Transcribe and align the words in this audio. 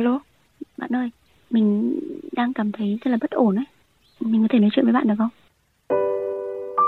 Alo, 0.00 0.20
bạn 0.76 0.96
ơi, 0.96 1.10
mình 1.50 1.98
đang 2.32 2.52
cảm 2.52 2.72
thấy 2.72 2.98
rất 3.04 3.10
là 3.10 3.18
bất 3.20 3.30
ổn 3.30 3.56
ấy. 3.56 3.64
Mình 4.20 4.42
có 4.42 4.48
thể 4.50 4.58
nói 4.58 4.70
chuyện 4.72 4.84
với 4.84 4.92
bạn 4.92 5.08
được 5.08 5.14
không? 5.18 5.28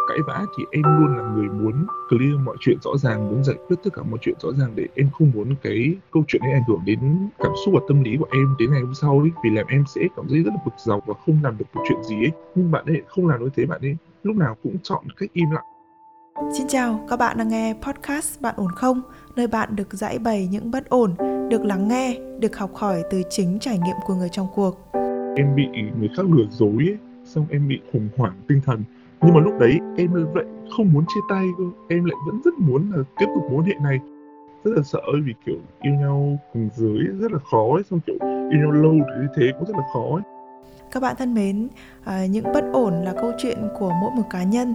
cãi 0.09 0.19
vã 0.27 0.47
thì 0.57 0.65
em 0.71 0.83
luôn 0.83 1.17
là 1.17 1.23
người 1.23 1.49
muốn 1.49 1.87
clear 2.09 2.35
mọi 2.45 2.57
chuyện 2.61 2.79
rõ 2.83 2.91
ràng 2.97 3.31
muốn 3.31 3.45
giải 3.45 3.57
quyết 3.67 3.77
tất 3.85 3.91
cả 3.95 4.03
mọi 4.03 4.19
chuyện 4.23 4.35
rõ 4.41 4.49
ràng 4.53 4.73
để 4.75 4.87
em 4.95 5.11
không 5.19 5.33
muốn 5.35 5.55
cái 5.63 5.95
câu 6.13 6.25
chuyện 6.29 6.43
ấy 6.43 6.53
ảnh 6.53 6.63
hưởng 6.69 6.83
đến 6.85 7.29
cảm 7.39 7.53
xúc 7.65 7.75
và 7.75 7.81
tâm 7.89 8.05
lý 8.05 8.17
của 8.17 8.27
em 8.33 8.57
đến 8.59 8.73
ngày 8.73 8.81
hôm 8.81 8.95
sau 8.95 9.19
ấy 9.19 9.31
vì 9.45 9.51
làm 9.51 9.67
em 9.67 9.85
sẽ 9.95 10.01
cảm 10.17 10.27
thấy 10.29 10.43
rất 10.43 10.51
là 10.55 10.61
bực 10.65 10.75
dọc 10.79 11.07
và 11.07 11.15
không 11.27 11.39
làm 11.43 11.59
được 11.59 11.65
một 11.75 11.83
chuyện 11.89 12.03
gì 12.03 12.17
ấy 12.17 12.33
nhưng 12.55 12.71
bạn 12.71 12.85
ấy 12.87 13.03
không 13.09 13.29
làm 13.29 13.45
như 13.45 13.51
thế 13.57 13.67
bạn 13.67 13.81
ấy 13.81 13.97
lúc 14.23 14.37
nào 14.37 14.57
cũng 14.63 14.77
chọn 14.83 15.05
cách 15.17 15.31
im 15.33 15.51
lặng 15.51 15.65
Xin 16.59 16.67
chào, 16.69 17.07
các 17.11 17.19
bạn 17.19 17.39
đang 17.39 17.49
nghe 17.49 17.75
podcast 17.83 18.41
Bạn 18.41 18.55
ổn 18.57 18.73
không? 18.77 19.03
Nơi 19.37 19.47
bạn 19.47 19.77
được 19.77 19.93
giải 19.93 20.19
bày 20.19 20.49
những 20.51 20.71
bất 20.71 20.89
ổn, 20.89 21.15
được 21.53 21.65
lắng 21.65 21.89
nghe, 21.89 22.19
được 22.39 22.57
học 22.57 22.75
hỏi 22.75 23.03
từ 23.11 23.23
chính 23.31 23.59
trải 23.59 23.79
nghiệm 23.79 23.97
của 24.07 24.15
người 24.15 24.29
trong 24.29 24.47
cuộc. 24.55 24.79
em 25.37 25.55
bị 25.57 25.65
người 25.99 26.09
khác 26.17 26.23
lừa 26.31 26.45
dối 26.51 26.77
ấy 26.79 26.97
xong 27.25 27.47
em 27.51 27.69
bị 27.69 27.81
khủng 27.93 28.09
hoảng 28.17 28.33
tinh 28.49 28.61
thần. 28.67 28.85
Nhưng 29.23 29.35
mà 29.35 29.41
lúc 29.41 29.55
đấy 29.61 29.79
em 29.97 30.15
lại 30.15 30.45
không 30.77 30.93
muốn 30.93 31.05
chia 31.15 31.21
tay 31.29 31.47
cơ. 31.59 31.65
Em 31.89 32.05
lại 32.05 32.17
vẫn 32.27 32.41
rất 32.45 32.55
muốn 32.59 32.93
là 32.95 33.03
tiếp 33.19 33.27
tục 33.35 33.43
mối 33.53 33.65
hệ 33.67 33.73
này. 33.83 33.99
Rất 34.65 34.73
là 34.77 34.83
sợ 34.83 35.01
vì 35.27 35.33
kiểu 35.47 35.59
yêu 35.83 35.95
nhau 35.95 36.39
cùng 36.53 36.69
giới 36.77 36.99
rất 37.19 37.33
là 37.33 37.39
khó 37.51 37.75
ấy. 37.75 37.83
Xong 37.91 38.01
kiểu 38.07 38.17
yêu 38.23 38.61
nhau 38.61 38.71
lâu 38.71 38.93
thì 38.93 39.21
như 39.21 39.29
thế 39.37 39.53
cũng 39.59 39.69
rất 39.69 39.77
là 39.77 39.85
khó 39.93 40.15
ấy. 40.15 40.23
Các 40.91 41.01
bạn 41.01 41.17
thân 41.19 41.35
mến, 41.35 41.69
à, 42.05 42.27
những 42.27 42.45
bất 42.55 42.65
ổn 42.73 42.95
là 42.95 43.13
câu 43.21 43.33
chuyện 43.39 43.59
của 43.79 43.91
mỗi 44.01 44.11
một 44.17 44.25
cá 44.31 44.43
nhân, 44.43 44.75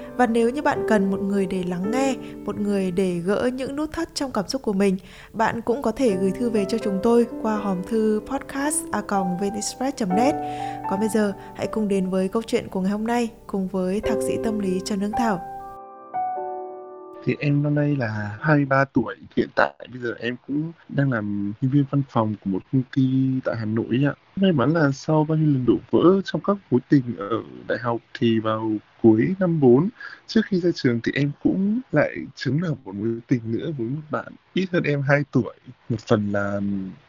Và 0.17 0.27
nếu 0.27 0.49
như 0.49 0.61
bạn 0.61 0.85
cần 0.87 1.11
một 1.11 1.21
người 1.21 1.45
để 1.45 1.63
lắng 1.63 1.91
nghe, 1.91 2.15
một 2.45 2.59
người 2.59 2.91
để 2.91 3.19
gỡ 3.19 3.49
những 3.53 3.75
nút 3.75 3.91
thắt 3.91 4.15
trong 4.15 4.31
cảm 4.31 4.47
xúc 4.47 4.61
của 4.61 4.73
mình, 4.73 4.97
bạn 5.33 5.61
cũng 5.61 5.81
có 5.81 5.91
thể 5.91 6.15
gửi 6.15 6.31
thư 6.31 6.49
về 6.49 6.65
cho 6.69 6.77
chúng 6.77 6.99
tôi 7.03 7.25
qua 7.41 7.57
hòm 7.57 7.83
thư 7.83 8.21
podcast.vnexpress.net. 8.27 10.35
Còn 10.89 10.99
bây 10.99 11.09
giờ, 11.09 11.33
hãy 11.55 11.67
cùng 11.67 11.87
đến 11.87 12.09
với 12.09 12.27
câu 12.27 12.41
chuyện 12.41 12.67
của 12.67 12.81
ngày 12.81 12.91
hôm 12.91 13.07
nay 13.07 13.29
cùng 13.47 13.67
với 13.67 14.01
thạc 14.01 14.17
sĩ 14.27 14.37
tâm 14.43 14.59
lý 14.59 14.81
Trần 14.85 14.99
Hương 14.99 15.11
Thảo. 15.17 15.50
Thì 17.23 17.35
em 17.39 17.63
năm 17.63 17.75
nay 17.75 17.95
là 17.95 18.37
23 18.41 18.85
tuổi, 18.85 19.15
hiện 19.35 19.49
tại 19.55 19.87
bây 19.91 19.99
giờ 19.99 20.15
em 20.19 20.35
cũng 20.47 20.71
đang 20.89 21.11
làm 21.11 21.53
nhân 21.61 21.71
viên 21.71 21.85
văn 21.89 22.01
phòng 22.09 22.35
của 22.43 22.49
một 22.49 22.63
công 22.71 22.83
ty 22.95 23.29
tại 23.43 23.55
Hà 23.59 23.65
Nội 23.65 24.03
ạ. 24.05 24.13
May 24.35 24.51
mắn 24.51 24.73
là 24.73 24.91
sau 24.91 25.23
bao 25.23 25.37
nhiêu 25.37 25.47
lần 25.47 25.65
đổ 25.67 25.77
vỡ 25.91 26.21
trong 26.25 26.41
các 26.43 26.57
mối 26.71 26.81
tình 26.89 27.03
ở 27.17 27.43
đại 27.67 27.77
học 27.79 27.97
thì 28.19 28.39
vào 28.39 28.71
cuối 29.01 29.35
năm 29.39 29.59
4 29.59 29.89
trước 30.27 30.41
khi 30.45 30.59
ra 30.59 30.69
trường 30.75 30.99
thì 31.03 31.11
em 31.15 31.31
cũng 31.43 31.79
lại 31.91 32.15
chứng 32.35 32.61
được 32.61 32.73
một 32.85 32.95
mối 32.95 33.19
tình 33.27 33.41
nữa 33.45 33.71
với 33.77 33.87
một 33.87 34.01
bạn 34.09 34.33
ít 34.53 34.65
hơn 34.71 34.83
em 34.83 35.01
2 35.01 35.23
tuổi. 35.31 35.55
Một 35.89 35.99
phần 36.07 36.31
là 36.31 36.59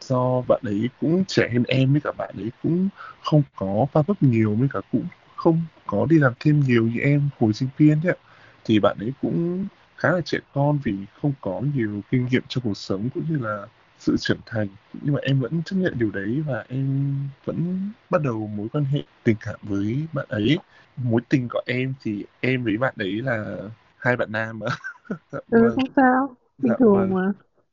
do 0.01 0.41
bạn 0.47 0.61
ấy 0.63 0.89
cũng 1.01 1.23
trẻ 1.27 1.49
hơn 1.53 1.63
em 1.67 1.91
với 1.91 2.01
cả 2.01 2.11
bạn 2.17 2.35
ấy 2.37 2.51
cũng 2.63 2.89
không 3.23 3.43
có 3.55 3.85
va 3.93 4.01
vấp 4.01 4.23
nhiều 4.23 4.55
với 4.55 4.67
cả 4.73 4.79
cũng 4.91 5.05
không 5.35 5.61
có 5.87 6.05
đi 6.09 6.19
làm 6.19 6.33
thêm 6.39 6.59
nhiều 6.59 6.83
như 6.87 6.99
em 6.99 7.29
hồi 7.39 7.53
sinh 7.53 7.69
viên 7.77 7.99
đấy 8.03 8.13
ạ. 8.19 8.19
Thì 8.65 8.79
bạn 8.79 8.97
ấy 8.99 9.13
cũng 9.21 9.65
khá 10.03 10.11
là 10.11 10.21
trẻ 10.21 10.39
con 10.53 10.79
vì 10.85 10.95
không 11.21 11.33
có 11.41 11.61
nhiều 11.75 12.01
kinh 12.11 12.27
nghiệm 12.31 12.43
trong 12.49 12.65
cuộc 12.65 12.77
sống 12.77 13.09
cũng 13.15 13.25
như 13.29 13.37
là 13.39 13.67
sự 13.99 14.17
trưởng 14.19 14.39
thành. 14.47 14.67
Nhưng 15.03 15.15
mà 15.15 15.21
em 15.23 15.41
vẫn 15.41 15.63
chấp 15.65 15.77
nhận 15.77 15.93
điều 15.99 16.11
đấy 16.11 16.43
và 16.47 16.65
em 16.69 17.15
vẫn 17.45 17.89
bắt 18.11 18.23
đầu 18.23 18.47
mối 18.57 18.69
quan 18.73 18.85
hệ 18.85 19.03
tình 19.25 19.37
cảm 19.41 19.55
với 19.63 20.07
bạn 20.13 20.27
ấy. 20.29 20.59
Mối 20.97 21.21
tình 21.29 21.49
của 21.49 21.61
em 21.67 21.95
thì 22.03 22.25
em 22.41 22.65
với 22.65 22.77
bạn 22.77 22.95
ấy 22.99 23.13
là 23.13 23.57
hai 23.97 24.17
bạn 24.17 24.33
nam 24.33 24.59
mà. 24.59 24.67
Dạ 25.31 25.39
Ừ, 25.51 25.57
vâng. 25.59 25.75
không 25.75 25.85
sao, 25.95 26.35
bình 26.57 26.73
dạ 26.73 26.77
thường 26.79 26.93
vâng. 26.93 27.15
mà. 27.15 27.31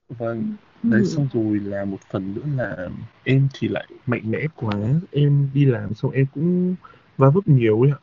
vâng. 0.09 0.47
Đấy 0.91 1.05
Ừ. 1.05 1.05
xong 1.05 1.29
rồi 1.35 1.61
là 1.61 1.85
một 1.85 1.99
phần 2.13 2.35
nữa 2.35 2.43
là 2.65 2.89
em 3.25 3.49
thì 3.55 3.69
lại 3.69 3.87
mạnh 4.07 4.23
mẽ 4.33 4.41
quá. 4.57 4.75
Em 5.13 5.51
đi 5.55 5.67
làm 5.67 5.95
xong 5.95 6.11
em 6.13 6.27
cũng 6.35 6.77
va 7.19 7.31
vấp 7.31 7.49
nhiều 7.49 7.83
ấy 7.83 7.91
ạ. 7.93 7.99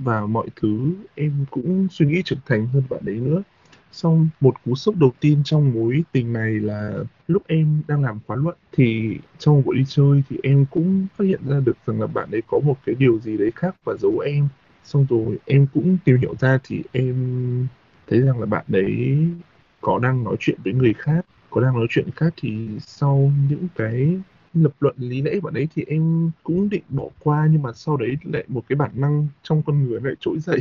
Và 0.00 0.26
mọi 0.26 0.48
thứ 0.56 0.92
em 1.16 1.46
cũng 1.50 1.88
suy 1.92 2.06
nghĩ 2.06 2.22
trưởng 2.24 2.40
thành 2.46 2.68
hơn 2.68 2.82
bạn 2.90 3.00
ấy 3.06 3.16
nữa 3.16 3.42
xong 3.92 4.28
một 4.40 4.54
cú 4.64 4.74
sốc 4.74 4.96
đầu 4.96 5.12
tiên 5.20 5.42
trong 5.44 5.72
mối 5.74 6.02
tình 6.12 6.32
này 6.32 6.50
là 6.50 6.92
lúc 7.28 7.42
em 7.46 7.82
đang 7.88 8.02
làm 8.02 8.20
khóa 8.26 8.36
luận, 8.36 8.56
thì 8.72 9.18
trong 9.38 9.56
một 9.56 9.62
buổi 9.66 9.76
đi 9.76 9.84
chơi 9.88 10.22
thì 10.28 10.36
em 10.42 10.66
cũng 10.70 11.06
phát 11.16 11.24
hiện 11.24 11.40
ra 11.48 11.60
được 11.60 11.76
rằng 11.86 12.00
là 12.00 12.06
bạn 12.06 12.30
ấy 12.30 12.42
có 12.46 12.58
một 12.58 12.76
cái 12.86 12.94
điều 12.98 13.18
gì 13.18 13.36
đấy 13.36 13.50
khác 13.54 13.76
và 13.84 13.94
giấu 14.00 14.18
em. 14.18 14.48
Xong 14.84 15.06
rồi 15.10 15.38
em 15.46 15.66
cũng 15.74 15.98
tìm 16.04 16.16
hiểu 16.16 16.34
ra 16.40 16.58
thì 16.64 16.82
em 16.92 17.16
thấy 18.06 18.20
rằng 18.20 18.40
là 18.40 18.46
bạn 18.46 18.64
đấy 18.68 19.18
có 19.80 19.98
đang 19.98 20.24
nói 20.24 20.36
chuyện 20.40 20.58
với 20.64 20.72
người 20.72 20.94
khác, 20.98 21.26
có 21.50 21.60
đang 21.60 21.74
nói 21.74 21.86
chuyện 21.90 22.10
khác 22.16 22.34
thì 22.36 22.68
sau 22.80 23.32
những 23.50 23.68
cái 23.76 24.18
lập 24.54 24.72
luận 24.80 24.94
lý 24.98 25.22
lẽ 25.22 25.40
bạn 25.42 25.54
ấy 25.54 25.68
thì 25.74 25.84
em 25.86 26.30
cũng 26.42 26.68
định 26.68 26.82
bỏ 26.88 27.04
qua, 27.18 27.48
nhưng 27.52 27.62
mà 27.62 27.72
sau 27.72 27.96
đấy 27.96 28.16
lại 28.24 28.44
một 28.48 28.62
cái 28.68 28.76
bản 28.76 28.90
năng 28.94 29.26
trong 29.42 29.62
con 29.66 29.84
người 29.84 30.00
lại 30.00 30.14
trỗi 30.20 30.38
dậy 30.38 30.58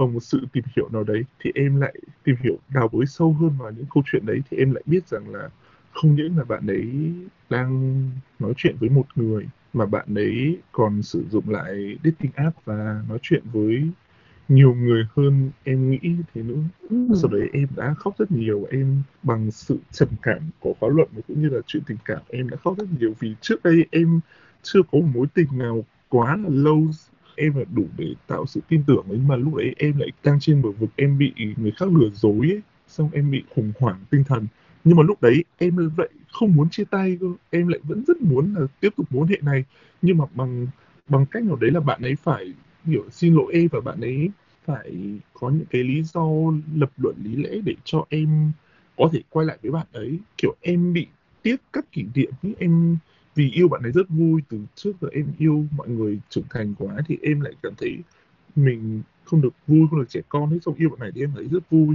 và 0.00 0.06
một 0.06 0.20
sự 0.24 0.46
tìm 0.52 0.64
hiểu 0.76 0.88
nào 0.92 1.04
đấy 1.04 1.24
thì 1.40 1.52
em 1.54 1.80
lại 1.80 1.94
tìm 2.24 2.36
hiểu 2.44 2.58
đào 2.74 2.88
bới 2.92 3.06
sâu 3.06 3.32
hơn 3.40 3.50
vào 3.58 3.70
những 3.72 3.86
câu 3.94 4.02
chuyện 4.06 4.26
đấy 4.26 4.40
thì 4.50 4.56
em 4.56 4.72
lại 4.74 4.82
biết 4.86 5.08
rằng 5.08 5.30
là 5.34 5.50
không 5.92 6.14
những 6.14 6.38
là 6.38 6.44
bạn 6.44 6.66
ấy 6.66 7.12
đang 7.50 8.02
nói 8.38 8.52
chuyện 8.56 8.76
với 8.80 8.88
một 8.90 9.06
người 9.16 9.48
mà 9.72 9.86
bạn 9.86 10.14
ấy 10.14 10.58
còn 10.72 11.02
sử 11.02 11.24
dụng 11.30 11.50
lại 11.50 11.98
dating 12.04 12.32
app 12.34 12.64
và 12.64 13.02
nói 13.08 13.18
chuyện 13.22 13.42
với 13.52 13.90
nhiều 14.48 14.74
người 14.74 15.06
hơn 15.16 15.50
em 15.64 15.90
nghĩ 15.90 15.98
thế 16.34 16.42
nữa 16.42 16.62
Ừ. 16.90 16.96
sau 17.22 17.30
đấy 17.30 17.48
em 17.52 17.68
đã 17.76 17.94
khóc 17.94 18.14
rất 18.18 18.32
nhiều 18.32 18.66
em 18.70 19.02
bằng 19.22 19.50
sự 19.50 19.78
trầm 19.92 20.08
cảm 20.22 20.38
của 20.60 20.74
khóa 20.80 20.88
luận 20.92 21.08
và 21.12 21.22
cũng 21.28 21.42
như 21.42 21.48
là 21.48 21.60
chuyện 21.66 21.82
tình 21.86 21.98
cảm 22.04 22.22
em 22.28 22.50
đã 22.50 22.56
khóc 22.56 22.78
rất 22.78 22.88
nhiều 23.00 23.14
vì 23.18 23.34
trước 23.40 23.62
đây 23.64 23.86
em 23.90 24.20
chưa 24.62 24.80
có 24.92 24.98
một 24.98 25.06
mối 25.14 25.26
tình 25.34 25.58
nào 25.58 25.84
quá 26.08 26.36
là 26.36 26.48
lâu 26.48 26.86
em 27.40 27.54
là 27.56 27.64
đủ 27.74 27.84
để 27.98 28.14
tạo 28.26 28.46
sự 28.46 28.60
tin 28.68 28.82
tưởng 28.86 29.04
ấy, 29.08 29.18
mà 29.18 29.36
lúc 29.36 29.54
đấy 29.54 29.74
em 29.78 29.98
lại 29.98 30.08
đang 30.24 30.40
trên 30.40 30.62
bờ 30.62 30.70
vực, 30.70 30.90
em 30.96 31.18
bị 31.18 31.32
người 31.56 31.72
khác 31.76 31.88
lừa 31.92 32.10
dối 32.14 32.40
ấy, 32.40 32.60
xong 32.88 33.10
em 33.12 33.30
bị 33.30 33.42
khủng 33.54 33.72
hoảng 33.80 33.98
tinh 34.10 34.24
thần. 34.24 34.46
Nhưng 34.84 34.96
mà 34.96 35.02
lúc 35.02 35.22
đấy 35.22 35.44
em 35.58 35.76
lại 35.98 36.08
không 36.32 36.54
muốn 36.56 36.70
chia 36.70 36.84
tay 36.84 37.18
cơ, 37.20 37.26
em 37.50 37.68
lại 37.68 37.80
vẫn 37.82 38.04
rất 38.06 38.22
muốn 38.22 38.54
là 38.54 38.66
tiếp 38.80 38.90
tục 38.96 39.06
mối 39.10 39.26
hệ 39.30 39.36
này. 39.42 39.64
Nhưng 40.02 40.18
mà 40.18 40.24
bằng 40.34 40.66
bằng 41.08 41.26
cách 41.26 41.42
nào 41.42 41.56
đấy 41.56 41.70
là 41.70 41.80
bạn 41.80 42.02
ấy 42.02 42.14
phải 42.16 42.52
hiểu 42.84 43.04
xin 43.10 43.34
lỗi 43.34 43.52
em 43.52 43.68
và 43.72 43.80
bạn 43.80 44.00
ấy 44.00 44.30
phải 44.64 44.92
có 45.34 45.50
những 45.50 45.66
cái 45.70 45.84
lý 45.84 46.02
do 46.02 46.26
lập 46.74 46.90
luận, 46.96 47.16
lý 47.24 47.36
lẽ 47.36 47.50
để 47.64 47.74
cho 47.84 48.04
em 48.08 48.52
có 48.96 49.08
thể 49.12 49.20
quay 49.30 49.46
lại 49.46 49.58
với 49.62 49.72
bạn 49.72 49.86
ấy. 49.92 50.18
Kiểu, 50.36 50.54
em 50.60 50.92
bị 50.92 51.06
tiếc 51.42 51.56
các 51.72 51.92
kỷ 51.92 52.04
niệm 52.14 52.30
ấy, 52.42 52.54
em 52.58 52.96
vì 53.34 53.50
yêu 53.50 53.68
bạn 53.68 53.82
ấy 53.82 53.92
rất 53.92 54.08
vui. 54.08 54.42
Từ 54.48 54.58
trước 54.74 54.92
giờ 55.00 55.08
em 55.12 55.26
yêu 55.38 55.64
mọi 55.76 55.88
người 55.88 56.20
trưởng 56.28 56.44
thành 56.50 56.74
quá 56.78 56.96
thì 57.06 57.18
em 57.22 57.40
lại 57.40 57.52
cảm 57.62 57.72
thấy 57.78 57.98
mình 58.56 59.02
không 59.24 59.40
được 59.40 59.54
vui, 59.66 59.86
không 59.90 59.98
được 59.98 60.08
trẻ 60.08 60.20
con 60.28 60.50
hết 60.50 60.58
xong 60.66 60.74
yêu 60.74 60.88
bạn 60.88 60.98
này 61.00 61.10
thì 61.14 61.20
em 61.20 61.32
thấy 61.34 61.48
rất 61.48 61.70
vui. 61.70 61.94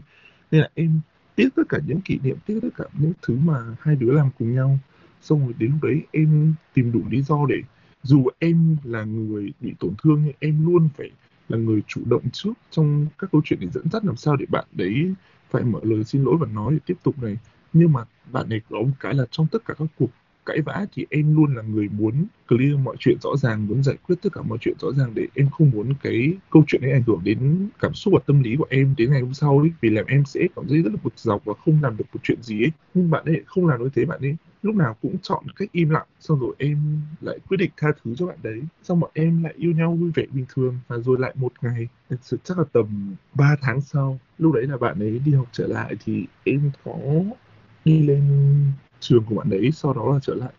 Nên 0.52 0.62
là 0.62 0.70
em 0.74 1.00
tiếc 1.36 1.50
tất 1.56 1.64
cả 1.70 1.78
những 1.88 2.02
kỷ 2.02 2.20
niệm, 2.24 2.38
tiếc 2.46 2.60
tất 2.62 2.70
cả 2.78 2.86
những 3.00 3.14
thứ 3.22 3.36
mà 3.36 3.76
hai 3.80 3.96
đứa 3.96 4.12
làm 4.12 4.30
cùng 4.40 4.56
nhau. 4.56 4.80
Xong 5.22 5.40
rồi 5.40 5.54
đến 5.60 5.72
lúc 5.72 5.84
đấy 5.84 6.02
em 6.12 6.54
tìm 6.74 6.92
đủ 6.92 7.02
lý 7.10 7.22
do 7.22 7.46
để, 7.50 7.62
dù 8.04 8.28
em 8.40 8.78
là 8.84 9.04
người 9.04 9.54
bị 9.62 9.74
tổn 9.80 9.94
thương 10.04 10.22
nhưng 10.26 10.34
em 10.40 10.66
luôn 10.66 10.90
phải 10.98 11.12
là 11.50 11.58
người 11.58 11.82
chủ 11.88 12.02
động 12.06 12.24
trước 12.32 12.54
trong 12.72 13.08
các 13.18 13.32
câu 13.32 13.42
chuyện 13.46 13.60
để 13.60 13.68
dẫn 13.74 13.90
dắt 13.92 14.06
làm 14.06 14.16
sao 14.16 14.36
để 14.36 14.46
bạn 14.50 14.66
đấy 14.72 15.14
phải 15.50 15.64
mở 15.64 15.80
lời 15.84 16.04
xin 16.04 16.24
lỗi 16.24 16.36
và 16.40 16.48
nói 16.48 16.74
để 16.74 16.80
tiếp 16.86 16.98
tục 17.04 17.24
này. 17.24 17.38
Nhưng 17.74 17.94
mà 17.94 18.06
bạn 18.32 18.50
này 18.50 18.62
có 18.70 18.82
một 18.82 18.94
cái 19.00 19.14
là 19.14 19.26
trong 19.32 19.48
tất 19.52 19.66
cả 19.66 19.74
các 19.78 19.88
cuộc 19.98 20.10
cãi 20.46 20.62
vã 20.62 20.86
thì 20.94 21.06
em 21.10 21.36
luôn 21.36 21.56
là 21.56 21.62
người 21.62 21.90
muốn 21.98 22.26
clear 22.48 22.78
mọi 22.84 22.96
chuyện 23.00 23.18
rõ 23.22 23.30
ràng, 23.38 23.68
muốn 23.68 23.84
giải 23.84 23.96
quyết 24.08 24.16
tất 24.22 24.30
cả 24.34 24.42
mọi 24.42 24.58
chuyện 24.62 24.76
rõ 24.80 24.92
ràng 24.98 25.12
để 25.16 25.28
em 25.36 25.50
không 25.50 25.72
muốn 25.72 25.94
cái 26.04 26.34
câu 26.50 26.64
chuyện 26.68 26.82
ấy 26.82 26.92
ảnh 26.92 27.04
hưởng 27.08 27.22
đến 27.24 27.70
cảm 27.80 27.94
xúc 27.94 28.14
và 28.14 28.20
tâm 28.26 28.44
lý 28.44 28.56
của 28.56 28.68
em 28.70 28.96
đến 28.98 29.12
ngày 29.12 29.22
hôm 29.22 29.34
sau 29.34 29.60
ấy. 29.60 29.72
Vì 29.82 29.90
làm 29.90 30.06
em 30.06 30.26
sẽ 30.26 30.48
cảm 30.56 30.66
thấy 30.70 30.82
rất 30.82 30.94
là 30.94 31.00
bực 31.04 31.14
dọc 31.18 31.46
và 31.46 31.54
không 31.66 31.80
làm 31.84 31.98
được 31.98 32.06
một 32.14 32.20
chuyện 32.24 32.42
gì 32.42 32.64
ấy. 32.64 32.72
Nhưng 32.94 33.12
bạn 33.12 33.26
ấy 33.26 33.44
không 33.46 33.68
làm 33.68 33.84
như 33.84 33.90
thế, 33.96 34.06
bạn 34.06 34.20
ấy 34.22 34.36
lúc 34.62 34.76
nào 34.76 34.96
cũng 35.02 35.16
chọn 35.22 35.44
cách 35.56 35.70
im 35.72 35.90
lặng, 35.90 36.06
xong 36.20 36.40
rồi 36.40 36.56
em 36.58 37.02
lại 37.22 37.40
quyết 37.48 37.58
định 37.58 37.72
tha 37.78 37.88
thứ 38.04 38.16
cho 38.18 38.26
bạn 38.26 38.38
đấy. 38.44 38.62
Xong 38.84 39.00
bọn 39.00 39.12
em 39.14 39.44
lại 39.44 39.54
yêu 39.58 39.72
nhau 39.72 39.96
vui 39.96 40.12
vẻ 40.16 40.26
bình 40.32 40.46
thường 40.56 40.80
và 40.88 40.98
rồi 40.98 41.20
lại 41.20 41.34
một 41.36 41.54
ngày, 41.62 41.88
thật 42.10 42.18
sự 42.22 42.38
chắc 42.44 42.58
là 42.58 42.64
tầm 42.74 43.16
3 43.34 43.56
tháng 43.62 43.82
sau, 43.82 44.20
lúc 44.38 44.54
đấy 44.54 44.68
là 44.68 44.78
bạn 44.78 45.00
ấy 45.00 45.20
đi 45.26 45.34
học 45.34 45.48
trở 45.52 45.68
lại 45.68 45.96
thì 46.06 46.26
em 46.44 46.72
có 46.84 46.98
đi 47.86 48.04
lên 48.08 48.22
trường 49.00 49.24
của 49.30 49.36
bạn 49.36 49.50
ấy 49.50 49.72
sau 49.72 49.94
đó 49.94 50.14
là 50.14 50.20
trở 50.22 50.36
lại. 50.36 50.54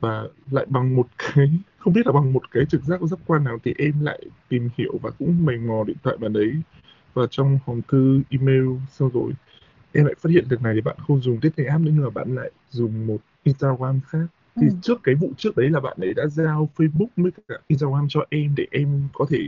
Và 0.00 0.24
lại 0.50 0.66
bằng 0.68 0.96
một 0.96 1.06
cái 1.18 1.50
không 1.78 1.92
biết 1.92 2.06
là 2.06 2.12
bằng 2.12 2.32
một 2.32 2.50
cái 2.50 2.64
trực 2.66 2.84
giác 2.84 3.00
giác 3.02 3.18
quan 3.26 3.44
nào 3.44 3.58
thì 3.64 3.74
em 3.78 4.00
lại 4.00 4.20
tìm 4.48 4.68
hiểu 4.78 4.98
và 5.02 5.10
cũng 5.10 5.46
mày 5.46 5.56
mò 5.58 5.84
điện 5.84 5.96
thoại 6.02 6.16
bạn 6.16 6.32
ấy 6.32 6.52
vào 7.14 7.26
trong 7.26 7.58
hòm 7.66 7.80
thư 7.88 8.22
email 8.30 8.68
xong 8.90 9.10
rồi. 9.14 9.32
Em 9.92 10.04
lại 10.04 10.14
phát 10.20 10.30
hiện 10.30 10.44
được 10.48 10.62
này 10.62 10.74
thì 10.74 10.80
bạn 10.80 10.96
không 11.08 11.22
dùng 11.22 11.40
tiếp 11.40 11.50
app 11.68 11.80
nữa 11.82 11.90
nhưng 11.94 12.04
mà 12.04 12.10
bạn 12.10 12.34
lại 12.34 12.50
dùng 12.70 13.06
một 13.06 13.18
Instagram 13.44 14.00
khác. 14.08 14.26
Thì 14.60 14.66
ừ. 14.66 14.74
trước 14.82 15.00
cái 15.02 15.14
vụ 15.14 15.32
trước 15.38 15.56
đấy 15.56 15.70
là 15.70 15.80
bạn 15.80 15.96
ấy 16.00 16.14
đã 16.14 16.26
giao 16.26 16.68
Facebook 16.76 17.06
với 17.16 17.32
cả 17.48 17.56
Instagram 17.68 18.06
cho 18.08 18.24
em 18.30 18.54
để 18.56 18.66
em 18.70 19.08
có 19.12 19.26
thể 19.30 19.38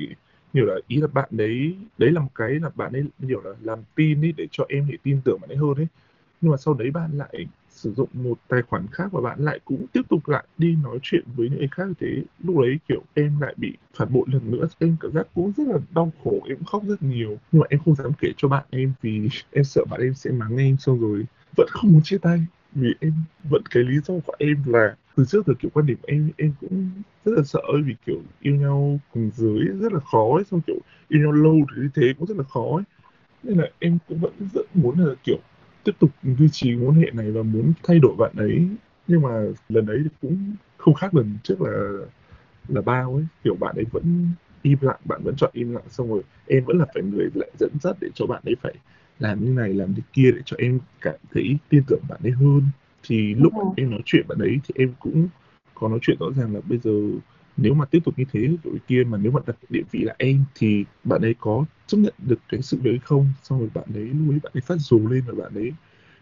hiểu 0.55 0.67
là 0.67 0.75
ý 0.89 0.97
là 0.97 1.07
bạn 1.07 1.29
đấy 1.33 1.77
đấy 1.99 2.11
là 2.13 2.21
một 2.21 2.31
cái 2.35 2.51
là 2.51 2.71
bạn 2.75 2.93
ấy 2.93 3.05
hiểu 3.19 3.41
là 3.41 3.51
làm 3.61 3.79
tin 3.95 4.25
ấy 4.25 4.33
để 4.37 4.47
cho 4.51 4.65
em 4.69 4.87
để 4.91 4.99
tin 5.03 5.21
tưởng 5.25 5.41
bạn 5.41 5.51
ấy 5.51 5.57
hơn 5.57 5.75
ấy. 5.75 5.87
Nhưng 6.41 6.51
mà 6.51 6.57
sau 6.57 6.75
đấy 6.75 6.91
bạn 6.91 7.11
lại 7.19 7.47
sử 7.79 7.95
dụng 7.95 8.09
một 8.13 8.39
tài 8.49 8.63
khoản 8.63 8.87
khác 8.93 9.13
và 9.13 9.21
bạn 9.21 9.45
lại 9.45 9.61
cũng 9.65 9.87
tiếp 9.93 10.03
tục 10.09 10.29
lại 10.29 10.45
đi 10.59 10.77
nói 10.83 10.99
chuyện 11.03 11.25
với 11.37 11.49
những 11.49 11.59
người 11.59 11.69
khác 11.73 11.89
thế. 12.01 12.23
Lúc 12.45 12.59
đấy, 12.59 12.79
kiểu, 12.89 13.03
em 13.15 13.41
lại 13.41 13.55
bị 13.57 13.73
phản 13.95 14.13
bội 14.13 14.27
lần 14.33 14.51
nữa. 14.51 14.69
Em 14.79 14.97
cảm 15.01 15.13
giác 15.13 15.27
cũng 15.35 15.53
rất 15.57 15.65
là 15.67 15.79
đau 15.95 16.13
khổ, 16.25 16.41
em 16.49 16.65
khóc 16.65 16.83
rất 16.89 17.03
nhiều. 17.03 17.39
Nhưng 17.53 17.61
mà 17.61 17.67
em 17.71 17.81
không 17.85 17.95
dám 17.95 18.13
kể 18.21 18.29
cho 18.37 18.49
bạn 18.49 18.65
em 18.71 18.93
vì 19.03 19.29
em 19.53 19.65
sợ 19.65 19.85
bạn 19.91 20.01
em 20.01 20.15
sẽ 20.15 20.31
mắng 20.31 20.57
em 20.57 20.77
xong 20.77 21.01
rồi 21.01 21.25
vẫn 21.57 21.69
không 21.71 21.93
muốn 21.93 22.03
chia 22.03 22.19
tay. 22.19 22.47
Vì 22.73 22.95
em 23.01 23.13
vẫn, 23.51 23.63
cái 23.71 23.83
lý 23.83 23.97
do 24.05 24.15
của 24.27 24.33
em 24.39 24.63
là 24.67 24.97
từ 25.17 25.25
trước 25.25 25.43
từ 25.47 25.55
kiểu, 25.59 25.71
quan 25.75 25.87
điểm 25.87 25.99
em 26.07 26.31
em 26.37 26.53
cũng 26.61 26.91
rất 27.25 27.33
là 27.37 27.43
sợ, 27.43 27.61
vì, 27.85 27.95
kiểu, 28.07 28.23
yêu 28.41 28.55
nhau 28.55 29.01
cùng 29.13 29.31
giới 29.37 29.59
rất 29.81 29.93
là 29.93 30.01
khó 30.01 30.35
ấy. 30.35 30.45
Xong, 30.45 30.61
kiểu, 30.67 30.79
yêu 31.09 31.21
nhau 31.21 31.33
lâu 31.33 31.55
thì 31.77 31.83
như 31.83 31.89
thế 31.95 32.15
cũng 32.19 32.27
rất 32.29 32.37
là 32.37 32.45
khó 32.45 32.77
ấy. 32.77 32.85
Nên 33.43 33.59
là 33.59 33.65
em 33.79 33.99
cũng 34.09 34.19
vẫn 34.21 34.33
rất 34.55 34.77
muốn 34.77 34.99
là, 35.01 35.15
kiểu 35.25 35.39
tiếp 35.85 35.93
tục 35.99 36.11
duy 36.39 36.49
trì 36.53 36.77
mối 36.77 36.95
hệ 36.95 37.11
này 37.13 37.31
và 37.31 37.43
muốn 37.43 37.73
thay 37.83 37.99
đổi 37.99 38.17
bạn 38.19 38.33
ấy. 38.37 38.69
Nhưng 39.07 39.23
mà 39.23 39.43
lần 39.69 39.87
ấy 39.87 39.99
thì 40.05 40.11
cũng 40.23 40.53
không 40.77 40.95
khác 40.95 41.15
lần 41.15 41.39
trước 41.43 41.61
là 41.61 41.71
là 42.69 42.81
bao 42.81 43.15
ấy. 43.15 43.27
Kiểu 43.45 43.55
bạn 43.55 43.77
ấy 43.77 43.85
vẫn 43.93 44.29
im 44.63 44.79
lặng 44.81 45.01
bạn 45.05 45.23
vẫn 45.25 45.37
chọn 45.37 45.51
im 45.53 45.73
lặng 45.73 45.85
xong 45.91 46.09
rồi 46.09 46.23
em 46.47 46.65
vẫn 46.65 46.79
là 46.79 46.87
phải 46.95 47.03
người 47.03 47.29
lại 47.35 47.51
dẫn 47.59 47.71
dắt 47.81 47.97
để 48.01 48.09
cho 48.15 48.27
bạn 48.27 48.43
ấy 48.45 48.57
phải 48.63 48.75
làm 49.19 49.45
như 49.45 49.51
này 49.51 49.75
làm 49.75 49.95
như 49.95 50.03
kia 50.13 50.31
để 50.35 50.41
cho 50.45 50.57
em 50.59 50.79
cảm 51.01 51.15
thấy 51.33 51.57
tin 51.69 51.83
tưởng 51.89 52.01
bạn 52.09 52.21
ấy 52.23 52.33
hơn. 52.33 52.63
Thì 53.03 53.35
lúc 53.35 53.53
em 53.77 53.91
nói 53.91 54.01
chuyện 54.05 54.25
bạn 54.29 54.39
ấy 54.39 54.59
thì 54.65 54.75
em 54.75 54.93
cũng 54.99 55.29
có 55.75 55.89
nói 55.89 55.99
chuyện 56.03 56.17
rõ 56.21 56.27
ràng 56.37 56.55
là 56.55 56.61
bây 56.69 56.79
giờ 56.79 56.91
nếu 57.59 57.75
mà 57.75 57.85
tiếp 57.85 57.99
tục 58.05 58.15
như 58.19 58.25
thế, 58.33 58.57
đội 58.65 58.79
kia 58.87 59.05
mà 59.05 59.19
nếu 59.19 59.33
mà 59.33 59.41
đặt 59.47 59.57
địa 59.69 59.83
vị 59.91 60.01
là 60.01 60.15
em, 60.19 60.45
thì 60.55 60.85
bạn 61.05 61.23
ấy 61.23 61.35
có 61.41 61.65
chấp 61.87 61.99
nhận 61.99 62.15
được 62.19 62.39
cái 62.49 62.63
sự 62.63 62.79
việc 62.83 62.91
hay 62.91 63.01
không? 63.05 63.29
Xong 63.43 63.59
rồi 63.59 63.69
bạn 63.75 63.85
ấy, 63.95 64.05
lúc 64.05 64.31
ấy 64.31 64.39
bạn 64.43 64.53
ấy 64.55 64.61
phát 64.61 64.77
dù 64.79 65.09
lên 65.09 65.25
và 65.27 65.35
bạn 65.45 65.55
ấy 65.55 65.73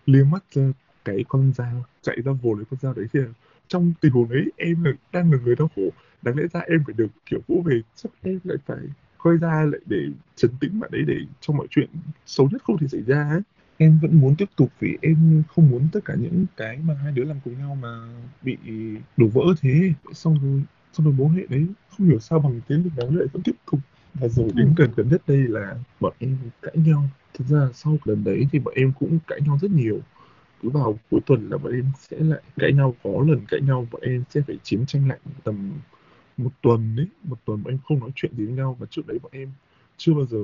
liếc 0.07 0.27
mắt 0.27 0.45
ra 0.53 0.73
cái 1.05 1.25
con 1.29 1.53
dao, 1.53 1.85
chạy 2.03 2.17
ra 2.25 2.33
vồ 2.33 2.55
lấy 2.55 2.65
con 2.71 2.81
dao 2.83 2.95
đấy. 2.95 3.07
Thì 3.13 3.21
trong 3.69 3.93
tình 4.01 4.13
huống 4.13 4.29
ấy 4.29 4.53
em 4.57 4.85
là, 4.85 4.93
đang 5.13 5.33
là 5.33 5.39
người 5.45 5.57
đau 5.57 5.71
khổ. 5.77 5.83
Đáng 6.23 6.37
lẽ 6.39 6.45
ra 6.53 6.61
em 6.61 6.83
phải 6.87 6.95
được 6.99 7.09
kiểu 7.27 7.41
vũ 7.47 7.63
về, 7.63 7.81
chắc 7.97 8.13
em 8.23 8.39
lại 8.45 8.57
phải 8.67 8.79
quay 9.23 9.37
ra 9.37 9.63
lại 9.73 9.81
để 9.87 10.07
chấn 10.37 10.51
tĩnh 10.61 10.81
bạn 10.81 10.91
ấy 10.91 11.03
để 11.07 11.17
cho 11.41 11.55
mọi 11.55 11.67
chuyện 11.71 11.89
xấu 12.27 12.49
nhất 12.53 12.63
không 12.65 12.79
thể 12.79 12.87
xảy 12.89 13.03
ra 13.03 13.29
ấy. 13.31 13.41
Em 13.79 13.99
vẫn 14.03 14.21
muốn 14.21 14.37
tiếp 14.37 14.49
tục 14.57 14.73
vì 14.81 14.99
em 15.03 15.43
không 15.49 15.71
muốn 15.71 15.89
tất 15.93 16.01
cả 16.05 16.15
những 16.15 16.47
cái 16.57 16.79
mà 16.85 16.95
hai 16.95 17.13
đứa 17.13 17.25
làm 17.25 17.37
cùng 17.45 17.59
nhau 17.59 17.75
mà 17.83 18.09
bị 18.43 18.57
đổ 19.17 19.27
vỡ 19.27 19.43
thế. 19.61 19.93
Xong 20.13 20.39
rồi 20.43 20.63
xong 20.97 21.07
rồi 21.07 21.15
bố 21.19 21.29
hệ 21.29 21.47
đấy 21.49 21.67
không 21.91 22.07
hiểu 22.09 22.19
sao 22.19 22.39
bằng 22.39 22.61
tiếng 22.69 22.85
được 22.85 22.91
đó 22.97 23.05
lại 23.11 23.27
vẫn 23.33 23.43
tiếp 23.43 23.57
tục. 23.71 23.81
Và 24.15 24.29
rồi 24.29 24.51
đến 24.55 24.75
gần 24.77 24.91
gần 24.97 25.09
nhất 25.09 25.23
đây 25.27 25.39
là 25.39 25.77
bọn 26.01 26.13
em 26.19 26.37
cãi 26.63 26.75
nhau. 26.87 27.03
Thực 27.35 27.47
ra 27.49 27.69
sau 27.75 27.99
lần 28.05 28.25
đấy 28.25 28.47
thì 28.53 28.59
bọn 28.59 28.75
em 28.75 28.93
cũng 28.99 29.19
cãi 29.27 29.41
nhau 29.47 29.59
rất 29.63 29.71
nhiều. 29.71 30.01
Cứ 30.63 30.71
vào 30.71 30.99
cuối 31.11 31.21
tuần 31.27 31.51
là 31.51 31.59
bọn 31.59 31.73
em 31.73 31.85
sẽ 31.99 32.17
lại 32.21 32.43
cãi 32.57 32.73
nhau 32.73 32.95
có 33.03 33.11
lần 33.27 33.41
cãi 33.49 33.61
nhau 33.61 33.87
bọn 33.91 34.03
em 34.03 34.25
sẽ 34.31 34.41
phải 34.47 34.57
chiến 34.63 34.87
tranh 34.87 35.09
lạnh 35.09 35.21
tầm 35.45 35.73
một 36.37 36.51
tuần 36.63 36.97
đấy. 36.97 37.07
Một 37.25 37.39
tuần 37.45 37.63
bọn 37.63 37.73
em 37.73 37.79
không 37.89 38.01
nói 38.01 38.11
chuyện 38.15 38.37
gì 38.37 38.45
với 38.45 38.55
nhau 38.55 38.77
và 38.79 38.87
trước 38.91 39.07
đấy 39.07 39.19
bọn 39.23 39.33
em 39.35 39.51
chưa 39.97 40.15
bao 40.15 40.27
giờ 40.27 40.39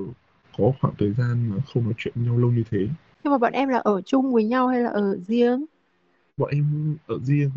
có 0.58 0.72
khoảng 0.80 0.94
thời 0.98 1.12
gian 1.12 1.50
mà 1.50 1.56
không 1.74 1.84
nói 1.84 1.94
chuyện 1.96 2.14
với 2.16 2.24
nhau 2.24 2.38
lâu 2.38 2.50
như 2.50 2.64
thế. 2.70 2.88
Nhưng 3.24 3.30
mà 3.30 3.38
bọn 3.38 3.52
em 3.52 3.68
là 3.68 3.78
ở 3.78 4.00
chung 4.00 4.32
với 4.32 4.44
nhau 4.44 4.68
hay 4.68 4.80
là 4.80 4.90
ở 4.90 5.16
riêng? 5.16 5.64
Bọn 6.36 6.50
em 6.50 6.96
ở 7.06 7.18
riêng 7.22 7.50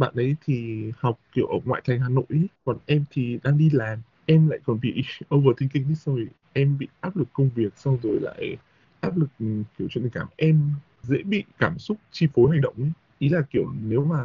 bạn 0.00 0.12
ấy 0.16 0.36
thì 0.46 0.84
học, 0.98 1.20
kiểu, 1.32 1.46
ở 1.46 1.58
ngoại 1.66 1.82
thành 1.86 2.00
Hà 2.00 2.10
Nội 2.10 2.24
còn 2.64 2.78
em 2.86 3.04
thì 3.12 3.38
đang 3.44 3.58
đi 3.58 3.70
làm. 3.70 3.98
Em 4.26 4.48
lại 4.50 4.58
còn 4.66 4.80
bị 4.80 5.02
overthinking 5.36 5.96
xong 5.96 6.16
rồi 6.16 6.28
em 6.54 6.78
bị 6.78 6.88
áp 7.00 7.16
lực 7.16 7.28
công 7.32 7.50
việc, 7.56 7.78
xong 7.78 7.98
rồi 8.02 8.18
lại 8.22 8.56
áp 9.00 9.16
lực 9.18 9.28
ừ, 9.40 9.46
kiểu, 9.78 9.88
chuyện 9.90 10.04
tình 10.04 10.12
cảm. 10.12 10.28
Em 10.36 10.72
dễ 11.02 11.22
bị 11.24 11.44
cảm 11.58 11.78
xúc 11.78 11.98
chi 12.12 12.28
phối 12.34 12.50
hành 12.52 12.62
động 12.62 12.74
ấy. 12.78 12.92
ý 13.20 13.28
là, 13.28 13.42
kiểu, 13.52 13.64
nếu 13.88 14.04
mà 14.04 14.24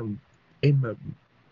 em 0.61 0.81
mà 0.83 0.89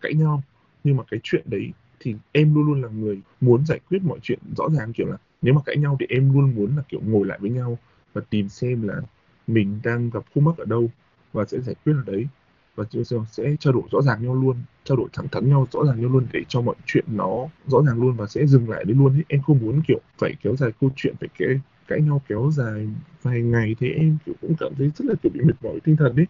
cãi 0.00 0.14
nhau, 0.14 0.42
nhưng 0.84 0.96
mà 0.96 1.04
cái 1.10 1.20
chuyện 1.22 1.42
đấy 1.50 1.70
thì 2.00 2.16
em 2.32 2.54
luôn 2.54 2.64
luôn 2.66 2.82
là 2.82 2.88
người 2.88 3.20
muốn 3.40 3.66
giải 3.66 3.80
quyết 3.90 4.02
mọi 4.04 4.18
chuyện 4.22 4.38
rõ 4.56 4.68
ràng. 4.78 4.92
Kiểu 4.92 5.06
là 5.06 5.16
nếu 5.42 5.54
mà 5.54 5.60
cãi 5.66 5.76
nhau 5.76 5.96
thì 6.00 6.06
em 6.08 6.32
luôn 6.34 6.54
muốn 6.56 6.76
là, 6.76 6.82
kiểu, 6.88 7.00
ngồi 7.06 7.26
lại 7.26 7.38
với 7.42 7.50
nhau 7.50 7.78
và 8.12 8.22
tìm 8.30 8.48
xem 8.48 8.82
là 8.88 9.00
mình 9.46 9.80
đang 9.84 10.10
gặp 10.10 10.24
khúc 10.34 10.44
mắc 10.44 10.58
ở 10.58 10.64
đâu 10.64 10.90
và 11.32 11.44
sẽ 11.44 11.60
giải 11.60 11.74
quyết 11.84 11.94
ở 12.06 12.12
đấy 12.12 12.26
và 12.74 12.84
sẽ 13.32 13.56
trao 13.60 13.72
đổi 13.72 13.82
rõ 13.92 14.02
ràng 14.02 14.22
nhau 14.22 14.34
luôn, 14.34 14.56
trao 14.84 14.96
đổi 14.96 15.08
thẳng 15.12 15.28
thắn 15.28 15.48
nhau, 15.48 15.66
rõ 15.72 15.84
ràng 15.84 16.00
nhau 16.00 16.10
luôn 16.10 16.26
để 16.32 16.40
cho 16.48 16.60
mọi 16.60 16.74
chuyện 16.86 17.04
nó 17.08 17.46
rõ 17.66 17.82
ràng 17.86 18.00
luôn 18.00 18.16
và 18.16 18.26
sẽ 18.26 18.46
dừng 18.46 18.70
lại 18.70 18.84
đấy 18.84 18.94
luôn 18.94 19.12
ấy. 19.12 19.24
em 19.28 19.42
không 19.42 19.58
muốn, 19.62 19.82
kiểu, 19.88 19.98
phải 20.18 20.34
kéo 20.42 20.56
dài 20.56 20.70
câu 20.80 20.90
chuyện, 20.96 21.14
phải 21.20 21.28
kể 21.38 21.46
cãi 21.88 22.00
nhau 22.00 22.22
kéo 22.28 22.50
dài 22.52 22.88
vài 23.22 23.42
ngày 23.42 23.76
thế 23.80 23.88
em, 23.88 24.18
kiểu, 24.26 24.34
cũng 24.40 24.54
cảm 24.60 24.72
thấy 24.78 24.90
rất 24.96 25.04
là, 25.06 25.14
kiểu, 25.22 25.32
bị 25.34 25.40
mệt 25.40 25.54
mỏi 25.62 25.80
tinh 25.84 25.96
thần 25.96 26.16
đấy 26.16 26.26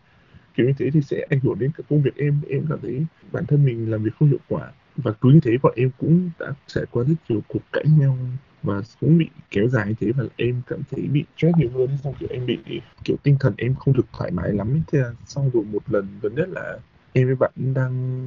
kiểu 0.56 0.66
như 0.66 0.72
thế 0.78 0.90
thì 0.90 1.02
sẽ 1.02 1.26
ảnh 1.30 1.40
hưởng 1.40 1.58
đến 1.58 1.70
cả 1.78 1.84
công 1.90 2.02
việc 2.02 2.16
em. 2.16 2.40
Em 2.48 2.66
cảm 2.70 2.78
thấy 2.82 3.06
bản 3.32 3.46
thân 3.46 3.64
mình 3.64 3.90
làm 3.90 4.02
việc 4.02 4.10
không 4.18 4.28
hiệu 4.28 4.38
quả. 4.48 4.72
Và 4.96 5.12
cứ 5.12 5.30
như 5.30 5.40
thế 5.42 5.52
bọn 5.62 5.72
em 5.76 5.90
cũng 5.98 6.30
đã 6.38 6.54
trải 6.66 6.84
qua 6.90 7.04
rất 7.04 7.14
nhiều 7.28 7.42
cuộc 7.48 7.62
cãi 7.72 7.84
nhau 7.98 8.18
và 8.64 8.82
cũng 9.00 9.18
bị 9.18 9.28
kéo 9.50 9.68
dài 9.68 9.86
như 9.88 9.94
thế 10.00 10.12
và 10.12 10.24
em 10.36 10.62
cảm 10.66 10.80
thấy 10.90 11.00
bị 11.12 11.24
stress 11.36 11.58
nhiều 11.58 11.70
hơn 11.74 11.88
xong 12.04 12.14
kiểu 12.18 12.28
em 12.32 12.46
bị, 12.46 12.58
kiểu 13.04 13.16
tinh 13.22 13.36
thần 13.40 13.54
em 13.58 13.74
không 13.74 13.94
được 13.94 14.06
thoải 14.12 14.30
mái 14.30 14.52
lắm 14.52 14.80
thế 14.86 14.98
là 14.98 15.12
xong 15.26 15.50
rồi 15.54 15.64
một 15.64 15.82
lần, 15.90 16.06
gần 16.22 16.34
nhất 16.34 16.48
là 16.48 16.78
em 17.12 17.26
với 17.26 17.36
bạn 17.36 17.52
đang 17.74 18.20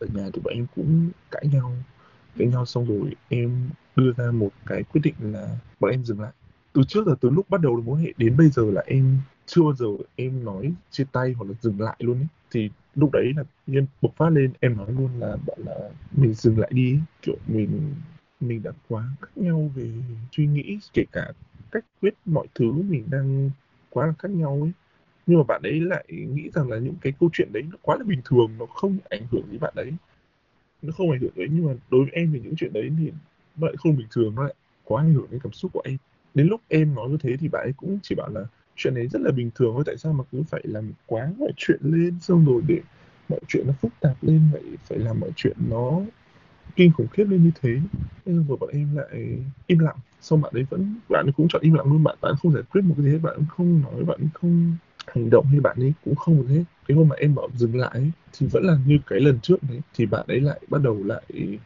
ở 0.00 0.06
nhà 0.14 0.28
thì 0.32 0.40
bọn 0.44 0.54
em 0.54 0.66
cũng 0.76 1.10
cãi 1.30 1.44
nhau. 1.52 1.72
Cãi 2.38 2.48
nhau 2.48 2.66
xong 2.66 2.86
rồi 2.86 3.10
em 3.28 3.50
đưa 3.96 4.12
ra 4.16 4.30
một 4.30 4.50
cái 4.66 4.82
quyết 4.82 5.00
định 5.04 5.14
là 5.20 5.48
bọn 5.80 5.90
em 5.90 6.04
dừng 6.04 6.20
lại. 6.20 6.32
Từ 6.72 6.82
trước 6.88 7.06
là 7.06 7.14
từ 7.20 7.30
lúc 7.30 7.50
bắt 7.50 7.60
đầu 7.60 7.82
mối 7.86 8.00
hệ 8.02 8.12
đến 8.16 8.36
bây 8.36 8.48
giờ 8.48 8.62
là 8.70 8.82
em 8.86 9.16
chưa 9.46 9.62
bao 9.62 9.74
giờ 9.74 9.86
em 10.16 10.44
nói 10.44 10.72
chia 10.90 11.04
tay 11.12 11.32
hoặc 11.32 11.44
là 11.48 11.54
dừng 11.60 11.80
lại 11.80 11.96
luôn 11.98 12.16
ấy. 12.16 12.26
Thì 12.50 12.70
lúc 12.94 13.10
đấy 13.12 13.32
là 13.36 13.44
nhân 13.66 13.86
bộc 14.02 14.12
phát 14.16 14.30
lên, 14.30 14.52
em 14.60 14.76
nói 14.76 14.86
luôn 14.98 15.10
là 15.18 15.36
bạn 15.46 15.58
là, 15.66 15.74
mình 16.16 16.34
dừng 16.34 16.58
lại 16.58 16.70
đi 16.74 16.98
kiểu 17.22 17.36
mình 17.46 17.94
mình 18.42 18.62
đã 18.62 18.70
quá 18.88 19.08
khác 19.20 19.30
nhau 19.36 19.70
về 19.74 19.90
suy 20.32 20.46
nghĩ, 20.46 20.78
kể 20.92 21.04
cả 21.12 21.32
cách 21.70 21.84
quyết 22.00 22.14
mọi 22.24 22.46
thứ 22.54 22.72
mình 22.72 23.04
đang 23.10 23.50
quá 23.90 24.06
là 24.06 24.12
khác 24.18 24.30
nhau 24.30 24.58
ấy. 24.62 24.72
Nhưng 25.26 25.38
mà 25.38 25.44
bạn 25.44 25.62
ấy 25.62 25.80
lại 25.80 26.04
nghĩ 26.08 26.50
rằng 26.54 26.70
là 26.70 26.78
những 26.78 26.94
cái 27.00 27.12
câu 27.20 27.30
chuyện 27.32 27.52
đấy 27.52 27.62
nó 27.70 27.76
quá 27.82 27.96
là 27.96 28.04
bình 28.04 28.20
thường, 28.24 28.50
nó 28.58 28.66
không 28.66 28.98
ảnh 29.10 29.26
hưởng 29.30 29.44
đến 29.50 29.60
bạn 29.60 29.72
ấy. 29.76 29.92
Nó 30.82 30.92
không 30.92 31.10
ảnh 31.10 31.20
hưởng 31.20 31.32
đấy 31.36 31.48
nhưng 31.50 31.66
mà 31.66 31.72
đối 31.90 32.04
với 32.04 32.12
em 32.12 32.30
thì 32.32 32.40
những 32.40 32.56
chuyện 32.56 32.72
đấy 32.72 32.90
thì 32.98 33.12
nó 33.56 33.66
lại 33.66 33.76
không 33.78 33.96
bình 33.96 34.06
thường, 34.10 34.34
nó 34.34 34.42
lại 34.42 34.54
quá 34.84 35.02
ảnh 35.02 35.14
hưởng 35.14 35.26
đến 35.30 35.40
cảm 35.44 35.52
xúc 35.52 35.70
của 35.74 35.82
em. 35.84 35.96
Đến 36.34 36.46
lúc 36.46 36.60
em 36.68 36.94
nói 36.94 37.08
như 37.10 37.16
thế 37.20 37.36
thì 37.36 37.48
bạn 37.48 37.62
ấy 37.62 37.72
cũng 37.76 37.98
chỉ 38.02 38.14
bảo 38.14 38.28
là 38.28 38.40
chuyện 38.76 38.94
đấy 38.94 39.08
rất 39.08 39.22
là 39.22 39.30
bình 39.30 39.50
thường 39.54 39.74
thôi, 39.74 39.82
tại 39.86 39.96
sao 39.96 40.12
mà 40.12 40.24
cứ 40.32 40.42
phải 40.42 40.60
làm 40.64 40.92
quá 41.06 41.32
mọi 41.38 41.52
chuyện 41.56 41.80
lên, 41.82 42.20
xong 42.20 42.44
rồi 42.44 42.62
để 42.66 42.80
mọi 43.28 43.40
chuyện 43.48 43.66
nó 43.66 43.72
phức 43.72 43.92
tạp 44.00 44.24
lên 44.24 44.40
vậy 44.52 44.62
phải 44.84 44.98
làm 44.98 45.20
mọi 45.20 45.30
chuyện 45.36 45.56
nó 45.70 46.00
kinh 46.76 46.92
khủng 46.92 47.08
khiếp 47.08 47.24
lên 47.24 47.44
như 47.44 47.50
thế. 47.62 47.80
Nhưng 48.24 48.44
rồi 48.48 48.56
bọn 48.60 48.70
em 48.72 48.96
lại 48.96 49.38
im 49.66 49.78
lặng. 49.78 49.96
Xong 50.20 50.40
bạn 50.40 50.52
ấy 50.54 50.66
vẫn 50.70 50.94
bạn 51.08 51.26
ấy 51.26 51.32
cũng 51.36 51.48
chọn 51.48 51.62
im 51.62 51.74
lặng 51.74 51.86
luôn. 51.86 52.04
Bạn 52.04 52.16
bạn 52.20 52.34
không 52.42 52.52
giải 52.52 52.62
quyết 52.70 52.84
một 52.84 52.94
cái 52.96 53.06
gì 53.06 53.12
hết. 53.12 53.18
Bạn 53.22 53.36
không 53.48 53.80
nói 53.80 54.04
bạn 54.04 54.18
không 54.34 54.76
hành 55.06 55.30
động 55.30 55.46
hay 55.46 55.60
bạn 55.60 55.76
ấy 55.80 55.92
cũng 56.04 56.14
không 56.14 56.46
hết. 56.46 56.62
Cái 56.88 56.96
hôm 56.96 57.08
mà 57.08 57.16
em 57.16 57.34
bảo 57.34 57.48
dừng 57.56 57.76
lại 57.76 57.90
ấy, 57.92 58.10
thì 58.32 58.46
vẫn 58.46 58.64
là 58.64 58.78
như 58.86 58.98
cái 59.06 59.20
lần 59.20 59.40
trước 59.40 59.62
đấy. 59.68 59.80
Thì 59.94 60.06
bạn 60.06 60.24
ấy 60.28 60.40
lại 60.40 60.60
bắt 60.68 60.82
đầu 60.82 61.04
lại 61.04 61.22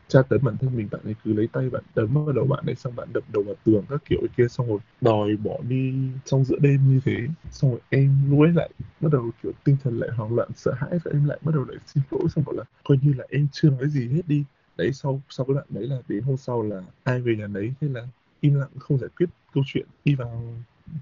tra 0.09 0.23
tấn 0.23 0.45
bản 0.45 0.57
thân 0.61 0.77
mình. 0.77 0.89
Bạn 0.91 1.01
ấy 1.05 1.15
cứ 1.25 1.33
lấy 1.33 1.49
tay 1.53 1.71
bạn 1.71 1.83
đấm 1.95 2.15
vào 2.15 2.33
đầu 2.33 2.47
bạn 2.47 2.65
ấy 2.67 2.75
xong 2.75 2.97
bạn 2.97 3.09
đập 3.13 3.25
đầu 3.33 3.43
vào 3.43 3.55
tường 3.65 3.85
các 3.89 4.03
kiểu 4.09 4.21
kia 4.37 4.49
xong 4.49 4.69
rồi 4.69 4.79
đòi 5.01 5.37
bỏ 5.37 5.59
đi 5.69 5.95
trong 6.25 6.45
giữa 6.45 6.57
đêm 6.61 6.81
như 6.89 7.01
thế. 7.05 7.17
Xong 7.51 7.71
rồi 7.71 7.81
em 7.89 8.31
lúc 8.31 8.41
ấy 8.41 8.53
lại 8.53 8.71
bắt 9.01 9.09
đầu 9.13 9.31
kiểu 9.43 9.53
tinh 9.65 9.77
thần 9.85 9.99
lại 9.99 10.11
hoảng 10.17 10.35
loạn 10.35 10.49
sợ 10.55 10.73
hãi 10.73 10.99
và 11.05 11.11
em 11.15 11.25
lại 11.29 11.39
bắt 11.43 11.55
đầu 11.55 11.65
lại 11.65 11.77
xin 11.87 12.03
lỗi. 12.11 12.29
Xong 12.35 12.45
bảo 12.45 12.55
là 12.57 12.65
coi 12.85 12.99
như 13.03 13.13
là 13.13 13.25
em 13.29 13.49
chưa 13.53 13.71
nói 13.71 13.89
gì 13.89 14.09
hết 14.09 14.23
đi 14.29 14.45
đấy, 14.77 14.93
sau 14.93 15.21
sau 15.31 15.47
cái 15.47 15.55
đoạn 15.55 15.67
đấy 15.71 15.87
là 15.87 15.97
đến 16.09 16.23
hôm 16.23 16.37
sau 16.37 16.63
là 16.63 16.83
ai 17.05 17.21
về 17.21 17.37
nhà 17.37 17.47
đấy 17.47 17.73
thế 17.81 17.89
là 17.89 18.07
im 18.41 18.55
lặng, 18.55 18.69
không 18.79 18.99
giải 18.99 19.11
quyết 19.17 19.27
câu 19.55 19.65
chuyện, 19.67 19.87
đi 20.05 20.15
vào 20.15 20.43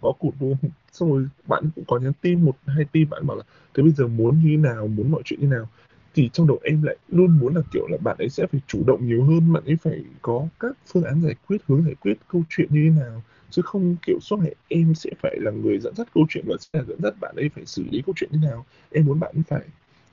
gõ 0.03 0.13
cụt 0.13 0.35
luôn. 0.41 0.57
Xong 0.93 1.13
rồi 1.13 1.27
bạn 1.47 1.71
cũng 1.75 1.85
có 1.89 1.99
nhắn 1.99 2.13
tin, 2.21 2.45
một, 2.45 2.57
hai 2.67 2.85
tin, 2.93 3.11
bạn 3.11 3.27
bảo 3.27 3.37
là, 3.37 3.45
thế 3.75 3.83
bây 3.83 3.93
giờ 3.93 4.07
muốn 4.07 4.39
như 4.45 4.51
thế 4.51 4.57
nào, 4.57 4.87
muốn 4.87 5.11
mọi 5.11 5.23
chuyện 5.25 5.41
như 5.41 5.47
nào? 5.47 5.69
Thì 6.15 6.29
trong 6.33 6.47
đầu 6.47 6.59
em 6.63 6.83
lại 6.83 6.97
luôn 7.09 7.39
muốn 7.39 7.55
là, 7.57 7.63
kiểu 7.73 7.87
là, 7.89 7.99
bạn 8.05 8.17
ấy 8.19 8.29
sẽ 8.29 8.47
phải 8.47 8.61
chủ 8.67 8.83
động 8.87 9.07
nhiều 9.07 9.25
hơn, 9.25 9.53
bạn 9.53 9.65
ấy 9.65 9.77
phải 9.77 10.05
có 10.23 10.49
các 10.61 10.77
phương 10.87 11.05
án 11.05 11.23
giải 11.23 11.35
quyết, 11.49 11.61
hướng 11.67 11.85
giải 11.85 11.95
quyết 11.95 12.15
câu 12.29 12.43
chuyện 12.49 12.69
như 12.71 12.91
thế 12.91 13.01
nào. 13.01 13.23
Chứ 13.51 13.63
không, 13.63 13.97
kiểu, 14.07 14.19
suốt 14.21 14.37
ngày 14.37 14.55
em 14.69 14.95
sẽ 14.95 15.11
phải 15.23 15.37
là 15.41 15.51
người 15.51 15.79
dẫn 15.79 15.95
dắt 15.97 16.09
câu 16.15 16.27
chuyện 16.29 16.45
và 16.49 16.57
sẽ 16.61 16.85
dẫn 16.89 16.99
dắt 17.03 17.15
bạn 17.21 17.37
ấy 17.37 17.49
phải 17.55 17.67
xử 17.67 17.85
lý 17.91 18.03
câu 18.07 18.15
chuyện 18.17 18.31
như 18.33 18.39
nào. 18.39 18.67
Em 18.93 19.07
muốn 19.07 19.21
bạn 19.21 19.43
phải 19.49 19.63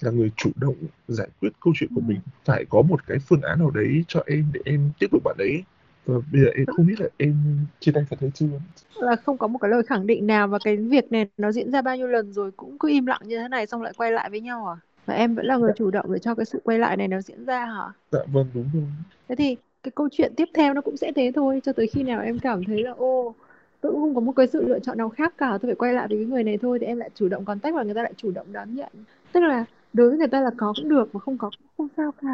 là 0.03 0.11
người 0.11 0.31
chủ 0.35 0.51
động 0.55 0.75
giải 1.07 1.27
quyết 1.41 1.49
câu 1.59 1.73
chuyện 1.77 1.89
của 1.95 2.01
mình. 2.01 2.19
Phải 2.45 2.65
có 2.69 2.81
một 2.81 3.07
cái 3.07 3.17
phương 3.19 3.41
án 3.41 3.59
nào 3.59 3.69
đấy 3.69 4.03
cho 4.07 4.23
em 4.25 4.45
để 4.53 4.59
em 4.65 4.91
tiếp 4.99 5.07
tục 5.11 5.21
bạn 5.23 5.35
ấy. 5.37 5.63
Và 6.05 6.15
bây 6.31 6.41
giờ 6.41 6.47
em 6.55 6.65
không 6.65 6.87
biết 6.87 7.01
là 7.01 7.07
em 7.17 7.35
chia 7.79 7.91
tay 7.91 8.05
thật 8.09 8.17
hay 8.21 8.31
chưa. 8.33 8.47
Là 8.95 9.15
không 9.15 9.37
có 9.37 9.47
một 9.47 9.59
cái 9.61 9.71
lời 9.71 9.83
khẳng 9.83 10.07
định 10.07 10.27
nào 10.27 10.47
và 10.47 10.59
cái 10.63 10.77
việc 10.77 11.11
này 11.11 11.27
nó 11.37 11.51
diễn 11.51 11.71
ra 11.71 11.81
bao 11.81 11.97
nhiêu 11.97 12.07
lần 12.07 12.33
rồi 12.33 12.51
cũng 12.51 12.77
cứ 12.77 12.89
im 12.89 13.05
lặng 13.05 13.21
như 13.25 13.37
thế 13.37 13.47
này 13.47 13.67
xong 13.67 13.81
lại 13.81 13.93
quay 13.97 14.11
lại 14.11 14.29
với 14.29 14.41
nhau 14.41 14.67
à? 14.67 14.75
Và 15.05 15.13
em 15.13 15.35
vẫn 15.35 15.45
là 15.45 15.57
người 15.57 15.71
chủ 15.75 15.91
động 15.91 16.13
để 16.13 16.19
cho 16.19 16.35
cái 16.35 16.45
sự 16.45 16.61
quay 16.63 16.79
lại 16.79 16.97
này 16.97 17.07
nó 17.07 17.21
diễn 17.21 17.45
ra 17.45 17.65
hả? 17.65 17.85
Dạ 18.11 18.19
vâng 18.33 18.45
đúng 18.53 18.69
rồi. 18.73 18.83
Thế 19.29 19.35
thì 19.35 19.57
cái 19.83 19.91
câu 19.95 20.09
chuyện 20.11 20.33
tiếp 20.37 20.47
theo 20.53 20.73
nó 20.73 20.81
cũng 20.81 20.97
sẽ 20.97 21.11
thế 21.15 21.31
thôi 21.35 21.61
cho 21.63 21.73
tới 21.73 21.87
khi 21.87 22.03
nào 22.03 22.21
em 22.21 22.39
cảm 22.39 22.63
thấy 22.63 22.83
là 22.83 22.91
ô 22.91 23.35
tôi 23.81 23.91
cũng 23.91 24.01
không 24.01 24.15
có 24.15 24.21
một 24.21 24.31
cái 24.31 24.47
sự 24.47 24.67
lựa 24.67 24.79
chọn 24.79 24.97
nào 24.97 25.09
khác 25.09 25.33
cả 25.37 25.49
tôi 25.61 25.69
phải 25.69 25.75
quay 25.75 25.93
lại 25.93 26.07
với 26.09 26.17
cái 26.17 26.25
người 26.25 26.43
này 26.43 26.57
thôi 26.57 26.79
thì 26.79 26.85
em 26.85 26.97
lại 26.97 27.09
chủ 27.15 27.27
động 27.27 27.45
contact 27.45 27.75
và 27.75 27.83
người 27.83 27.93
ta 27.93 28.03
lại 28.03 28.13
chủ 28.17 28.31
động 28.31 28.53
đón 28.53 28.75
nhận. 28.75 28.89
Tức 29.31 29.39
là 29.39 29.65
đối 29.93 30.09
với 30.09 30.17
người 30.17 30.27
ta 30.27 30.41
là 30.41 30.51
có 30.57 30.73
cũng 30.73 30.89
được 30.89 31.09
mà 31.15 31.19
không 31.19 31.37
có 31.37 31.49
cũng 31.57 31.67
không 31.77 31.87
sao 31.97 32.11
cả 32.21 32.27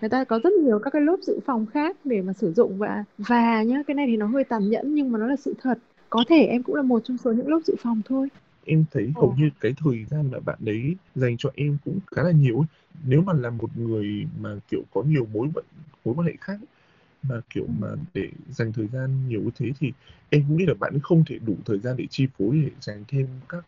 người 0.00 0.10
ta 0.10 0.24
có 0.24 0.40
rất 0.44 0.52
nhiều 0.52 0.78
các 0.82 0.90
cái 0.90 1.02
lớp 1.02 1.16
dự 1.22 1.40
phòng 1.46 1.66
khác 1.66 1.96
để 2.04 2.22
mà 2.22 2.32
sử 2.32 2.52
dụng 2.52 2.78
và 2.78 3.04
và 3.18 3.62
nhá 3.62 3.76
cái 3.86 3.94
này 3.94 4.06
thì 4.08 4.16
nó 4.16 4.26
hơi 4.26 4.44
tàn 4.44 4.68
nhẫn 4.68 4.94
nhưng 4.94 5.12
mà 5.12 5.18
nó 5.18 5.26
là 5.26 5.36
sự 5.36 5.54
thật 5.58 5.78
có 6.10 6.24
thể 6.28 6.36
em 6.46 6.62
cũng 6.62 6.74
là 6.74 6.82
một 6.82 7.00
trong 7.04 7.18
số 7.18 7.32
những 7.32 7.48
lớp 7.48 7.60
dự 7.64 7.74
phòng 7.82 8.02
thôi 8.04 8.28
em 8.66 8.84
thấy 8.90 9.12
hầu 9.20 9.30
Ồ. 9.30 9.36
như 9.38 9.50
cái 9.60 9.72
thời 9.76 10.04
gian 10.04 10.30
mà 10.30 10.38
bạn 10.40 10.58
ấy 10.66 10.96
dành 11.14 11.36
cho 11.36 11.50
em 11.54 11.78
cũng 11.84 12.00
khá 12.06 12.22
là 12.22 12.30
nhiều 12.30 12.58
ấy. 12.58 12.66
Nếu 13.06 13.22
mà 13.22 13.32
là 13.32 13.50
một 13.50 13.76
người 13.76 14.26
mà 14.40 14.50
kiểu 14.68 14.82
có 14.94 15.02
nhiều 15.02 15.26
mối 15.32 15.48
bận 15.54 15.64
mối 16.04 16.14
quan 16.14 16.26
hệ 16.26 16.32
khác 16.40 16.52
ấy, 16.60 16.66
mà 17.22 17.40
kiểu 17.50 17.66
mà 17.80 17.88
để 18.14 18.30
dành 18.50 18.72
thời 18.72 18.88
gian 18.88 19.28
nhiều 19.28 19.42
như 19.42 19.50
thế 19.58 19.72
thì 19.80 19.92
em 20.30 20.44
cũng 20.48 20.56
nghĩ 20.56 20.66
là 20.66 20.74
bạn 20.80 20.94
ấy 20.94 21.00
không 21.02 21.24
thể 21.26 21.38
đủ 21.46 21.56
thời 21.66 21.78
gian 21.78 21.96
để 21.98 22.06
chi 22.10 22.28
phối 22.38 22.60
để 22.64 22.70
dành 22.80 23.04
thêm 23.08 23.28
các 23.48 23.64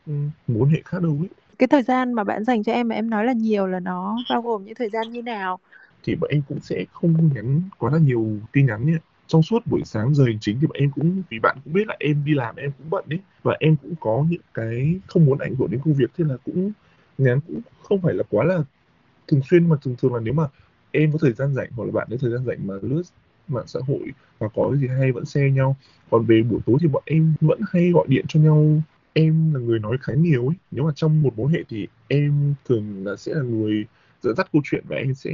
mối 0.49 0.59
quan 0.61 0.71
hệ 0.71 0.83
khác 0.85 1.03
đâu 1.03 1.19
ấy 1.23 1.29
cái 1.59 1.67
thời 1.69 1.83
gian 1.83 2.13
mà 2.13 2.25
bạn 2.25 2.45
dành 2.45 2.63
cho 2.65 2.73
em 2.73 2.89
mà 2.89 2.95
em 2.95 3.11
nói 3.11 3.25
là 3.25 3.33
nhiều 3.33 3.67
là 3.67 3.81
nó 3.81 4.25
bao 4.29 4.43
gồm 4.43 4.65
những 4.65 4.75
thời 4.75 4.91
gian 4.91 5.13
như 5.13 5.23
nào 5.23 5.61
Thì 6.05 6.15
bọn 6.15 6.31
em 6.31 6.43
cũng 6.49 6.61
sẽ 6.61 6.85
không 6.93 7.31
nhắn 7.35 7.63
quá 7.79 7.91
là 7.91 7.99
nhiều 7.99 8.27
tin 8.53 8.67
nhắn 8.67 8.87
nhé. 8.87 8.97
Trong 9.27 9.43
suốt 9.43 9.59
buổi 9.67 9.83
sáng 9.85 10.15
giờ 10.15 10.25
hành 10.25 10.39
chính 10.41 10.59
thì 10.61 10.67
bọn 10.67 10.77
em 10.77 10.91
cũng, 10.95 11.23
vì 11.31 11.39
bạn 11.39 11.57
cũng 11.65 11.73
biết 11.73 11.87
là 11.87 11.97
em 12.01 12.25
đi 12.25 12.35
làm 12.35 12.57
em 12.57 12.73
cũng 12.79 12.91
bận 12.91 13.05
đấy 13.09 13.21
và 13.43 13.57
em 13.61 13.77
cũng 13.83 13.95
có 14.01 14.25
những 14.31 14.41
cái 14.55 15.01
không 15.07 15.25
muốn 15.25 15.39
ảnh 15.39 15.55
hưởng 15.55 15.71
đến 15.71 15.81
công 15.85 15.95
việc, 15.95 16.11
thế 16.19 16.25
là 16.29 16.37
cũng 16.45 16.73
nhắn 17.19 17.41
cũng 17.47 17.61
không 17.83 18.01
phải 18.03 18.15
là 18.15 18.23
quá 18.31 18.45
là 18.45 18.59
thường 19.29 19.41
xuyên, 19.51 19.69
mà 19.69 19.77
thường 19.83 19.97
thường 20.03 20.15
là 20.15 20.21
nếu 20.21 20.35
mà 20.35 20.45
em 20.93 21.13
có 21.13 21.19
thời 21.23 21.33
gian 21.33 21.55
rảnh 21.55 21.71
hoặc 21.77 21.85
là 21.85 21.93
bạn 21.93 22.09
có 22.11 22.17
thời 22.21 22.31
gian 22.31 22.45
rảnh 22.47 22.67
mà 22.67 22.75
lướt 22.83 23.03
mạng 23.49 23.67
xã 23.67 23.81
hội 23.89 24.01
và 24.39 24.49
có 24.55 24.69
cái 24.73 24.81
gì 24.81 24.89
hay 24.89 25.13
vẫn 25.13 25.25
share 25.25 25.51
nhau 25.51 25.77
còn 26.11 26.25
về 26.27 26.43
buổi 26.43 26.61
tối 26.67 26.77
thì 26.83 26.89
bọn 26.89 27.03
em 27.07 27.35
vẫn 27.41 27.61
hay 27.73 27.91
gọi 27.91 28.07
điện 28.09 28.25
cho 28.29 28.41
nhau 28.41 28.83
em 29.13 29.55
là 29.55 29.61
người 29.61 29.79
nói 29.79 29.97
khá 30.01 30.13
nhiều 30.15 30.49
ấy. 30.49 30.57
Nếu 30.71 30.85
mà 30.85 30.93
trong 30.95 31.23
một 31.23 31.39
mối 31.39 31.53
hệ 31.53 31.63
thì 31.69 31.89
em 32.09 32.55
thường 32.69 33.07
là 33.07 33.17
sẽ 33.17 33.35
là 33.35 33.43
người 33.43 33.87
dẫn 34.23 34.37
dắt 34.37 34.49
câu 34.53 34.63
chuyện 34.65 34.85
và 34.89 34.97
em 34.97 35.15
sẽ 35.15 35.31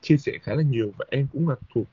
chia 0.00 0.16
sẻ 0.16 0.32
khá 0.42 0.54
là 0.54 0.62
nhiều 0.62 0.92
và 0.98 1.04
em 1.10 1.26
cũng 1.32 1.48
là 1.48 1.56
thuộc 1.74 1.86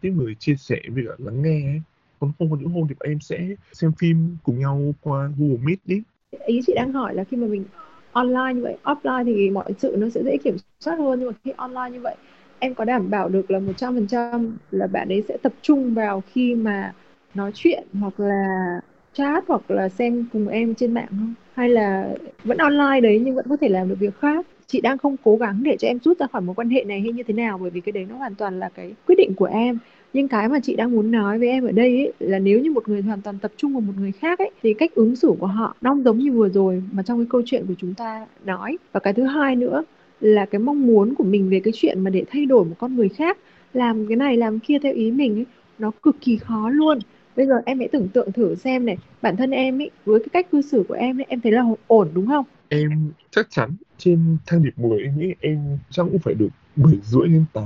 tiếp 0.00 0.12
người 0.16 0.34
chia 0.34 0.56
sẻ 0.56 0.80
với 0.88 1.04
cả 1.08 1.14
lắng 1.18 1.42
nghe 1.42 1.66
ấy. 1.66 1.82
Còn 2.20 2.32
không 2.38 2.50
có 2.50 2.56
những 2.56 2.68
hôm 2.68 2.88
thì 2.88 2.94
em 3.00 3.20
sẽ 3.20 3.48
xem 3.72 3.92
phim 3.98 4.36
cùng 4.42 4.58
nhau 4.58 4.94
qua 5.00 5.30
Google 5.38 5.58
Meet 5.62 5.78
đi. 5.84 6.02
Ý 6.46 6.60
chị 6.66 6.72
đang 6.76 6.92
hỏi 6.92 7.14
là 7.14 7.24
khi 7.24 7.36
mà 7.36 7.46
mình 7.46 7.64
online 8.12 8.52
như 8.54 8.62
vậy, 8.62 8.76
offline 8.82 9.24
thì 9.24 9.50
mọi 9.50 9.72
sự 9.78 9.96
nó 9.98 10.08
sẽ 10.08 10.22
dễ 10.24 10.36
kiểm 10.44 10.56
soát 10.80 10.96
hơn. 10.96 11.18
Nhưng 11.18 11.28
mà 11.28 11.34
khi 11.44 11.52
online 11.56 11.90
như 11.92 12.00
vậy, 12.00 12.16
em 12.58 12.74
có 12.74 12.84
đảm 12.84 13.10
bảo 13.10 13.28
được 13.28 13.50
là 13.50 13.58
100% 13.58 14.56
là 14.70 14.86
bạn 14.86 15.08
ấy 15.08 15.22
sẽ 15.28 15.36
tập 15.42 15.52
trung 15.62 15.94
vào 15.94 16.22
khi 16.32 16.54
mà 16.54 16.94
nói 17.34 17.50
chuyện 17.54 17.84
hoặc 17.92 18.20
là 18.20 18.80
chat 19.16 19.44
hoặc 19.48 19.70
là 19.70 19.88
xem 19.88 20.24
cùng 20.32 20.48
em 20.48 20.74
trên 20.74 20.94
mạng 20.94 21.08
không? 21.10 21.34
Hay 21.54 21.68
là 21.68 22.14
vẫn 22.44 22.58
online 22.58 23.00
đấy 23.00 23.20
nhưng 23.24 23.34
vẫn 23.34 23.46
có 23.48 23.56
thể 23.56 23.68
làm 23.68 23.88
được 23.88 23.96
việc 23.98 24.20
khác? 24.20 24.46
Chị 24.66 24.80
đang 24.80 24.98
không 24.98 25.16
cố 25.24 25.36
gắng 25.36 25.62
để 25.62 25.76
cho 25.78 25.88
em 25.88 25.98
rút 26.04 26.18
ra 26.18 26.26
khỏi 26.26 26.42
mối 26.42 26.54
quan 26.54 26.70
hệ 26.70 26.84
này 26.84 27.00
hay 27.00 27.12
như 27.12 27.22
thế 27.22 27.34
nào? 27.34 27.58
Bởi 27.58 27.70
vì 27.70 27.80
cái 27.80 27.92
đấy 27.92 28.06
nó 28.08 28.16
hoàn 28.16 28.34
toàn 28.34 28.60
là 28.60 28.68
cái 28.74 28.94
quyết 29.06 29.14
định 29.18 29.34
của 29.34 29.44
em. 29.44 29.78
Nhưng 30.12 30.28
cái 30.28 30.48
mà 30.48 30.60
chị 30.60 30.76
đang 30.76 30.92
muốn 30.92 31.10
nói 31.10 31.38
với 31.38 31.48
em 31.48 31.64
ở 31.64 31.72
đây 31.72 31.96
ấy, 31.96 32.12
là 32.18 32.38
nếu 32.38 32.60
như 32.60 32.70
một 32.70 32.88
người 32.88 33.02
hoàn 33.02 33.20
toàn 33.22 33.38
tập 33.38 33.52
trung 33.56 33.72
vào 33.72 33.80
một 33.80 33.92
người 33.98 34.12
khác 34.12 34.38
ấy, 34.38 34.50
thì 34.62 34.74
cách 34.74 34.94
ứng 34.94 35.16
xử 35.16 35.32
của 35.38 35.46
họ 35.46 35.76
nó 35.80 35.90
không 35.90 36.02
giống 36.04 36.18
như 36.18 36.32
vừa 36.32 36.48
rồi 36.48 36.82
mà 36.92 37.02
trong 37.02 37.18
cái 37.18 37.26
câu 37.30 37.42
chuyện 37.46 37.66
của 37.68 37.74
chúng 37.78 37.94
ta 37.94 38.26
nói. 38.44 38.78
Và 38.92 39.00
cái 39.00 39.12
thứ 39.12 39.24
hai 39.24 39.56
nữa 39.56 39.84
là 40.20 40.46
cái 40.46 40.58
mong 40.58 40.86
muốn 40.86 41.14
của 41.14 41.24
mình 41.24 41.48
về 41.50 41.60
cái 41.60 41.72
chuyện 41.76 42.00
mà 42.00 42.10
để 42.10 42.24
thay 42.30 42.46
đổi 42.46 42.64
một 42.64 42.74
con 42.78 42.96
người 42.96 43.08
khác 43.08 43.38
làm 43.74 44.06
cái 44.06 44.16
này 44.16 44.36
làm 44.36 44.58
kia 44.58 44.78
theo 44.82 44.94
ý 44.94 45.10
mình 45.10 45.34
ấy, 45.34 45.46
nó 45.78 45.90
cực 46.02 46.16
kỳ 46.20 46.36
khó 46.36 46.70
luôn 46.70 46.98
bây 47.36 47.46
giờ 47.46 47.54
em 47.66 47.78
hãy 47.78 47.88
tưởng 47.92 48.08
tượng 48.08 48.32
thử 48.32 48.54
xem 48.54 48.86
này 48.86 48.96
bản 49.22 49.36
thân 49.36 49.50
em 49.50 49.82
ấy 49.82 49.90
với 50.04 50.20
cái 50.20 50.28
cách 50.32 50.46
cư 50.52 50.62
xử 50.62 50.84
của 50.88 50.94
em 50.94 51.18
ấy 51.20 51.26
em 51.28 51.40
thấy 51.40 51.52
là 51.52 51.62
ổn 51.86 52.08
đúng 52.14 52.26
không 52.26 52.44
em 52.68 53.12
chắc 53.30 53.46
chắn 53.50 53.76
trên 53.98 54.36
thang 54.46 54.62
điểm 54.64 54.72
10 54.76 55.00
em 55.02 55.18
nghĩ 55.18 55.34
em 55.40 55.78
chắc 55.90 56.02
cũng 56.02 56.18
phải 56.18 56.34
được 56.34 56.48
7 56.76 56.94
rưỡi 57.04 57.28
đến 57.28 57.44
8 57.52 57.64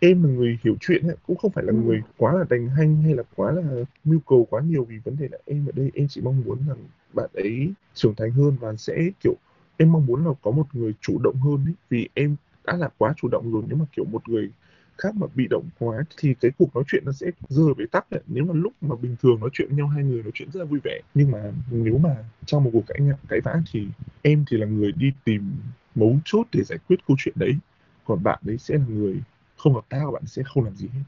em 0.00 0.22
là 0.22 0.28
người 0.30 0.58
hiểu 0.64 0.76
chuyện 0.80 1.06
ấy, 1.08 1.16
cũng 1.26 1.36
không 1.36 1.50
phải 1.50 1.64
là 1.64 1.72
Ừ. 1.72 1.78
người 1.84 2.02
quá 2.16 2.32
là 2.32 2.44
đành 2.50 2.68
hanh 2.68 3.02
hay 3.02 3.14
là 3.14 3.22
quá 3.36 3.52
là 3.52 3.62
mưu 4.04 4.20
cầu 4.26 4.46
quá 4.50 4.60
nhiều 4.60 4.84
vì 4.84 4.98
vấn 5.04 5.16
đề 5.20 5.28
là 5.32 5.38
em 5.46 5.66
ở 5.66 5.72
đây 5.76 5.90
em 5.94 6.06
chỉ 6.08 6.20
mong 6.20 6.42
muốn 6.46 6.58
rằng 6.68 6.76
bạn 7.12 7.30
ấy 7.34 7.72
trưởng 7.94 8.14
thành 8.14 8.30
hơn 8.30 8.56
và 8.60 8.76
sẽ 8.76 9.10
kiểu 9.20 9.34
em 9.76 9.92
mong 9.92 10.06
muốn 10.06 10.26
là 10.26 10.32
có 10.42 10.50
một 10.50 10.66
người 10.72 10.92
chủ 11.00 11.18
động 11.18 11.36
hơn 11.36 11.64
ấy 11.66 11.74
vì 11.88 12.08
em 12.14 12.36
đã 12.66 12.76
là 12.76 12.88
quá 12.98 13.14
chủ 13.16 13.28
động 13.28 13.52
rồi 13.52 13.62
nếu 13.68 13.76
mà 13.78 13.84
kiểu 13.96 14.04
một 14.04 14.28
người 14.28 14.50
khác 15.02 15.14
mà 15.16 15.26
bị 15.34 15.46
động 15.50 15.68
quá 15.78 16.04
thì 16.18 16.34
cái 16.40 16.50
cuộc 16.58 16.74
nói 16.74 16.84
chuyện 16.88 17.02
nó 17.06 17.12
sẽ 17.12 17.26
rơi 17.48 17.74
về 17.78 17.84
tắc 17.92 18.10
ấy. 18.10 18.20
nếu 18.26 18.44
mà 18.44 18.54
lúc 18.54 18.72
mà 18.80 18.96
bình 18.96 19.16
thường 19.22 19.40
nói 19.40 19.50
chuyện 19.52 19.68
với 19.68 19.76
nhau 19.78 19.86
hai 19.88 20.04
người 20.04 20.22
nói 20.22 20.30
chuyện 20.34 20.50
rất 20.52 20.60
là 20.60 20.66
vui 20.66 20.80
vẻ 20.84 21.00
nhưng 21.14 21.30
mà 21.30 21.52
nếu 21.70 21.98
mà 21.98 22.16
trong 22.46 22.64
một 22.64 22.70
cuộc 22.72 22.84
cãi 22.86 22.98
nhau 23.00 23.18
cãi 23.28 23.40
vã 23.44 23.54
thì 23.72 23.88
em 24.22 24.44
thì 24.50 24.56
là 24.56 24.66
người 24.66 24.92
đi 24.92 25.12
tìm 25.24 25.42
mấu 25.94 26.16
chốt 26.24 26.46
để 26.52 26.62
giải 26.64 26.78
quyết 26.88 26.96
câu 27.08 27.16
chuyện 27.20 27.34
đấy 27.38 27.52
còn 28.04 28.22
bạn 28.22 28.38
đấy 28.42 28.58
sẽ 28.58 28.74
là 28.78 28.84
người 28.88 29.22
không 29.56 29.74
hợp 29.74 29.84
tác 29.88 30.04
bạn 30.12 30.26
sẽ 30.26 30.42
không 30.46 30.64
làm 30.64 30.76
gì 30.76 30.88
hết 30.88 31.02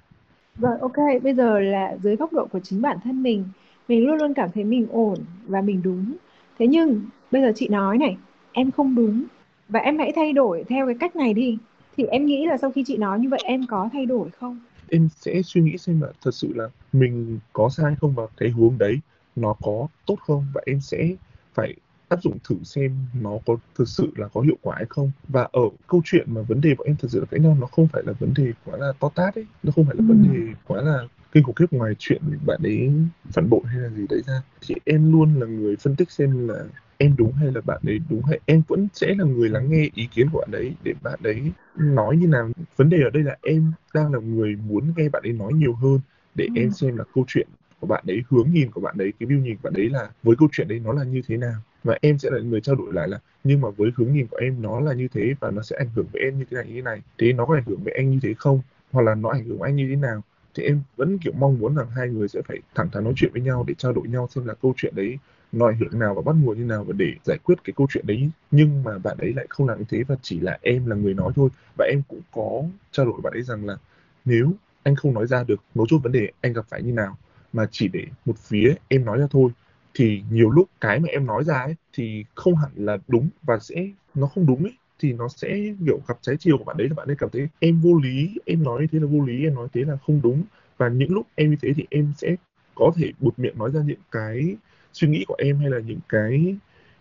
Rồi 0.56 0.78
ok, 0.80 0.92
bây 1.22 1.34
giờ 1.34 1.58
là 1.60 1.96
dưới 2.02 2.16
góc 2.16 2.32
độ 2.32 2.46
của 2.46 2.60
chính 2.62 2.82
bản 2.82 2.98
thân 3.04 3.22
mình, 3.22 3.52
mình 3.88 4.06
luôn 4.06 4.16
luôn 4.16 4.34
cảm 4.34 4.48
thấy 4.54 4.64
mình 4.64 4.86
ổn 4.90 5.26
và 5.46 5.60
mình 5.60 5.82
đúng. 5.82 6.16
Thế 6.58 6.66
nhưng 6.66 7.10
bây 7.30 7.42
giờ 7.42 7.52
chị 7.56 7.68
nói 7.68 7.98
này, 7.98 8.18
em 8.52 8.70
không 8.70 8.94
đúng 8.94 9.24
và 9.68 9.80
em 9.80 9.98
hãy 9.98 10.12
thay 10.16 10.32
đổi 10.32 10.64
theo 10.68 10.86
cái 10.86 10.96
cách 11.00 11.16
này 11.16 11.34
đi. 11.34 11.58
Thì 11.96 12.04
em 12.04 12.26
nghĩ 12.26 12.46
là 12.46 12.56
sau 12.56 12.70
khi 12.70 12.84
chị 12.86 12.96
nói 12.96 13.20
như 13.20 13.28
vậy 13.28 13.40
em 13.44 13.66
có 13.68 13.88
thay 13.92 14.06
đổi 14.06 14.30
không? 14.30 14.58
em 14.90 15.08
sẽ 15.16 15.42
suy 15.44 15.60
nghĩ 15.60 15.78
xem 15.78 16.00
là 16.00 16.08
thật 16.22 16.34
sự 16.34 16.52
là 16.54 16.68
mình 16.92 17.38
có 17.52 17.68
sai 17.68 17.94
không 18.00 18.14
và 18.14 18.22
cái 18.36 18.50
hướng 18.50 18.78
đấy 18.78 18.98
nó 19.36 19.54
có 19.62 19.88
tốt 20.06 20.16
không 20.20 20.46
và 20.54 20.60
em 20.66 20.80
sẽ 20.80 21.08
phải 21.54 21.74
áp 22.08 22.22
dụng 22.22 22.38
thử 22.44 22.56
xem 22.64 22.96
nó 23.22 23.30
có 23.46 23.56
thực 23.74 23.88
sự 23.88 24.12
là 24.16 24.28
có 24.28 24.40
hiệu 24.40 24.56
quả 24.62 24.74
hay 24.76 24.84
không 24.88 25.10
và 25.28 25.42
ở 25.52 25.60
câu 25.88 26.02
chuyện 26.04 26.34
mà 26.34 26.40
vấn 26.42 26.60
đề 26.60 26.74
bọn 26.74 26.86
em 26.86 26.96
thật 26.96 27.08
sự 27.10 27.20
là 27.20 27.26
cãi 27.30 27.40
nhau 27.40 27.56
nó 27.60 27.66
không 27.66 27.88
phải 27.88 28.02
là 28.06 28.12
vấn 28.12 28.34
đề 28.36 28.52
quá 28.64 28.76
là 28.76 28.92
to 29.00 29.08
tát 29.14 29.34
ấy 29.34 29.46
nó 29.62 29.72
không 29.72 29.84
phải 29.84 29.94
là 29.96 30.02
Ừ. 30.08 30.14
vấn 30.14 30.22
đề 30.22 30.52
quá 30.66 30.82
là 30.82 30.98
kinh 31.32 31.42
khủng 31.44 31.54
khiếp 31.54 31.72
ngoài 31.72 31.94
chuyện 31.98 32.22
bạn 32.46 32.60
ấy 32.62 32.90
phản 33.32 33.50
bội 33.50 33.60
hay 33.64 33.80
là 33.80 33.88
gì 33.88 34.06
đấy 34.08 34.22
ra 34.26 34.42
thì 34.66 34.74
em 34.84 35.12
luôn 35.12 35.40
là 35.40 35.46
người 35.46 35.76
phân 35.76 35.96
tích 35.96 36.10
xem 36.10 36.48
là 36.48 36.64
em 36.98 37.14
đúng 37.18 37.32
hay 37.32 37.52
là 37.52 37.60
bạn 37.60 37.80
ấy 37.86 37.98
đúng 38.10 38.22
hay 38.22 38.40
em 38.46 38.62
vẫn 38.68 38.88
sẽ 38.92 39.14
là 39.18 39.24
người 39.24 39.48
lắng 39.48 39.70
nghe 39.70 39.88
ý 39.94 40.08
kiến 40.14 40.28
của 40.32 40.38
bạn 40.40 40.50
ấy 40.52 40.72
để 40.84 40.92
bạn 41.02 41.18
ấy 41.22 41.52
nói 41.74 42.16
như 42.16 42.26
nào? 42.26 42.50
Vấn 42.76 42.88
đề 42.88 42.98
ở 43.04 43.10
đây 43.10 43.22
là 43.22 43.36
em 43.42 43.72
đang 43.94 44.12
là 44.12 44.18
người 44.20 44.56
muốn 44.56 44.92
nghe 44.96 45.08
bạn 45.08 45.22
ấy 45.22 45.32
nói 45.32 45.52
nhiều 45.52 45.74
hơn 45.74 46.00
để 46.34 46.44
Ừ. 46.54 46.60
em 46.60 46.70
xem 46.70 46.96
là 46.96 47.04
câu 47.14 47.24
chuyện 47.28 47.48
của 47.80 47.86
bạn 47.86 48.04
ấy 48.06 48.22
hướng 48.30 48.50
nhìn 48.52 48.70
của 48.70 48.80
bạn 48.80 48.98
ấy 48.98 49.12
cái 49.20 49.28
view 49.28 49.40
nhìn 49.40 49.56
của 49.56 49.60
bạn 49.62 49.74
ấy 49.74 49.88
là 49.90 50.10
với 50.22 50.36
câu 50.38 50.48
chuyện 50.52 50.68
đấy 50.68 50.80
nó 50.84 50.92
là 50.92 51.04
như 51.04 51.22
thế 51.28 51.36
nào? 51.36 51.54
Và 51.84 51.98
em 52.02 52.18
sẽ 52.18 52.30
là 52.30 52.38
người 52.40 52.60
trao 52.60 52.74
đổi 52.74 52.92
lại 52.92 53.08
là 53.08 53.18
nhưng 53.44 53.60
mà 53.60 53.68
với 53.70 53.90
hướng 53.96 54.12
nhìn 54.12 54.26
của 54.26 54.36
em 54.36 54.62
nó 54.62 54.80
là 54.80 54.92
như 54.94 55.08
thế 55.08 55.34
và 55.40 55.50
nó 55.50 55.62
sẽ 55.62 55.76
ảnh 55.78 55.88
hưởng 55.94 56.06
với 56.12 56.22
em 56.22 56.38
như 56.38 56.44
thế 56.50 56.54
này 56.56 56.66
như 56.66 56.74
thế 56.74 56.82
này. 56.82 57.00
Thế 57.18 57.32
nó 57.32 57.46
có 57.46 57.54
ảnh 57.54 57.64
hưởng 57.66 57.82
với 57.84 57.94
anh 57.96 58.10
như 58.10 58.18
thế 58.22 58.34
không? 58.38 58.60
Hoặc 58.92 59.02
là 59.02 59.14
nó 59.14 59.28
ảnh 59.28 59.44
hưởng 59.44 59.58
với 59.58 59.68
anh 59.70 59.76
như 59.76 59.86
thế 59.90 59.96
nào 59.96 60.22
thì 60.54 60.62
em 60.62 60.82
vẫn, 60.96 61.18
kiểu, 61.18 61.32
mong 61.38 61.58
muốn 61.58 61.74
rằng 61.76 61.90
hai 61.90 62.08
người 62.08 62.28
sẽ 62.28 62.42
phải 62.48 62.58
thẳng 62.74 62.90
thắn 62.90 63.04
nói 63.04 63.12
chuyện 63.16 63.30
với 63.32 63.42
nhau 63.42 63.64
để 63.68 63.74
trao 63.74 63.92
đổi 63.92 64.08
nhau 64.08 64.28
xem 64.34 64.46
là 64.46 64.54
câu 64.54 64.74
chuyện 64.76 64.94
đấy 64.96 65.18
nó 65.52 65.66
ảnh 65.66 65.78
hưởng 65.78 65.98
nào 65.98 66.14
và 66.14 66.22
bắt 66.22 66.36
nguồn 66.42 66.58
như 66.58 66.64
nào 66.64 66.84
và 66.84 66.92
để 66.98 67.12
giải 67.24 67.38
quyết 67.44 67.54
cái 67.64 67.74
câu 67.76 67.86
chuyện 67.90 68.06
đấy. 68.06 68.30
Nhưng 68.50 68.82
mà 68.84 68.98
bạn 68.98 69.16
ấy 69.18 69.32
lại 69.32 69.46
không 69.48 69.68
làm 69.68 69.78
như 69.78 69.84
thế 69.88 70.02
và 70.08 70.16
chỉ 70.22 70.40
là 70.40 70.58
em 70.62 70.86
là 70.86 70.96
người 70.96 71.14
nói 71.14 71.32
thôi. 71.36 71.48
Và 71.78 71.86
em 71.90 72.02
cũng 72.08 72.20
có 72.32 72.62
trao 72.92 73.06
đổi 73.06 73.12
với 73.12 73.22
bạn 73.22 73.32
ấy 73.32 73.42
rằng 73.42 73.66
là 73.66 73.76
nếu 74.24 74.52
anh 74.82 74.96
không 74.96 75.14
nói 75.14 75.26
ra 75.26 75.44
được, 75.44 75.60
mấu 75.74 75.86
chốt 75.86 75.98
vấn 75.98 76.12
đề 76.12 76.28
anh 76.40 76.52
gặp 76.52 76.66
phải 76.68 76.82
như 76.82 76.92
nào 76.92 77.16
mà 77.52 77.66
chỉ 77.70 77.88
để 77.88 78.04
một 78.24 78.38
phía 78.38 78.74
em 78.88 79.04
nói 79.04 79.18
ra 79.18 79.26
thôi, 79.30 79.50
thì 79.94 80.22
nhiều 80.30 80.50
lúc 80.50 80.68
cái 80.80 81.00
mà 81.00 81.08
em 81.08 81.26
nói 81.26 81.44
ra 81.44 81.54
ấy 81.60 81.74
thì 81.92 82.24
không 82.34 82.56
hẳn 82.56 82.70
là 82.76 82.98
đúng 83.08 83.28
và 83.42 83.58
sẽ, 83.58 83.74
nó 84.14 84.26
không 84.26 84.46
đúng 84.46 84.62
ấy 84.64 84.72
thì 84.98 85.12
nó 85.12 85.28
sẽ 85.28 85.72
kiểu 85.86 86.00
gặp 86.08 86.18
trái 86.20 86.36
chiều 86.38 86.58
của 86.58 86.64
bạn 86.64 86.76
đấy 86.76 86.88
là 86.88 86.94
bạn 86.94 87.06
ấy 87.06 87.16
cảm 87.18 87.30
thấy 87.32 87.48
em 87.58 87.80
vô 87.80 88.00
lý 88.02 88.38
em 88.44 88.62
nói 88.62 88.80
như 88.80 88.86
thế 88.92 88.98
là 88.98 89.06
vô 89.06 89.26
lý 89.26 89.44
em 89.44 89.54
nói 89.54 89.68
thế 89.72 89.84
là 89.84 89.96
không 90.06 90.20
đúng. 90.22 90.42
Và 90.78 90.88
những 90.88 91.12
lúc 91.12 91.26
em 91.34 91.50
như 91.50 91.56
thế 91.62 91.72
thì 91.76 91.86
em 91.90 92.12
sẽ 92.16 92.36
có 92.74 92.92
thể 92.96 93.12
buột 93.20 93.38
miệng 93.38 93.58
nói 93.58 93.70
ra 93.70 93.80
những 93.86 94.00
cái 94.10 94.56
suy 94.92 95.08
nghĩ 95.08 95.24
của 95.28 95.36
em 95.38 95.58
hay 95.58 95.70
là 95.70 95.78
những 95.78 96.00
cái 96.08 96.56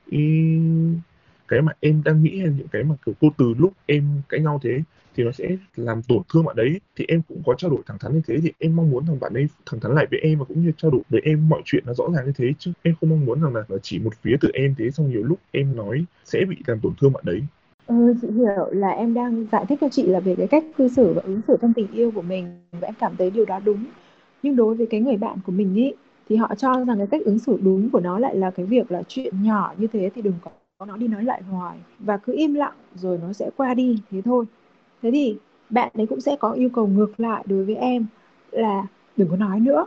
ý, 0.10 0.60
cái 1.48 1.62
mà 1.62 1.72
em 1.80 2.02
đang 2.06 2.24
nghĩ 2.24 2.38
hay 2.38 2.48
là 2.48 2.54
những 2.58 2.68
cái 2.68 2.84
mà 2.84 2.96
kiểu 3.06 3.16
cô 3.22 3.30
từ 3.38 3.54
lúc 3.58 3.74
em 3.86 4.22
cãi 4.30 4.40
nhau 4.40 4.60
thế 4.64 4.84
thì 5.16 5.24
nó 5.24 5.32
sẽ 5.32 5.58
làm 5.76 6.02
tổn 6.02 6.22
thương 6.34 6.46
bạn 6.46 6.56
đấy. 6.56 6.80
Thì 6.96 7.06
em 7.08 7.22
cũng 7.28 7.42
có 7.46 7.54
trao 7.58 7.72
đổi 7.72 7.82
thẳng 7.86 8.00
thắn 8.00 8.14
như 8.14 8.22
thế 8.28 8.38
thì 8.44 8.52
em 8.60 8.76
mong 8.76 8.92
muốn 8.92 9.06
rằng 9.08 9.20
bạn 9.20 9.34
ấy 9.34 9.48
thẳng 9.66 9.80
thắn 9.80 9.96
lại 9.96 10.08
với 10.12 10.20
em 10.20 10.40
và 10.40 10.46
cũng 10.46 10.66
như 10.66 10.72
trao 10.78 10.92
đổi 10.92 11.02
với 11.10 11.22
em 11.24 11.50
mọi 11.50 11.62
chuyện 11.66 11.84
nó 11.86 11.94
rõ 11.94 12.06
ràng 12.16 12.26
như 12.26 12.32
thế 12.36 12.54
chứ 12.60 12.72
em 12.82 12.96
không 13.02 13.10
mong 13.10 13.26
muốn 13.26 13.42
rằng 13.42 13.54
là 13.56 13.64
chỉ 13.82 14.00
một 14.00 14.14
phía 14.22 14.36
từ 14.42 14.50
em 14.54 14.76
thế 14.78 14.92
xong 14.92 15.10
nhiều 15.10 15.24
lúc 15.24 15.40
em 15.52 15.76
nói 15.76 16.06
sẽ 16.26 16.46
bị 16.50 16.58
làm 16.68 16.80
tổn 16.80 16.94
thương 17.02 17.14
bạn 17.14 17.24
đấy. 17.26 17.42
Ừ, 17.94 18.14
chị 18.22 18.28
hiểu 18.32 18.70
là 18.72 18.90
em 18.90 19.14
đang 19.14 19.46
giải 19.52 19.66
thích 19.70 19.78
cho 19.82 19.90
chị 19.90 20.04
là 20.08 20.20
về 20.20 20.36
cái 20.36 20.48
cách 20.48 20.64
cư 20.78 20.88
xử 20.88 21.14
và 21.14 21.22
ứng 21.26 21.42
xử 21.48 21.58
trong 21.62 21.74
tình 21.74 21.88
yêu 21.94 22.12
của 22.16 22.22
mình 22.22 22.60
và 22.72 22.88
em 22.88 22.96
cảm 23.00 23.16
thấy 23.18 23.30
điều 23.30 23.46
đó 23.46 23.60
đúng. 23.66 23.86
nhưng 24.44 24.56
đối 24.56 24.76
với 24.76 24.88
cái 24.88 25.00
người 25.02 25.18
bạn 25.18 25.38
của 25.46 25.52
mình 25.52 25.76
ý 25.76 25.94
thì 26.30 26.36
họ 26.36 26.56
cho 26.56 26.86
rằng 26.86 26.98
cái 26.98 27.08
cách 27.08 27.22
ứng 27.26 27.40
xử 27.40 27.60
đúng 27.64 27.90
của 27.90 28.00
nó 28.00 28.20
lại 28.20 28.36
là 28.36 28.52
cái 28.52 28.66
việc 28.66 28.92
là 28.92 29.04
chuyện 29.08 29.44
nhỏ 29.44 29.74
như 29.78 29.88
thế 29.88 30.10
thì 30.16 30.22
đừng 30.22 30.34
có 30.80 30.86
nó 30.86 30.98
đi 30.98 31.08
nói 31.08 31.24
lại 31.24 31.42
hoài 31.42 31.78
và 32.00 32.18
cứ 32.18 32.34
im 32.34 32.54
lặng 32.54 32.74
rồi 32.96 33.20
nó 33.24 33.34
sẽ 33.34 33.50
qua 33.58 33.74
đi 33.74 34.00
thế 34.12 34.22
thôi. 34.26 34.46
Thế 35.02 35.12
thì 35.12 35.38
bạn 35.70 35.92
ấy 35.94 36.08
cũng 36.08 36.22
sẽ 36.22 36.36
có 36.40 36.52
yêu 36.52 36.70
cầu 36.74 36.88
ngược 36.88 37.20
lại 37.20 37.44
đối 37.48 37.66
với 37.66 37.76
em 37.76 38.06
là 38.52 38.88
đừng 39.18 39.30
có 39.30 39.38
nói 39.38 39.60
nữa. 39.60 39.86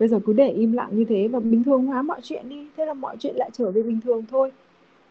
Bây 0.00 0.08
giờ 0.08 0.20
cứ 0.26 0.32
để 0.32 0.48
im 0.48 0.72
lặng 0.72 0.90
như 0.92 1.04
thế 1.08 1.28
và 1.28 1.40
bình 1.40 1.64
thường 1.64 1.86
hóa 1.86 2.02
mọi 2.02 2.20
chuyện 2.22 2.48
đi 2.48 2.66
thế 2.76 2.86
là 2.86 2.94
mọi 2.94 3.16
chuyện 3.20 3.36
lại 3.36 3.50
trở 3.52 3.70
về 3.70 3.82
bình 3.82 4.00
thường 4.04 4.24
thôi. 4.30 4.52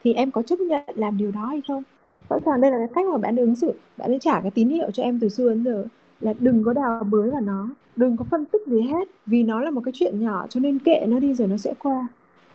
Thì 0.04 0.14
em 0.14 0.32
có 0.32 0.42
chấp 0.44 0.60
nhận 0.60 0.84
làm 0.96 1.18
điều 1.18 1.32
đó 1.32 1.46
hay 1.46 1.62
không? 1.68 1.84
Rõ 2.30 2.40
ràng 2.46 2.62
đây 2.62 2.72
là 2.72 2.78
cái 2.78 2.88
cách 2.96 3.06
mà 3.12 3.18
bạn 3.18 3.36
ứng 3.36 3.56
xử. 3.56 3.74
Bạn 3.98 4.12
ấy 4.12 4.20
trả 4.20 4.42
cái 4.42 4.52
tín 4.52 4.70
hiệu 4.70 4.92
cho 4.92 5.04
em 5.04 5.20
từ 5.20 5.30
xưa 5.30 5.50
đến 5.50 5.64
giờ 5.64 5.86
là 6.22 6.34
đừng 6.40 6.64
có 6.64 6.74
đào 6.74 7.04
bới 7.04 7.30
vào 7.30 7.42
nó 7.42 7.70
đừng 7.96 8.18
có 8.18 8.26
phân 8.32 8.46
tích 8.46 8.62
gì 8.68 8.82
hết 8.82 9.08
vì 9.26 9.44
nó 9.44 9.62
là 9.62 9.72
một 9.72 9.82
cái 9.86 9.92
chuyện 9.96 10.20
nhỏ 10.20 10.48
cho 10.50 10.60
nên 10.60 10.80
kệ 10.80 11.06
nó 11.08 11.20
đi 11.20 11.34
rồi 11.34 11.48
nó 11.48 11.58
sẽ 11.58 11.74
qua. 11.80 12.08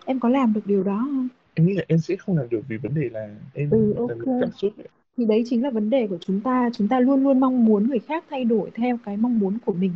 Em 0.05 0.21
có 0.21 0.29
làm 0.29 0.53
được 0.53 0.61
điều 0.65 0.83
đó 0.83 0.99
không? 0.99 1.29
Em 1.55 1.67
nghĩ 1.67 1.75
là 1.75 1.83
em 1.89 1.99
sẽ 1.99 2.17
không 2.17 2.37
làm 2.37 2.49
được 2.51 2.61
vì 2.69 2.77
vấn 2.77 2.95
đề 2.95 3.09
là 3.13 3.29
em 3.55 3.71
ừ, 3.71 3.93
là 3.93 4.01
okay. 4.01 4.41
cảm 4.41 4.51
xúc 4.57 4.73
ấy. 4.79 4.89
thì 5.17 5.25
đấy 5.25 5.45
chính 5.47 5.63
là 5.63 5.71
vấn 5.71 5.91
đề 5.91 6.07
của 6.07 6.19
chúng 6.21 6.41
ta. 6.41 6.71
Chúng 6.73 6.89
ta 6.89 7.01
luôn 7.01 7.25
luôn 7.25 7.41
mong 7.41 7.65
muốn 7.65 7.89
người 7.89 7.99
khác 7.99 8.25
thay 8.31 8.45
đổi 8.45 8.71
theo 8.75 8.99
cái 9.05 9.17
mong 9.17 9.39
muốn 9.39 9.59
của 9.65 9.73
mình. 9.73 9.93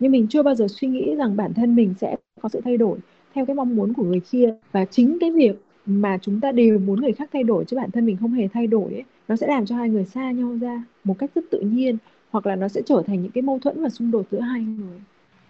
Nhưng 0.00 0.12
mình 0.12 0.26
chưa 0.30 0.42
bao 0.42 0.54
giờ 0.54 0.66
suy 0.68 0.88
nghĩ 0.88 1.14
rằng 1.14 1.36
bản 1.36 1.54
thân 1.54 1.74
mình 1.74 1.94
sẽ 2.00 2.16
có 2.40 2.48
sự 2.48 2.60
thay 2.64 2.76
đổi 2.76 2.98
theo 3.34 3.46
cái 3.46 3.56
mong 3.56 3.76
muốn 3.76 3.92
của 3.94 4.04
người 4.04 4.20
kia. 4.30 4.54
Và 4.72 4.84
chính 4.84 5.18
cái 5.20 5.30
việc 5.30 5.64
mà 5.86 6.18
chúng 6.22 6.40
ta 6.40 6.52
đều 6.52 6.78
muốn 6.78 7.00
người 7.00 7.12
khác 7.12 7.30
thay 7.32 7.42
đổi 7.42 7.64
chứ 7.64 7.76
bản 7.76 7.90
thân 7.90 8.06
mình 8.06 8.16
không 8.20 8.32
hề 8.32 8.48
thay 8.48 8.66
đổi 8.66 8.92
ấy, 8.92 9.04
nó 9.28 9.36
sẽ 9.36 9.46
làm 9.46 9.66
cho 9.66 9.76
hai 9.76 9.88
người 9.88 10.04
xa 10.04 10.30
nhau 10.30 10.58
ra 10.60 10.82
một 11.04 11.18
cách 11.18 11.30
rất 11.34 11.44
tự 11.50 11.60
nhiên, 11.60 11.96
hoặc 12.30 12.46
là 12.46 12.56
nó 12.56 12.68
sẽ 12.68 12.82
trở 12.86 13.02
thành 13.06 13.22
những 13.22 13.32
cái 13.32 13.42
mâu 13.42 13.58
thuẫn 13.58 13.82
và 13.82 13.88
xung 13.88 14.10
đột 14.10 14.26
giữa 14.30 14.40
hai 14.40 14.60
người. 14.60 15.00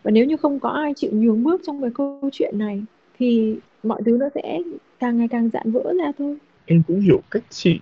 Và 0.02 0.10
nếu 0.10 0.24
như 0.26 0.36
không 0.36 0.60
có 0.60 0.68
ai 0.68 0.92
chịu 0.96 1.10
nhường 1.14 1.44
bước 1.44 1.60
trong 1.66 1.80
cái 1.80 1.90
câu 1.94 2.30
chuyện 2.32 2.58
này, 2.58 2.84
thì 3.18 3.56
mọi 3.82 4.02
thứ 4.06 4.16
nó 4.20 4.28
sẽ 4.34 4.60
càng 4.98 5.18
ngày 5.18 5.28
càng 5.28 5.50
dạn 5.52 5.72
vỡ 5.72 5.92
ra 5.98 6.12
thôi. 6.18 6.36
Em 6.66 6.82
cũng 6.86 7.00
hiểu 7.00 7.20
cách 7.30 7.42
chị 7.50 7.80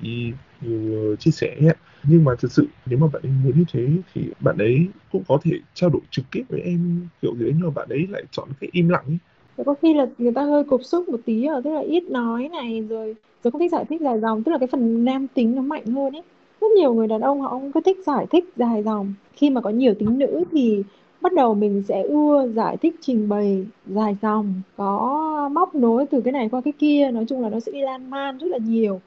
vừa 0.60 1.16
chia 1.16 1.30
sẻ 1.30 1.56
ấy. 1.60 1.74
nhưng 2.08 2.24
mà 2.24 2.32
thật 2.40 2.52
sự 2.52 2.66
nếu 2.86 2.98
mà 2.98 3.06
bạn 3.12 3.22
ấy 3.22 3.32
muốn 3.44 3.58
như 3.58 3.64
thế 3.72 3.88
thì 4.14 4.22
bạn 4.40 4.58
ấy 4.58 4.86
cũng 5.12 5.22
có 5.28 5.38
thể 5.42 5.52
trao 5.74 5.90
đổi 5.90 6.02
trực 6.10 6.24
tiếp 6.30 6.42
với 6.48 6.60
em, 6.60 7.08
kiểu 7.22 7.34
gì 7.36 7.44
đấy, 7.44 7.52
nhưng 7.56 7.66
mà 7.66 7.70
bạn 7.74 7.88
ấy 7.88 8.06
lại 8.06 8.22
chọn 8.30 8.48
cái 8.60 8.70
im 8.72 8.88
lặng 8.88 9.04
ấy 9.06 9.18
có 9.66 9.74
khi 9.82 9.94
là 9.94 10.06
người 10.18 10.32
ta 10.32 10.42
hơi 10.42 10.64
cục 10.64 10.84
xúc 10.84 11.08
một 11.08 11.20
tí 11.24 11.44
ở 11.44 11.60
tức 11.64 11.70
là 11.70 11.80
ít 11.80 12.10
nói 12.10 12.48
này, 12.48 12.80
rồi 12.88 13.16
rồi 13.44 13.50
không 13.50 13.60
thích 13.60 13.72
giải 13.72 13.84
thích 13.84 14.00
dài 14.00 14.20
dòng, 14.20 14.42
tức 14.42 14.52
là 14.52 14.58
cái 14.58 14.66
phần 14.66 15.04
nam 15.04 15.26
tính 15.34 15.56
nó 15.56 15.62
mạnh 15.62 15.86
hơn 15.86 16.16
ấy. 16.16 16.22
Rất 16.60 16.68
nhiều 16.76 16.94
người 16.94 17.06
đàn 17.06 17.20
ông 17.20 17.40
họ 17.40 17.48
không 17.48 17.72
có 17.72 17.80
thích 17.80 17.98
giải 18.06 18.26
thích 18.30 18.44
dài 18.56 18.82
dòng. 18.82 19.14
Khi 19.32 19.50
mà 19.50 19.60
có 19.60 19.70
nhiều 19.70 19.94
tính 19.94 20.18
nữ 20.18 20.44
thì 20.52 20.82
bắt 21.20 21.32
đầu 21.32 21.54
mình 21.54 21.82
sẽ 21.88 22.02
ưa 22.02 22.48
giải 22.54 22.76
thích 22.76 22.94
trình 23.00 23.28
bày 23.28 23.66
dài 23.86 24.16
dòng, 24.22 24.54
có 24.76 25.48
móc 25.52 25.74
nối 25.74 26.06
từ 26.06 26.20
cái 26.20 26.32
này 26.32 26.48
qua 26.48 26.60
cái 26.60 26.72
kia, 26.78 27.10
nói 27.12 27.24
chung 27.28 27.42
là 27.42 27.48
nó 27.48 27.60
sẽ 27.60 27.72
đi 27.72 27.80
lan 27.80 28.10
man 28.10 28.38
rất 28.38 28.46
là 28.46 28.58
nhiều. 28.58 29.00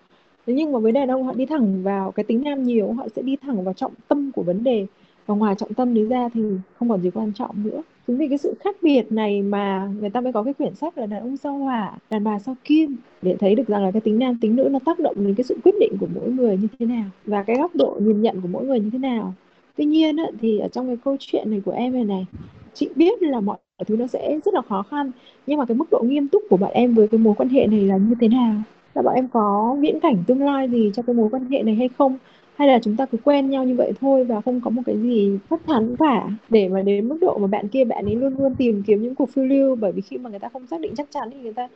Thế 0.48 0.54
nhưng 0.54 0.72
mà 0.72 0.80
với 0.80 0.92
đàn 0.92 1.08
ông 1.08 1.24
họ 1.24 1.34
đi 1.34 1.46
thẳng 1.46 1.84
vào 1.84 2.12
cái 2.12 2.24
tính 2.24 2.44
nam 2.44 2.64
nhiều, 2.64 2.92
họ 2.92 3.08
sẽ 3.16 3.22
đi 3.22 3.36
thẳng 3.36 3.64
vào 3.64 3.74
trọng 3.74 3.94
tâm 4.08 4.32
của 4.36 4.44
vấn 4.44 4.64
đề. 4.64 4.86
Và 5.26 5.36
ngoài 5.36 5.56
trọng 5.56 5.74
tâm 5.74 5.94
đấy 5.94 6.06
ra 6.06 6.30
thì 6.34 6.42
không 6.80 6.90
còn 6.90 7.02
gì 7.02 7.10
quan 7.14 7.32
trọng 7.34 7.64
nữa 7.64 7.82
chính 8.08 8.18
vì 8.18 8.28
cái 8.28 8.38
sự 8.38 8.54
khác 8.60 8.76
biệt 8.82 9.12
này 9.12 9.42
mà 9.42 9.90
người 10.00 10.10
ta 10.10 10.22
mới 10.22 10.34
có 10.34 10.44
cái 10.44 10.54
quyển 10.54 10.76
sách 10.76 10.98
là 10.98 11.06
đàn 11.06 11.22
ông 11.22 11.38
sao 11.38 11.58
hỏa, 11.58 11.98
đàn 12.10 12.24
bà 12.24 12.40
sao 12.40 12.56
kim. 12.64 12.96
Để 13.22 13.36
thấy 13.40 13.56
được 13.56 13.68
rằng 13.68 13.84
là 13.84 13.92
cái 13.92 14.02
tính 14.02 14.20
nam, 14.20 14.38
tính 14.42 14.56
nữ 14.56 14.70
nó 14.72 14.80
tác 14.86 15.00
động 15.00 15.16
đến 15.18 15.36
cái 15.36 15.44
sự 15.44 15.58
quyết 15.64 15.76
định 15.80 15.94
của 16.00 16.08
mỗi 16.16 16.32
người 16.32 16.58
như 16.58 16.68
thế 16.80 16.86
nào 16.86 17.06
và 17.26 17.44
cái 17.44 17.56
góc 17.56 17.76
độ 17.76 17.98
nhìn 18.02 18.22
nhận 18.22 18.42
của 18.42 18.48
mỗi 18.48 18.66
người 18.66 18.80
như 18.80 18.90
thế 18.90 19.00
nào. 19.00 19.34
Tuy 19.78 19.86
nhiên 19.86 20.16
thì 20.42 20.60
ở 20.60 20.68
trong 20.68 20.88
cái 20.88 20.98
câu 21.06 21.18
chuyện 21.20 21.52
này 21.52 21.62
của 21.66 21.72
em 21.72 21.94
này 21.94 22.04
này, 22.04 22.26
chị 22.74 22.90
biết 22.96 23.22
là 23.22 23.40
mọi 23.40 23.58
thứ 23.88 23.98
nó 23.98 24.08
sẽ 24.08 24.40
rất 24.46 24.54
là 24.54 24.62
khó 24.62 24.84
khăn, 24.84 25.12
nhưng 25.48 25.60
mà 25.60 25.66
cái 25.66 25.76
mức 25.76 25.86
độ 25.92 26.02
nghiêm 26.06 26.28
túc 26.28 26.44
của 26.50 26.58
bạn 26.58 26.72
em 26.74 26.94
với 26.96 27.08
cái 27.08 27.20
mối 27.20 27.34
quan 27.38 27.50
hệ 27.50 27.68
này 27.68 27.82
là 27.82 27.98
như 27.98 28.16
thế 28.22 28.28
nào? 28.28 28.56
Là 28.94 29.02
bọn 29.02 29.16
em 29.16 29.28
có 29.28 29.78
viễn 29.80 30.00
cảnh 30.00 30.24
tương 30.28 30.42
lai 30.42 30.70
gì 30.70 30.92
cho 30.96 31.04
cái 31.04 31.16
mối 31.16 31.30
quan 31.32 31.46
hệ 31.46 31.64
này 31.64 31.76
hay 31.76 31.90
không? 31.98 32.18
Hay 32.56 32.68
là 32.68 32.80
chúng 32.84 32.96
ta 32.96 33.06
cứ 33.06 33.18
quen 33.24 33.50
nhau 33.50 33.64
như 33.64 33.76
vậy 33.76 33.92
thôi 34.02 34.24
và 34.24 34.42
không 34.42 34.62
có 34.62 34.70
một 34.70 34.82
cái 34.86 34.98
gì 34.98 35.38
chắc 35.50 35.62
chắn 35.68 35.96
cả? 36.00 36.28
Để 36.50 36.70
mà 36.70 36.82
đến 36.82 37.08
mức 37.10 37.18
độ 37.22 37.38
mà 37.38 37.48
bạn 37.48 37.68
kia 37.68 37.84
bạn 37.84 38.06
ấy 38.06 38.16
luôn 38.16 38.38
luôn 38.38 38.56
tìm 38.56 38.84
kiếm 38.84 39.02
những 39.02 39.16
cuộc 39.16 39.30
phiêu 39.30 39.46
lưu 39.46 39.76
bởi 39.76 39.92
vì 39.92 40.02
khi 40.02 40.18
mà 40.18 40.30
người 40.30 40.40
ta 40.40 40.50
không 40.54 40.68
xác 40.68 40.82
định 40.82 40.94
chắc 40.98 41.08
chắn 41.12 41.30
thì 41.32 41.40
người 41.40 41.54
ta 41.54 41.68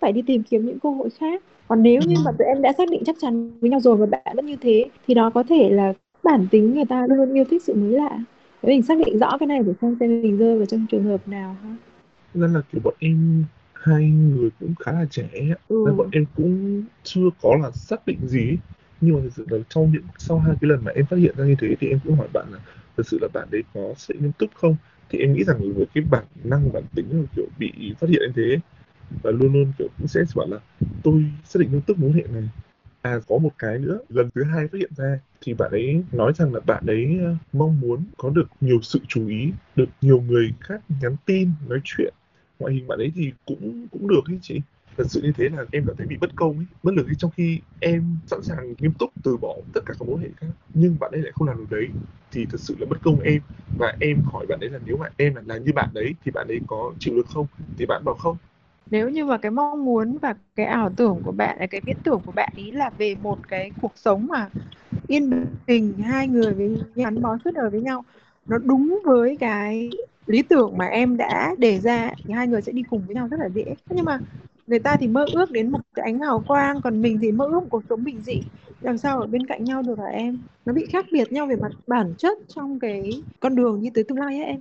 phải 0.00 0.12
đi 0.12 0.22
tìm 0.22 0.42
kiếm 0.42 0.66
những 0.66 0.78
cơ 0.78 0.90
hội 0.90 1.10
khác. 1.10 1.42
Còn 1.68 1.82
nếu 1.82 2.00
như 2.06 2.16
mà 2.24 2.32
tụi 2.38 2.46
em 2.46 2.62
đã 2.62 2.72
xác 2.78 2.90
định 2.90 3.02
chắc 3.06 3.16
chắn 3.20 3.50
với 3.60 3.70
nhau 3.70 3.80
rồi 3.80 3.96
mà 3.96 4.06
bạn 4.06 4.36
vẫn 4.36 4.46
như 4.46 4.56
thế 4.56 4.84
thì 5.06 5.14
đó 5.14 5.30
có 5.30 5.42
thể 5.42 5.70
là 5.70 5.92
bản 6.22 6.46
tính 6.50 6.74
người 6.74 6.84
ta 6.84 7.06
luôn 7.06 7.18
luôn 7.18 7.34
yêu 7.34 7.44
thích 7.50 7.62
sự 7.62 7.74
mới 7.74 7.90
lạ. 7.90 8.18
Để 8.62 8.68
mình 8.68 8.82
xác 8.82 8.98
định 8.98 9.18
rõ 9.18 9.38
cái 9.38 9.46
này 9.46 9.60
để 9.66 9.72
xem 9.80 9.96
xem 10.00 10.22
mình 10.22 10.38
rơi 10.38 10.56
vào 10.56 10.66
trong 10.66 10.86
trường 10.90 11.04
hợp 11.04 11.28
nào 11.28 11.56
ha? 11.62 11.76
Nên 12.34 12.52
là 12.52 12.60
kiểu 12.72 12.80
bọn 12.84 12.94
em 12.98 13.44
hai 13.74 14.10
người 14.10 14.50
cũng 14.60 14.74
khá 14.78 14.92
là 14.92 15.04
trẻ 15.10 15.28
ừ. 15.68 15.82
nên 15.86 15.96
bọn 15.96 16.08
em 16.12 16.24
cũng 16.36 16.82
chưa 17.02 17.28
có 17.42 17.56
là 17.62 17.70
xác 17.70 18.06
định 18.06 18.18
gì 18.26 18.56
nhưng 19.02 19.16
mà 19.16 19.20
thực 19.24 19.32
sự 19.36 19.46
là 19.50 19.58
trong 19.70 19.92
những, 19.92 20.02
sau 20.18 20.38
hai 20.38 20.56
cái 20.60 20.70
lần 20.70 20.84
mà 20.84 20.92
em 20.96 21.06
phát 21.06 21.16
hiện 21.16 21.34
ra 21.38 21.44
như 21.46 21.56
thế 21.60 21.76
thì 21.80 21.88
em 21.88 22.00
cũng 22.04 22.16
hỏi 22.16 22.28
bạn 22.34 22.46
là 22.52 22.58
thực 22.98 23.08
sự 23.08 23.18
là 23.22 23.28
bạn 23.34 23.48
đấy 23.52 23.62
có 23.74 23.94
sự 23.98 24.14
nghiêm 24.20 24.32
túc 24.38 24.50
không? 24.54 24.76
Thì 25.10 25.18
em 25.18 25.34
nghĩ 25.34 25.44
rằng 25.44 25.74
với 25.74 25.86
cái 25.94 26.04
bản 26.10 26.24
năng, 26.44 26.72
bản 26.72 26.84
tính 26.94 27.06
là 27.12 27.22
kiểu, 27.36 27.46
bị 27.58 27.94
phát 28.00 28.10
hiện 28.10 28.22
như 28.26 28.32
thế, 28.36 28.58
và 29.22 29.30
luôn 29.30 29.52
luôn, 29.54 29.72
kiểu, 29.78 29.88
cũng 29.98 30.08
sẽ 30.08 30.20
bảo 30.36 30.48
là, 30.48 30.58
tôi 31.04 31.24
xác 31.44 31.60
định 31.60 31.72
nghiêm 31.72 31.82
túc 31.82 31.98
mối 32.00 32.12
hệ 32.12 32.22
này 32.34 32.44
à 33.02 33.20
có 33.28 33.38
một 33.38 33.52
cái 33.58 33.78
nữa, 33.78 33.98
lần 34.08 34.30
thứ 34.34 34.44
hai 34.44 34.68
phát 34.68 34.78
hiện 34.78 34.90
ra. 34.96 35.20
Thì 35.40 35.54
bạn 35.54 35.72
ấy 35.72 36.04
nói 36.12 36.32
rằng 36.36 36.54
là 36.54 36.60
bạn 36.60 36.86
ấy 36.86 37.18
ờ, 37.24 37.34
mong 37.52 37.80
muốn 37.80 38.04
có 38.18 38.30
được 38.30 38.48
nhiều 38.60 38.80
sự 38.82 39.00
chú 39.08 39.28
ý, 39.28 39.52
được 39.76 39.88
nhiều 40.02 40.20
người 40.20 40.52
khác 40.60 40.82
nhắn 41.02 41.16
tin, 41.26 41.50
nói 41.68 41.80
chuyện. 41.84 42.14
Ngoại 42.58 42.74
hình 42.74 42.88
bạn 42.88 42.98
ấy 42.98 43.12
thì 43.16 43.32
cũng 43.46 43.86
cũng 43.92 44.08
được 44.08 44.20
ấy 44.26 44.38
chị 44.42 44.60
thật 44.96 45.04
sự 45.10 45.20
như 45.22 45.32
thế 45.36 45.48
là 45.48 45.64
em 45.72 45.84
cảm 45.86 45.96
thấy 45.96 46.06
bị 46.06 46.16
bất 46.20 46.36
công 46.36 46.58
ấy. 46.58 46.66
Bất 46.82 46.94
lực 46.94 47.06
trong 47.18 47.30
khi 47.30 47.60
em 47.78 48.18
sẵn 48.26 48.42
sàng 48.42 48.74
nghiêm 48.78 48.92
túc 48.98 49.10
từ 49.22 49.36
bỏ 49.36 49.56
tất 49.72 49.80
cả 49.86 49.94
các 49.98 50.08
mối 50.08 50.20
hệ 50.22 50.28
khác. 50.36 50.46
Nhưng 50.72 50.98
bạn 50.98 51.10
ấy 51.12 51.22
lại 51.22 51.32
không 51.34 51.48
làm 51.48 51.58
được 51.58 51.66
đấy. 51.70 51.88
Thì 52.30 52.46
thật 52.50 52.58
sự 52.60 52.76
là 52.78 52.86
bất 52.90 53.02
công 53.02 53.20
em. 53.20 53.42
Và 53.78 53.96
em 54.00 54.22
hỏi 54.24 54.46
bạn 54.48 54.60
ấy 54.60 54.70
là 54.70 54.78
nếu 54.84 54.96
mà 54.96 55.06
em 55.16 55.34
là, 55.34 55.42
là 55.46 55.58
như 55.58 55.72
bạn 55.72 55.90
đấy 55.94 56.14
thì 56.24 56.30
bạn 56.30 56.48
ấy 56.48 56.60
có 56.66 56.94
chịu 56.98 57.14
được 57.16 57.26
không? 57.26 57.46
Thì 57.78 57.86
bạn 57.86 58.04
bảo 58.04 58.14
không. 58.14 58.36
Nếu 58.90 59.08
như 59.08 59.24
mà 59.24 59.38
cái 59.38 59.50
mong 59.50 59.84
muốn 59.84 60.18
và 60.22 60.34
cái 60.56 60.66
ảo 60.66 60.90
tưởng 60.96 61.20
của 61.22 61.32
bạn 61.32 61.58
là 61.60 61.66
cái 61.66 61.80
viễn 61.86 61.96
tưởng 62.04 62.22
của 62.26 62.32
bạn 62.32 62.52
ý 62.56 62.70
là 62.72 62.90
về 62.98 63.14
một 63.14 63.48
cái 63.48 63.72
cuộc 63.80 63.92
sống 63.98 64.26
mà 64.26 64.50
yên 65.06 65.30
bình 65.66 65.98
hai 65.98 66.28
người 66.28 66.54
với 66.54 66.92
gắn 66.96 67.22
bó 67.22 67.38
suốt 67.44 67.50
đời 67.54 67.70
với 67.70 67.80
nhau 67.80 68.04
nó 68.48 68.58
đúng 68.58 69.00
với 69.04 69.36
cái 69.40 69.90
lý 70.26 70.42
tưởng 70.42 70.78
mà 70.78 70.86
em 70.86 71.16
đã 71.16 71.54
đề 71.58 71.80
ra 71.80 72.10
thì 72.26 72.34
hai 72.34 72.48
người 72.48 72.62
sẽ 72.62 72.72
đi 72.72 72.82
cùng 72.82 73.06
với 73.06 73.14
nhau 73.14 73.28
rất 73.28 73.40
là 73.40 73.48
dễ. 73.48 73.64
Nhưng 73.88 74.04
mà 74.04 74.20
người 74.72 74.80
ta 74.80 74.98
thì 75.00 75.08
mơ 75.08 75.26
ước 75.32 75.52
đến 75.52 75.72
một 75.72 75.80
cái 75.94 76.04
ánh 76.04 76.20
hào 76.20 76.44
quang, 76.48 76.82
còn 76.82 77.02
mình 77.02 77.20
thì 77.22 77.32
mơ 77.32 77.46
ước 77.46 77.60
một 77.62 77.68
cuộc 77.70 77.84
sống 77.90 78.04
bình 78.04 78.22
dị. 78.22 78.42
Làm 78.80 78.98
sao 78.98 79.20
ở 79.20 79.26
bên 79.28 79.46
cạnh 79.46 79.64
nhau 79.64 79.82
được 79.82 79.96
hả 80.00 80.06
em? 80.06 80.46
Nó 80.66 80.74
bị 80.74 80.86
khác 80.92 81.06
biệt 81.12 81.32
nhau 81.32 81.46
về 81.46 81.56
mặt 81.56 81.72
bản 81.88 82.14
chất 82.18 82.38
trong 82.48 82.80
cái 82.80 83.24
con 83.40 83.56
đường 83.56 83.82
đi 83.82 83.90
tới 83.94 84.04
tương 84.08 84.18
lai 84.18 84.36
ấy 84.38 84.46
em. 84.46 84.60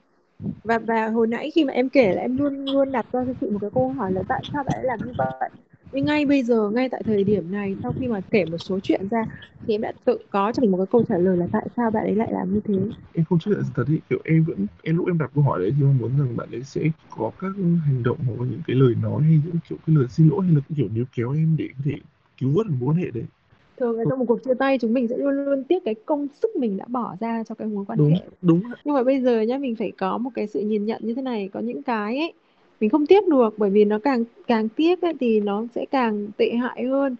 Và 0.63 0.79
và 0.79 1.07
hồi 1.09 1.27
nãy 1.27 1.51
khi 1.55 1.65
mà 1.65 1.73
em 1.73 1.89
kể 1.91 2.13
là 2.15 2.21
em 2.23 2.37
luôn 2.37 2.65
luôn 2.73 2.93
đặt 2.93 3.07
ra 3.13 3.21
cho 3.27 3.33
chị 3.41 3.47
một 3.51 3.59
cái 3.61 3.71
câu 3.75 3.93
hỏi 3.93 4.13
là 4.13 4.23
tại 4.29 4.45
sao 4.53 4.63
bạn 4.65 4.75
lại 4.77 4.85
làm 4.85 5.05
như 5.05 5.13
vậy? 5.17 5.49
Nhưng 5.91 6.05
ngay 6.05 6.25
bây 6.25 6.43
giờ 6.43 6.69
ngay 6.69 6.89
tại 6.91 7.03
thời 7.05 7.23
điểm 7.23 7.51
này 7.51 7.75
sau 7.83 7.93
khi 7.93 8.07
mà 8.07 8.21
kể 8.31 8.45
một 8.45 8.57
số 8.57 8.79
chuyện 8.83 9.07
ra 9.09 9.25
thì 9.67 9.73
em 9.73 9.81
đã 9.81 9.91
tự 10.05 10.17
có 10.29 10.51
cho 10.55 10.61
mình 10.61 10.71
một 10.71 10.77
cái 10.77 10.87
câu 10.91 11.03
trả 11.09 11.17
lời 11.17 11.37
là 11.37 11.47
tại 11.51 11.67
sao 11.77 11.91
bạn 11.91 12.03
ấy 12.05 12.15
lại 12.15 12.31
làm 12.31 12.53
như 12.53 12.61
thế? 12.65 12.73
Em 13.13 13.25
không 13.25 13.39
chấp 13.39 13.51
nhận 13.51 13.63
thật 13.75 13.83
thì 13.87 13.99
kiểu 14.09 14.19
em 14.23 14.43
vẫn 14.43 14.67
em 14.83 14.95
lúc 14.97 15.07
em 15.07 15.17
đặt 15.17 15.31
câu 15.35 15.43
hỏi 15.43 15.59
đấy 15.59 15.71
thì 15.77 15.83
mong 15.83 15.97
muốn 15.97 16.17
rằng 16.17 16.35
bạn 16.37 16.51
ấy 16.51 16.63
sẽ 16.63 16.81
có 17.09 17.31
các 17.39 17.51
hành 17.85 18.03
động 18.03 18.17
hoặc 18.25 18.39
là 18.43 18.49
những 18.51 18.61
cái 18.67 18.75
lời 18.75 18.95
nói 18.95 19.23
hay 19.23 19.41
những 19.45 19.59
kiểu 19.69 19.77
cái 19.87 19.95
lời 19.95 20.07
xin 20.09 20.27
lỗi 20.29 20.45
hay 20.45 20.55
là 20.55 20.61
kiểu 20.77 20.89
níu 20.89 21.05
kéo 21.11 21.31
em 21.33 21.55
để 21.57 21.67
có 21.77 21.81
thể 21.85 21.95
cứu 22.37 22.51
vớt 22.55 22.65
mối 22.67 22.79
quan 22.89 22.97
hệ 22.97 23.11
đấy. 23.11 23.23
Thường 23.77 23.97
là 23.97 24.03
trong 24.09 24.19
một 24.19 24.25
cuộc 24.27 24.39
chia 24.45 24.53
tay 24.59 24.77
chúng 24.81 24.93
mình 24.93 25.07
sẽ 25.07 25.17
luôn 25.17 25.45
luôn 25.45 25.63
tiếc 25.69 25.79
cái 25.85 25.95
công 26.05 26.27
sức 26.41 26.55
mình 26.55 26.77
đã 26.77 26.85
bỏ 26.89 27.15
ra 27.19 27.43
cho 27.49 27.55
cái 27.55 27.67
mối 27.67 27.85
quan 27.87 27.99
đúng, 27.99 28.13
hệ 28.13 28.25
đúng 28.41 28.61
nhưng 28.83 28.95
mà 28.95 29.03
bây 29.03 29.21
giờ 29.21 29.41
nhá 29.41 29.57
mình 29.57 29.75
phải 29.75 29.91
có 29.97 30.17
một 30.17 30.29
cái 30.35 30.47
sự 30.47 30.59
nhìn 30.61 30.85
nhận 30.85 31.01
như 31.05 31.15
thế 31.15 31.21
này. 31.21 31.49
Có 31.53 31.59
những 31.59 31.83
cái 31.83 32.17
ấy 32.17 32.33
mình 32.81 32.89
không 32.89 33.05
tiếc 33.05 33.27
được 33.27 33.53
bởi 33.57 33.69
vì 33.69 33.85
nó 33.85 33.99
càng 33.99 34.23
càng 34.47 34.69
tiếc 34.69 35.01
ấy, 35.01 35.13
thì 35.19 35.39
nó 35.39 35.63
sẽ 35.75 35.85
càng 35.91 36.27
tệ 36.37 36.51
hại 36.51 36.83
hơn. 36.83 37.15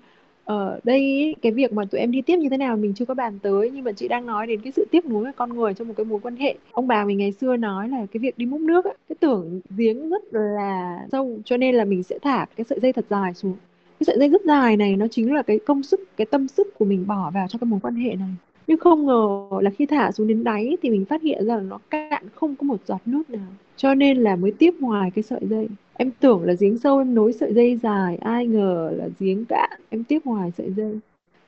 Ở 0.46 0.80
đây 0.84 1.00
ý, 1.00 1.34
cái 1.42 1.52
việc 1.52 1.74
mà 1.74 1.86
tụi 1.86 2.02
em 2.02 2.12
đi 2.12 2.22
tiếp 2.22 2.38
như 2.38 2.50
thế 2.50 2.58
nào 2.58 2.78
mình 2.78 2.94
chưa 2.94 3.06
có 3.06 3.14
bàn 3.14 3.40
tới 3.40 3.72
nhưng 3.74 3.84
mà 3.84 3.92
chị 3.92 4.08
đang 4.08 4.26
nói 4.26 4.48
đến 4.48 4.62
cái 4.62 4.72
sự 4.76 4.86
tiếp 4.92 5.06
nuối 5.06 5.24
của 5.24 5.32
con 5.36 5.54
người 5.54 5.74
trong 5.74 5.88
một 5.88 5.94
cái 5.98 6.06
mối 6.06 6.20
quan 6.24 6.36
hệ. 6.36 6.56
Ông 6.72 6.88
bà 6.88 7.06
mình 7.06 7.18
ngày 7.18 7.32
xưa 7.32 7.58
nói 7.58 7.90
là 7.90 8.06
cái 8.12 8.20
việc 8.20 8.38
đi 8.38 8.46
múc 8.46 8.62
nước 8.62 8.86
ấy, 8.86 8.94
cái 9.10 9.16
tưởng 9.20 9.62
giếng 9.78 10.10
rất 10.10 10.24
là 10.32 11.00
sâu 11.12 11.40
cho 11.46 11.58
nên 11.58 11.76
là 11.76 11.86
mình 11.86 12.04
sẽ 12.04 12.20
thả 12.20 12.46
cái 12.56 12.66
sợi 12.70 12.80
dây 12.80 12.94
thật 12.94 13.06
dài 13.10 13.34
xuống. 13.34 13.56
Cái 14.00 14.06
sợi 14.06 14.18
dây 14.20 14.30
rất 14.30 14.42
dài 14.46 14.78
này 14.78 14.96
nó 14.96 15.08
chính 15.08 15.34
là 15.34 15.42
cái 15.42 15.60
công 15.60 15.84
sức 15.84 16.00
cái 16.18 16.26
tâm 16.26 16.48
sức 16.48 16.68
của 16.80 16.86
mình 16.86 17.08
bỏ 17.08 17.32
vào 17.34 17.48
cho 17.50 17.60
cái 17.60 17.66
mối 17.66 17.80
quan 17.84 17.96
hệ 17.96 18.16
này. 18.16 18.30
Nhưng 18.68 18.80
không 18.80 19.06
ngờ 19.06 19.48
là 19.62 19.70
khi 19.70 19.86
thả 19.86 20.12
xuống 20.12 20.28
đến 20.28 20.44
đáy 20.44 20.78
thì 20.82 20.90
mình 20.90 21.06
phát 21.06 21.22
hiện 21.22 21.46
ra 21.46 21.56
là 21.56 21.62
nó 21.62 21.80
cạn 21.90 22.24
không 22.36 22.56
có 22.56 22.64
một 22.64 22.78
giọt 22.86 23.02
nước 23.06 23.30
nào 23.30 23.48
cho 23.82 23.94
nên 23.94 24.18
là 24.18 24.36
mới 24.36 24.52
tiếp 24.52 24.74
ngoài 24.80 25.12
cái 25.16 25.24
sợi 25.24 25.40
dây. 25.42 25.68
Em 25.94 26.12
tưởng 26.20 26.44
là 26.44 26.54
giếng 26.60 26.78
sâu 26.78 26.98
em 26.98 27.16
nối 27.16 27.34
sợi 27.34 27.54
dây 27.54 27.78
dài, 27.84 28.18
ai 28.18 28.48
ngờ 28.48 28.92
là 28.96 29.08
giếng 29.20 29.46
cạn, 29.46 29.82
em 29.90 30.04
tiếp 30.04 30.20
ngoài 30.26 30.52
sợi 30.58 30.72
dây. 30.72 31.00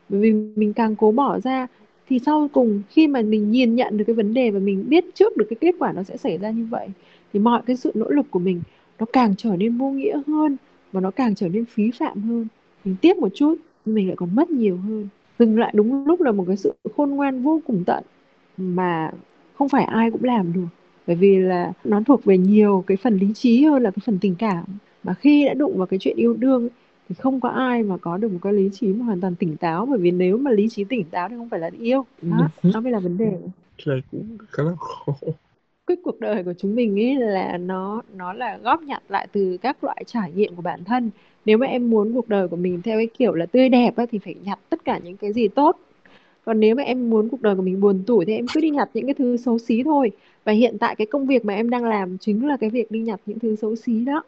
Bởi 0.10 0.22
vì 0.22 0.32
mình 0.56 0.74
càng 0.74 0.96
cố 0.96 1.12
bỏ 1.12 1.39
ra, 1.39 1.67
thì 2.10 2.19
sau 2.26 2.50
cùng 2.54 2.82
khi 2.89 3.08
mà 3.08 3.22
mình 3.22 3.52
nhìn 3.52 3.76
nhận 3.76 3.98
được 3.98 4.04
cái 4.08 4.13
vấn 4.13 4.34
đề 4.34 4.52
và 4.52 4.60
mình 4.60 4.86
biết 4.89 5.06
trước 5.15 5.38
được 5.38 5.46
cái 5.50 5.58
kết 5.62 5.76
quả 5.80 5.91
nó 5.93 6.04
sẽ 6.04 6.17
xảy 6.17 6.38
ra 6.38 6.50
như 6.50 6.65
vậy, 6.69 6.88
thì 7.34 7.39
mọi 7.39 7.62
cái 7.65 7.76
sự 7.76 7.91
nỗ 7.96 8.10
lực 8.10 8.26
của 8.32 8.39
mình 8.39 8.62
nó 9.00 9.06
càng 9.13 9.34
trở 9.38 9.56
nên 9.58 9.78
vô 9.78 9.89
nghĩa 9.89 10.22
hơn 10.28 10.58
và 10.91 11.02
nó 11.02 11.12
càng 11.12 11.36
trở 11.36 11.48
nên 11.50 11.65
phí 11.65 11.91
phạm 11.91 12.22
hơn. 12.22 12.48
Mình 12.86 12.96
tiếp 13.02 13.17
một 13.17 13.30
chút, 13.36 13.56
nhưng 13.86 13.96
mình 13.96 14.08
lại 14.08 14.15
còn 14.15 14.36
mất 14.36 14.50
nhiều 14.50 14.78
hơn. 14.78 15.08
Dừng 15.39 15.60
lại 15.60 15.72
đúng 15.76 16.08
lúc 16.08 16.22
là 16.22 16.32
một 16.32 16.43
cái 16.48 16.58
sự 16.58 16.74
khôn 16.98 17.10
ngoan 17.10 17.43
vô 17.43 17.62
cùng 17.67 17.84
tận 17.86 18.04
mà 18.58 19.12
không 19.54 19.69
phải 19.69 19.84
ai 19.84 20.12
cũng 20.12 20.24
làm 20.24 20.54
được 20.54 20.67
bởi 21.07 21.15
vì 21.15 21.39
là 21.39 21.73
nó 21.83 22.01
thuộc 22.05 22.25
về 22.25 22.37
nhiều 22.37 22.83
cái 22.87 22.97
phần 22.97 23.17
lý 23.17 23.27
trí 23.33 23.63
hơn 23.63 23.83
là 23.83 23.91
cái 23.91 24.01
phần 24.05 24.17
tình 24.21 24.35
cảm. 24.35 24.63
Mà 25.03 25.13
khi 25.13 25.45
đã 25.45 25.53
đụng 25.53 25.77
vào 25.77 25.87
cái 25.87 25.99
chuyện 25.99 26.17
yêu 26.17 26.33
đương 26.33 26.69
thì 27.09 27.15
không 27.15 27.39
có 27.39 27.49
ai 27.49 27.83
mà 27.83 27.97
có 27.97 28.17
được 28.17 28.31
một 28.31 28.39
cái 28.41 28.53
lý 28.53 28.69
trí 28.73 28.87
mà 28.87 29.05
hoàn 29.05 29.21
toàn 29.21 29.35
tỉnh 29.35 29.57
táo. 29.57 29.85
Bởi 29.85 29.99
vì 29.99 30.11
nếu 30.11 30.37
mà 30.37 30.51
lý 30.51 30.69
trí 30.69 30.83
tỉnh 30.83 31.03
táo 31.03 31.29
thì 31.29 31.35
không 31.35 31.49
phải 31.49 31.59
là 31.59 31.69
yêu. 31.79 32.05
Đó 32.21 32.49
nó 32.63 32.81
mới 32.81 32.91
là 32.91 32.99
vấn 32.99 33.17
đề. 33.17 33.37
Cái 33.85 34.01
cũng 34.11 34.37
khá 34.49 34.63
là 34.63 34.75
khó 34.75 35.13
cái 35.87 35.97
cuộc 36.03 36.19
đời 36.19 36.43
của 36.43 36.53
chúng 36.57 36.75
mình 36.75 36.99
ấy 36.99 37.15
là 37.15 37.57
nó 37.57 38.01
nó 38.15 38.33
là 38.33 38.57
góp 38.57 38.81
nhặt 38.81 39.03
lại 39.09 39.27
từ 39.31 39.57
các 39.57 39.83
loại 39.83 40.03
trải 40.07 40.31
nghiệm 40.31 40.55
của 40.55 40.61
bản 40.61 40.83
thân. 40.83 41.11
Nếu 41.45 41.57
mà 41.57 41.67
em 41.67 41.89
muốn 41.89 42.13
cuộc 42.13 42.29
đời 42.29 42.47
của 42.47 42.55
mình 42.55 42.81
theo 42.81 42.99
cái 42.99 43.07
kiểu 43.17 43.33
là 43.33 43.45
tươi 43.45 43.69
đẹp 43.69 43.95
á, 43.95 44.05
thì 44.11 44.17
phải 44.17 44.35
nhặt 44.43 44.59
tất 44.69 44.85
cả 44.85 44.99
những 45.03 45.17
cái 45.17 45.33
gì 45.33 45.47
tốt 45.47 45.79
còn 46.45 46.60
nếu 46.60 46.75
mà 46.75 46.84
em 46.84 47.10
muốn 47.10 47.29
cuộc 47.29 47.41
đời 47.41 47.56
của 47.56 47.62
mình 47.62 47.82
buồn 47.82 48.03
tủi 48.08 48.25
thì 48.25 48.34
em 48.34 48.45
cứ 48.53 48.62
đi 48.62 48.69
nhặt 48.69 48.89
những 48.93 49.06
cái 49.06 49.13
thứ 49.13 49.38
xấu 49.38 49.60
xí 49.60 49.84
thôi. 49.84 50.12
Và 50.43 50.51
hiện 50.51 50.77
tại 50.79 50.95
cái 50.95 51.08
công 51.08 51.27
việc 51.27 51.45
mà 51.45 51.53
em 51.53 51.69
đang 51.69 51.86
làm 51.86 52.17
chính 52.17 52.47
là 52.47 52.58
cái 52.58 52.69
việc 52.69 52.91
đi 52.91 52.99
nhặt 52.99 53.19
những 53.25 53.39
thứ 53.39 53.56
xấu 53.56 53.75
xí 53.75 54.06
đó. 54.06 54.23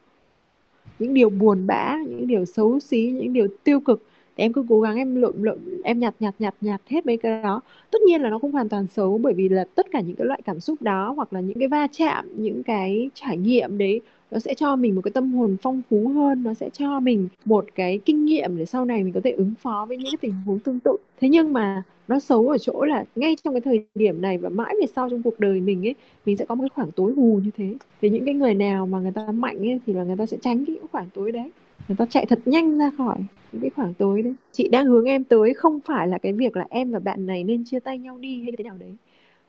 Những 0.99 1.13
điều 1.13 1.29
buồn 1.29 1.67
bã, 1.67 1.97
những 2.07 2.27
điều 2.27 2.45
xấu 2.45 2.79
xí, 2.79 3.11
những 3.15 3.33
điều 3.33 3.47
tiêu 3.63 3.79
cực. 3.79 4.03
Em 4.35 4.53
cứ 4.53 4.65
cố 4.69 4.81
gắng 4.81 4.95
em 4.95 5.15
lượm 5.15 5.43
lượm 5.43 5.57
em 5.83 5.99
nhặt 5.99 6.15
nhặt 6.19 6.35
nhặt 6.39 6.55
nhặt 6.61 6.81
hết 6.87 7.05
mấy 7.05 7.17
cái 7.17 7.43
đó. 7.43 7.61
Tất 7.91 8.01
nhiên 8.01 8.21
là 8.21 8.29
nó 8.29 8.39
không 8.39 8.51
hoàn 8.51 8.69
toàn 8.69 8.87
xấu 8.95 9.17
bởi 9.17 9.33
vì 9.33 9.49
là 9.49 9.65
tất 9.75 9.91
cả 9.91 10.01
những 10.01 10.15
cái 10.15 10.27
loại 10.27 10.41
cảm 10.45 10.59
xúc 10.59 10.81
đó 10.81 11.13
hoặc 11.15 11.33
là 11.33 11.39
những 11.39 11.59
cái 11.59 11.67
va 11.67 11.87
chạm, 11.91 12.25
những 12.37 12.63
cái 12.63 13.09
trải 13.13 13.37
nghiệm 13.37 13.77
đấy 13.77 14.01
nó 14.35 14.39
sẽ 14.39 14.53
cho 14.53 14.75
mình 14.75 14.95
một 14.95 15.01
cái 15.01 15.11
tâm 15.11 15.33
hồn 15.33 15.57
phong 15.61 15.81
phú 15.89 16.07
hơn, 16.07 16.43
nó 16.43 16.53
sẽ 16.53 16.69
cho 16.69 16.99
mình 16.99 17.27
một 17.45 17.65
cái 17.75 17.99
kinh 18.05 18.25
nghiệm 18.25 18.57
để 18.57 18.65
sau 18.65 18.85
này 18.85 19.03
mình 19.03 19.13
có 19.13 19.19
thể 19.23 19.31
ứng 19.31 19.53
phó 19.61 19.85
với 19.87 19.97
những 19.97 20.07
cái 20.11 20.17
tình 20.21 20.33
huống 20.45 20.59
tương 20.59 20.79
tự. 20.79 20.97
Thế 21.21 21.29
nhưng 21.29 21.53
mà 21.53 21.83
nó 22.07 22.19
xấu 22.19 22.49
ở 22.49 22.57
chỗ 22.57 22.85
là 22.85 23.05
ngay 23.15 23.35
trong 23.43 23.53
cái 23.53 23.61
thời 23.61 23.85
điểm 23.95 24.21
này 24.21 24.37
và 24.37 24.49
mãi 24.49 24.75
về 24.81 24.87
sau 24.95 25.09
trong 25.09 25.23
cuộc 25.23 25.39
đời 25.39 25.61
mình 25.61 25.87
ấy, 25.87 25.95
mình 26.25 26.37
sẽ 26.37 26.45
có 26.45 26.55
một 26.55 26.61
cái 26.61 26.69
khoảng 26.69 26.91
tối 26.91 27.13
hù 27.13 27.39
như 27.43 27.51
thế. 27.57 27.73
Thì 28.01 28.09
những 28.09 28.25
cái 28.25 28.33
người 28.33 28.53
nào 28.53 28.85
mà 28.85 28.99
người 28.99 29.11
ta 29.11 29.31
mạnh 29.31 29.57
ấy, 29.57 29.79
thì 29.85 29.93
là 29.93 30.03
người 30.03 30.15
ta 30.17 30.25
sẽ 30.25 30.37
tránh 30.41 30.65
cái 30.65 30.75
khoảng 30.91 31.09
tối 31.13 31.31
đấy. 31.31 31.51
Người 31.87 31.95
ta 31.97 32.05
chạy 32.09 32.25
thật 32.25 32.39
nhanh 32.45 32.77
ra 32.77 32.91
khỏi 32.97 33.17
những 33.51 33.61
cái 33.61 33.71
khoảng 33.75 33.93
tối 33.93 34.21
đấy. 34.21 34.33
Chị 34.51 34.69
đang 34.69 34.85
hướng 34.85 35.05
em 35.05 35.23
tới 35.23 35.53
không 35.53 35.79
phải 35.85 36.07
là 36.07 36.17
cái 36.17 36.33
việc 36.33 36.57
là 36.57 36.65
em 36.69 36.91
và 36.91 36.99
bạn 36.99 37.25
này 37.25 37.43
nên 37.43 37.63
chia 37.65 37.79
tay 37.79 37.97
nhau 37.99 38.17
đi 38.17 38.43
hay 38.43 38.51
thế 38.57 38.63
nào 38.63 38.75
đấy 38.79 38.95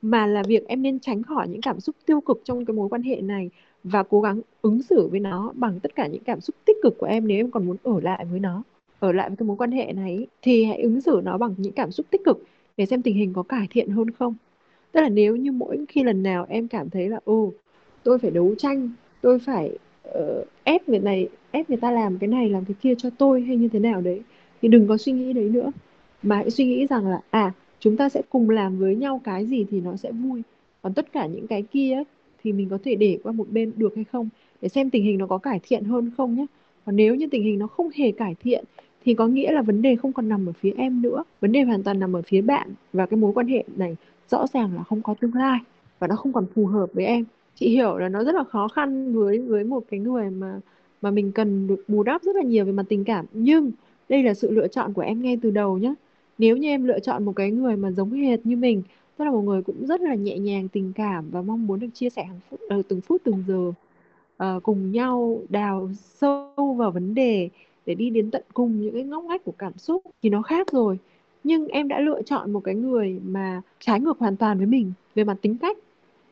mà 0.01 0.27
là 0.27 0.43
việc 0.47 0.67
em 0.67 0.81
nên 0.81 0.99
tránh 0.99 1.23
khỏi 1.23 1.47
những 1.47 1.61
cảm 1.61 1.79
xúc 1.79 1.95
tiêu 2.05 2.21
cực 2.21 2.41
trong 2.43 2.65
cái 2.65 2.75
mối 2.75 2.89
quan 2.89 3.01
hệ 3.01 3.21
này 3.21 3.49
và 3.83 4.03
cố 4.03 4.21
gắng 4.21 4.41
ứng 4.61 4.81
xử 4.81 5.07
với 5.07 5.19
nó 5.19 5.51
bằng 5.55 5.79
tất 5.79 5.95
cả 5.95 6.07
những 6.07 6.23
cảm 6.23 6.41
xúc 6.41 6.55
tích 6.65 6.77
cực 6.83 6.97
của 6.97 7.05
em 7.05 7.27
nếu 7.27 7.37
em 7.37 7.51
còn 7.51 7.65
muốn 7.65 7.77
ở 7.83 7.99
lại 7.99 8.25
với 8.31 8.39
nó 8.39 8.63
ở 8.99 9.11
lại 9.11 9.29
với 9.29 9.37
cái 9.37 9.47
mối 9.47 9.57
quan 9.57 9.71
hệ 9.71 9.93
này 9.93 10.27
thì 10.41 10.63
hãy 10.63 10.81
ứng 10.81 11.01
xử 11.01 11.21
nó 11.23 11.37
bằng 11.37 11.55
những 11.57 11.73
cảm 11.73 11.91
xúc 11.91 12.05
tích 12.09 12.21
cực 12.23 12.43
để 12.77 12.85
xem 12.85 13.01
tình 13.01 13.15
hình 13.15 13.33
có 13.33 13.43
cải 13.43 13.67
thiện 13.69 13.89
hơn 13.89 14.11
không. 14.11 14.35
Tức 14.91 15.01
là 15.01 15.09
nếu 15.09 15.35
như 15.35 15.51
mỗi 15.51 15.85
khi 15.89 16.03
lần 16.03 16.23
nào 16.23 16.45
em 16.49 16.67
cảm 16.67 16.89
thấy 16.89 17.09
là 17.09 17.19
ồ 17.25 17.51
tôi 18.03 18.19
phải 18.19 18.31
đấu 18.31 18.55
tranh 18.57 18.89
tôi 19.21 19.39
phải 19.39 19.77
uh, 20.09 20.47
ép 20.63 20.89
người 20.89 20.99
này 20.99 21.27
ép 21.51 21.69
người 21.69 21.77
ta 21.77 21.91
làm 21.91 22.17
cái 22.17 22.27
này 22.27 22.49
làm 22.49 22.65
cái 22.65 22.75
kia 22.81 22.93
cho 22.97 23.09
tôi 23.17 23.41
hay 23.41 23.55
như 23.55 23.67
thế 23.67 23.79
nào 23.79 24.01
đấy 24.01 24.21
thì 24.61 24.67
đừng 24.67 24.87
có 24.87 24.97
suy 24.97 25.11
nghĩ 25.11 25.33
đấy 25.33 25.49
nữa. 25.49 25.71
Mà 26.23 26.35
hãy 26.35 26.49
suy 26.49 26.65
nghĩ 26.65 26.87
rằng 26.87 27.07
là 27.07 27.21
à 27.29 27.53
chúng 27.79 27.97
ta 27.97 28.09
sẽ 28.09 28.21
cùng 28.29 28.49
làm 28.49 28.77
với 28.77 28.95
nhau 28.95 29.21
cái 29.23 29.45
gì 29.45 29.65
thì 29.71 29.81
nó 29.81 29.95
sẽ 29.95 30.11
vui. 30.11 30.41
Còn 30.81 30.93
tất 30.93 31.13
cả 31.13 31.25
những 31.25 31.47
cái 31.47 31.61
kia 31.61 32.03
thì 32.43 32.51
mình 32.51 32.69
có 32.69 32.77
thể 32.83 32.95
để 32.95 33.19
qua 33.23 33.31
một 33.31 33.47
bên 33.51 33.71
được 33.75 33.95
hay 33.95 34.03
không? 34.03 34.29
Để 34.61 34.69
xem 34.69 34.89
tình 34.89 35.03
hình 35.03 35.17
nó 35.17 35.27
có 35.27 35.37
cải 35.37 35.59
thiện 35.63 35.83
hơn 35.83 36.11
không 36.17 36.35
nhé 36.35 36.45
còn 36.87 36.95
nếu 36.95 37.15
như 37.15 37.27
tình 37.31 37.43
hình 37.43 37.59
nó 37.59 37.67
không 37.67 37.89
hề 37.95 38.11
cải 38.11 38.35
thiện, 38.39 38.65
thì 39.05 39.13
có 39.13 39.27
nghĩa 39.27 39.51
là 39.51 39.61
vấn 39.61 39.81
đề 39.81 39.95
không 39.95 40.13
còn 40.13 40.29
nằm 40.29 40.49
ở 40.49 40.51
phía 40.51 40.73
em 40.77 41.01
nữa. 41.01 41.23
Vấn 41.41 41.51
đề 41.51 41.63
hoàn 41.63 41.83
toàn 41.83 41.99
nằm 41.99 42.15
ở 42.15 42.21
phía 42.21 42.41
bạn 42.41 42.73
và 42.93 43.05
cái 43.05 43.17
mối 43.17 43.31
quan 43.35 43.47
hệ 43.47 43.63
này 43.75 43.95
rõ 44.29 44.47
ràng 44.53 44.75
là 44.75 44.83
không 44.83 45.01
có 45.01 45.15
tương 45.19 45.35
lai 45.35 45.59
và 45.99 46.07
nó 46.07 46.15
không 46.15 46.33
còn 46.33 46.45
phù 46.55 46.65
hợp 46.65 46.89
với 46.93 47.05
em. 47.05 47.25
Chị 47.55 47.69
hiểu 47.69 47.97
là 47.97 48.09
nó 48.09 48.23
rất 48.23 48.35
là 48.35 48.43
khó 48.43 48.67
khăn 48.67 49.13
với 49.15 49.39
với 49.39 49.63
một 49.63 49.83
cái 49.89 49.99
người 49.99 50.29
mà 50.29 50.59
mà 51.01 51.11
mình 51.11 51.31
cần 51.31 51.67
được 51.67 51.83
bù 51.87 52.03
đắp 52.03 52.21
rất 52.23 52.35
là 52.35 52.43
nhiều 52.43 52.65
về 52.65 52.71
mặt 52.71 52.85
tình 52.89 53.03
cảm. 53.03 53.25
Nhưng 53.33 53.71
đây 54.09 54.23
là 54.23 54.33
sự 54.33 54.51
lựa 54.51 54.67
chọn 54.67 54.93
của 54.93 55.01
em 55.01 55.21
ngay 55.21 55.39
từ 55.41 55.51
đầu 55.51 55.77
nhé 55.77 55.93
nếu 56.37 56.57
như 56.57 56.67
em 56.67 56.83
lựa 56.83 56.99
chọn 56.99 57.25
một 57.25 57.33
cái 57.35 57.51
người 57.51 57.77
mà 57.77 57.91
giống 57.91 58.11
hệt 58.11 58.45
như 58.45 58.57
mình 58.57 58.83
tức 59.17 59.25
là 59.25 59.31
một 59.31 59.41
người 59.41 59.61
cũng 59.61 59.85
rất 59.85 60.01
là 60.01 60.15
nhẹ 60.15 60.37
nhàng 60.37 60.67
tình 60.67 60.93
cảm 60.95 61.29
và 61.31 61.41
mong 61.41 61.67
muốn 61.67 61.79
được 61.79 61.87
chia 61.93 62.09
sẻ 62.09 62.23
hàng 62.23 62.39
phút, 62.49 62.59
uh, 62.79 62.87
từng 62.87 63.01
phút 63.01 63.21
từng 63.23 63.43
giờ 63.47 63.71
uh, 64.57 64.63
cùng 64.63 64.91
nhau 64.91 65.41
đào 65.49 65.89
sâu 66.21 66.75
vào 66.77 66.91
vấn 66.91 67.15
đề 67.15 67.49
để 67.85 67.95
đi 67.95 68.09
đến 68.09 68.31
tận 68.31 68.43
cùng 68.53 68.81
những 68.81 68.93
cái 68.93 69.03
ngóc 69.03 69.23
ngách 69.23 69.43
của 69.43 69.53
cảm 69.57 69.77
xúc 69.77 70.03
thì 70.23 70.29
nó 70.29 70.41
khác 70.41 70.71
rồi. 70.71 70.99
Nhưng 71.43 71.67
em 71.67 71.87
đã 71.87 71.99
lựa 71.99 72.21
chọn 72.21 72.53
một 72.53 72.59
cái 72.59 72.75
người 72.75 73.19
mà 73.25 73.61
trái 73.79 73.99
ngược 73.99 74.19
hoàn 74.19 74.37
toàn 74.37 74.57
với 74.57 74.67
mình 74.67 74.91
về 75.15 75.23
mặt 75.23 75.37
tính 75.41 75.57
cách 75.57 75.77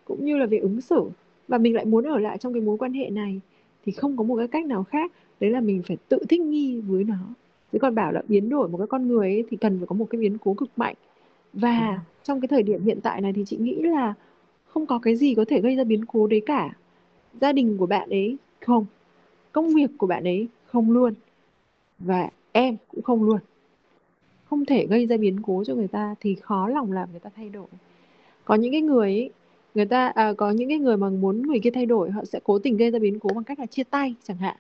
cũng 0.05 0.25
như 0.25 0.37
là 0.37 0.45
về 0.45 0.57
ứng 0.57 0.81
xử 0.81 1.09
và 1.47 1.57
mình 1.57 1.75
lại 1.75 1.85
muốn 1.85 2.03
ở 2.05 2.19
lại 2.19 2.37
trong 2.37 2.53
cái 2.53 2.61
mối 2.61 2.77
quan 2.77 2.93
hệ 2.93 3.09
này 3.09 3.41
thì 3.85 3.91
không 3.91 4.17
có 4.17 4.23
một 4.23 4.35
cái 4.35 4.47
cách 4.47 4.65
nào 4.65 4.83
khác 4.83 5.11
đấy 5.39 5.51
là 5.51 5.61
mình 5.61 5.81
phải 5.87 5.97
tự 6.09 6.19
thích 6.29 6.41
nghi 6.41 6.81
với 6.81 7.03
nó 7.03 7.17
chứ 7.75 7.79
còn 7.79 7.95
bảo 7.95 8.11
là 8.11 8.21
biến 8.27 8.49
đổi 8.49 8.67
một 8.67 8.77
cái 8.77 8.87
con 8.87 9.07
người 9.07 9.29
ấy, 9.29 9.43
thì 9.49 9.57
cần 9.57 9.77
phải 9.79 9.87
có 9.87 9.95
một 9.95 10.07
cái 10.09 10.21
biến 10.21 10.37
cố 10.37 10.53
cực 10.53 10.69
mạnh. 10.75 10.95
Và 11.53 11.89
ừ. 11.89 11.97
trong 12.23 12.41
cái 12.41 12.47
thời 12.47 12.63
điểm 12.63 12.83
hiện 12.83 13.01
tại 13.01 13.21
này 13.21 13.33
thì 13.33 13.43
chị 13.47 13.57
nghĩ 13.57 13.75
là 13.75 14.13
không 14.65 14.85
có 14.85 14.99
cái 14.99 15.15
gì 15.15 15.35
có 15.35 15.45
thể 15.47 15.61
gây 15.61 15.75
ra 15.75 15.83
biến 15.83 16.05
cố 16.05 16.27
đấy 16.27 16.41
cả. 16.45 16.73
Gia 17.41 17.51
đình 17.51 17.77
của 17.77 17.85
bạn 17.85 18.09
ấy 18.09 18.37
không 18.65 18.85
công 19.51 19.73
việc 19.73 19.89
của 19.97 20.07
bạn 20.07 20.23
ấy 20.23 20.47
không 20.65 20.91
luôn 20.91 21.13
và 21.99 22.29
em 22.51 22.77
cũng 22.87 23.01
không 23.01 23.23
luôn. 23.23 23.39
Không 24.45 24.65
thể 24.65 24.87
gây 24.87 25.05
ra 25.05 25.17
biến 25.17 25.41
cố 25.41 25.63
cho 25.63 25.75
người 25.75 25.87
ta 25.87 26.15
thì 26.19 26.35
khó 26.35 26.67
lòng 26.67 26.91
làm 26.91 27.11
người 27.11 27.19
ta 27.19 27.29
thay 27.35 27.49
đổi. 27.49 27.67
Có 28.45 28.55
những 28.55 28.71
cái 28.71 28.81
người 28.81 29.07
ấy, 29.07 29.29
người 29.75 29.85
ta 29.85 30.07
à, 30.07 30.33
có 30.37 30.51
những 30.51 30.69
cái 30.69 30.77
người 30.77 30.97
mà 30.97 31.09
muốn 31.09 31.41
người 31.41 31.59
kia 31.59 31.71
thay 31.71 31.85
đổi 31.85 32.11
họ 32.11 32.25
sẽ 32.25 32.39
cố 32.43 32.59
tình 32.59 32.77
gây 32.77 32.91
ra 32.91 32.99
biến 32.99 33.19
cố 33.19 33.29
bằng 33.35 33.43
cách 33.43 33.59
là 33.59 33.65
chia 33.65 33.83
tay 33.83 34.15
chẳng 34.23 34.37
hạn. 34.37 34.57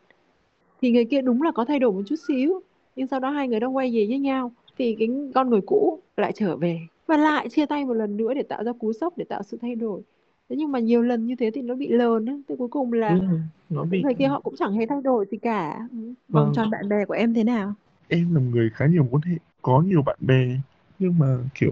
Thì 0.81 0.91
người 0.91 1.05
kia 1.05 1.21
đúng 1.21 1.41
là 1.41 1.51
có 1.51 1.65
thay 1.65 1.79
đổi 1.79 1.91
một 1.91 2.03
chút 2.07 2.15
xíu 2.27 2.61
nhưng 2.95 3.07
sau 3.07 3.19
đó 3.19 3.29
hai 3.29 3.47
người 3.47 3.59
đang 3.59 3.75
quay 3.75 3.91
về 3.95 4.05
với 4.09 4.19
nhau 4.19 4.51
thì 4.77 4.95
cái 4.99 5.09
con 5.35 5.49
người 5.49 5.61
cũ 5.65 5.99
lại 6.17 6.31
trở 6.35 6.57
về 6.57 6.79
và 7.07 7.17
lại 7.17 7.49
chia 7.49 7.65
tay 7.65 7.85
một 7.85 7.93
lần 7.93 8.17
nữa 8.17 8.33
để 8.33 8.43
tạo 8.43 8.63
ra 8.63 8.71
cú 8.79 8.93
sốc 8.93 9.17
để 9.17 9.25
tạo 9.29 9.43
sự 9.43 9.57
thay 9.61 9.75
đổi. 9.75 10.01
Thế 10.49 10.55
nhưng 10.55 10.71
mà 10.71 10.79
nhiều 10.79 11.01
lần 11.01 11.25
như 11.25 11.35
thế 11.39 11.51
thì 11.51 11.61
nó 11.61 11.75
bị 11.75 11.87
lờn 11.87 12.25
á. 12.25 12.33
Thì 12.47 12.55
cuối 12.57 12.67
cùng 12.67 12.93
là 12.93 13.09
ừ, 13.09 13.37
nó 13.69 13.83
bị 13.83 14.01
người 14.03 14.13
kia 14.13 14.27
họ 14.27 14.39
cũng 14.39 14.55
chẳng 14.59 14.73
hề 14.73 14.85
thay 14.85 15.01
đổi 15.01 15.25
gì 15.31 15.37
cả. 15.37 15.79
Vòng 15.91 16.15
vâng. 16.29 16.53
tròn 16.55 16.69
bạn 16.69 16.89
bè 16.89 17.05
của 17.05 17.13
em 17.13 17.33
thế 17.33 17.43
nào? 17.43 17.73
Em 18.07 18.35
là 18.35 18.41
người 18.41 18.69
khá 18.69 18.85
nhiều 18.85 19.07
mối 19.11 19.21
hệ 19.25 19.35
có 19.61 19.81
nhiều 19.81 20.01
bạn 20.01 20.17
bè. 20.19 20.57
Nhưng 20.99 21.19
mà 21.19 21.37
kiểu 21.53 21.71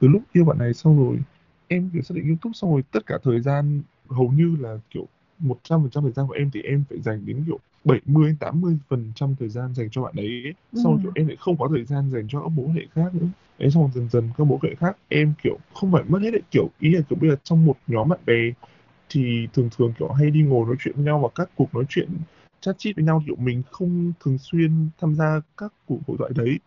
từ 0.00 0.08
lúc 0.08 0.22
yêu 0.32 0.44
bạn 0.44 0.58
này 0.58 0.74
xong 0.74 0.98
rồi 0.98 1.18
em 1.68 1.90
kiểu 1.92 2.02
xác 2.02 2.14
định 2.14 2.26
nghiêm 2.26 2.36
túc 2.36 2.52
xong 2.54 2.72
rồi 2.72 2.82
tất 2.90 3.06
cả 3.06 3.18
thời 3.22 3.40
gian 3.40 3.80
hầu 4.08 4.28
như 4.28 4.56
là 4.60 4.78
kiểu 4.90 5.06
một 5.38 5.58
trăm 5.62 5.82
phần 5.82 5.90
trăm 5.90 6.02
thời 6.02 6.12
gian 6.12 6.26
của 6.26 6.34
em 6.34 6.50
thì 6.50 6.62
em 6.62 6.84
phải 6.88 7.00
dành 7.00 7.26
đến 7.26 7.44
kiểu 7.46 7.58
70 7.84 8.36
80 8.40 8.78
phần 8.88 9.12
trăm 9.14 9.34
thời 9.38 9.48
gian 9.48 9.74
dành 9.74 9.90
cho 9.90 10.02
bạn 10.02 10.14
ấy. 10.16 10.54
Xong 10.74 10.92
ừ. 10.92 10.98
kiểu 11.02 11.12
em 11.14 11.26
lại 11.26 11.36
không 11.40 11.56
có 11.56 11.68
thời 11.68 11.84
gian 11.84 12.10
dành 12.10 12.28
cho 12.28 12.40
các 12.40 12.48
mối 12.48 12.66
quan 12.66 12.74
hệ 12.76 12.82
khác 12.94 13.14
nữa. 13.14 13.26
Đấy 13.58 13.70
xong 13.70 13.90
dần 13.94 14.08
dần 14.08 14.30
các 14.38 14.44
mối 14.44 14.58
quan 14.62 14.70
hệ 14.72 14.76
khác 14.76 14.96
em 15.08 15.32
kiểu 15.42 15.58
không 15.74 15.92
phải 15.92 16.02
mất 16.08 16.22
hết 16.22 16.30
đấy. 16.30 16.42
Kiểu 16.50 16.70
ý 16.80 16.90
là 16.90 17.00
kiểu 17.08 17.18
bây 17.20 17.30
giờ 17.30 17.36
trong 17.44 17.64
một 17.64 17.76
nhóm 17.86 18.08
bạn 18.08 18.20
bè 18.26 18.50
thì 19.08 19.48
thường 19.52 19.68
thường 19.76 19.92
kiểu 19.98 20.12
hay 20.12 20.30
đi 20.30 20.42
ngồi 20.42 20.66
nói 20.66 20.76
chuyện 20.80 20.94
với 20.96 21.04
nhau 21.04 21.20
và 21.22 21.28
các 21.34 21.50
cuộc 21.56 21.74
nói 21.74 21.84
chuyện 21.88 22.08
chat 22.60 22.78
chít 22.78 22.96
với 22.96 23.04
nhau 23.04 23.22
kiểu 23.26 23.36
mình 23.38 23.62
không 23.70 24.12
thường 24.24 24.38
xuyên 24.38 24.88
tham 25.00 25.14
gia 25.14 25.40
các 25.56 25.72
cuộc 25.86 25.98
hội 26.06 26.16
thoại 26.18 26.30
đấy 26.34 26.58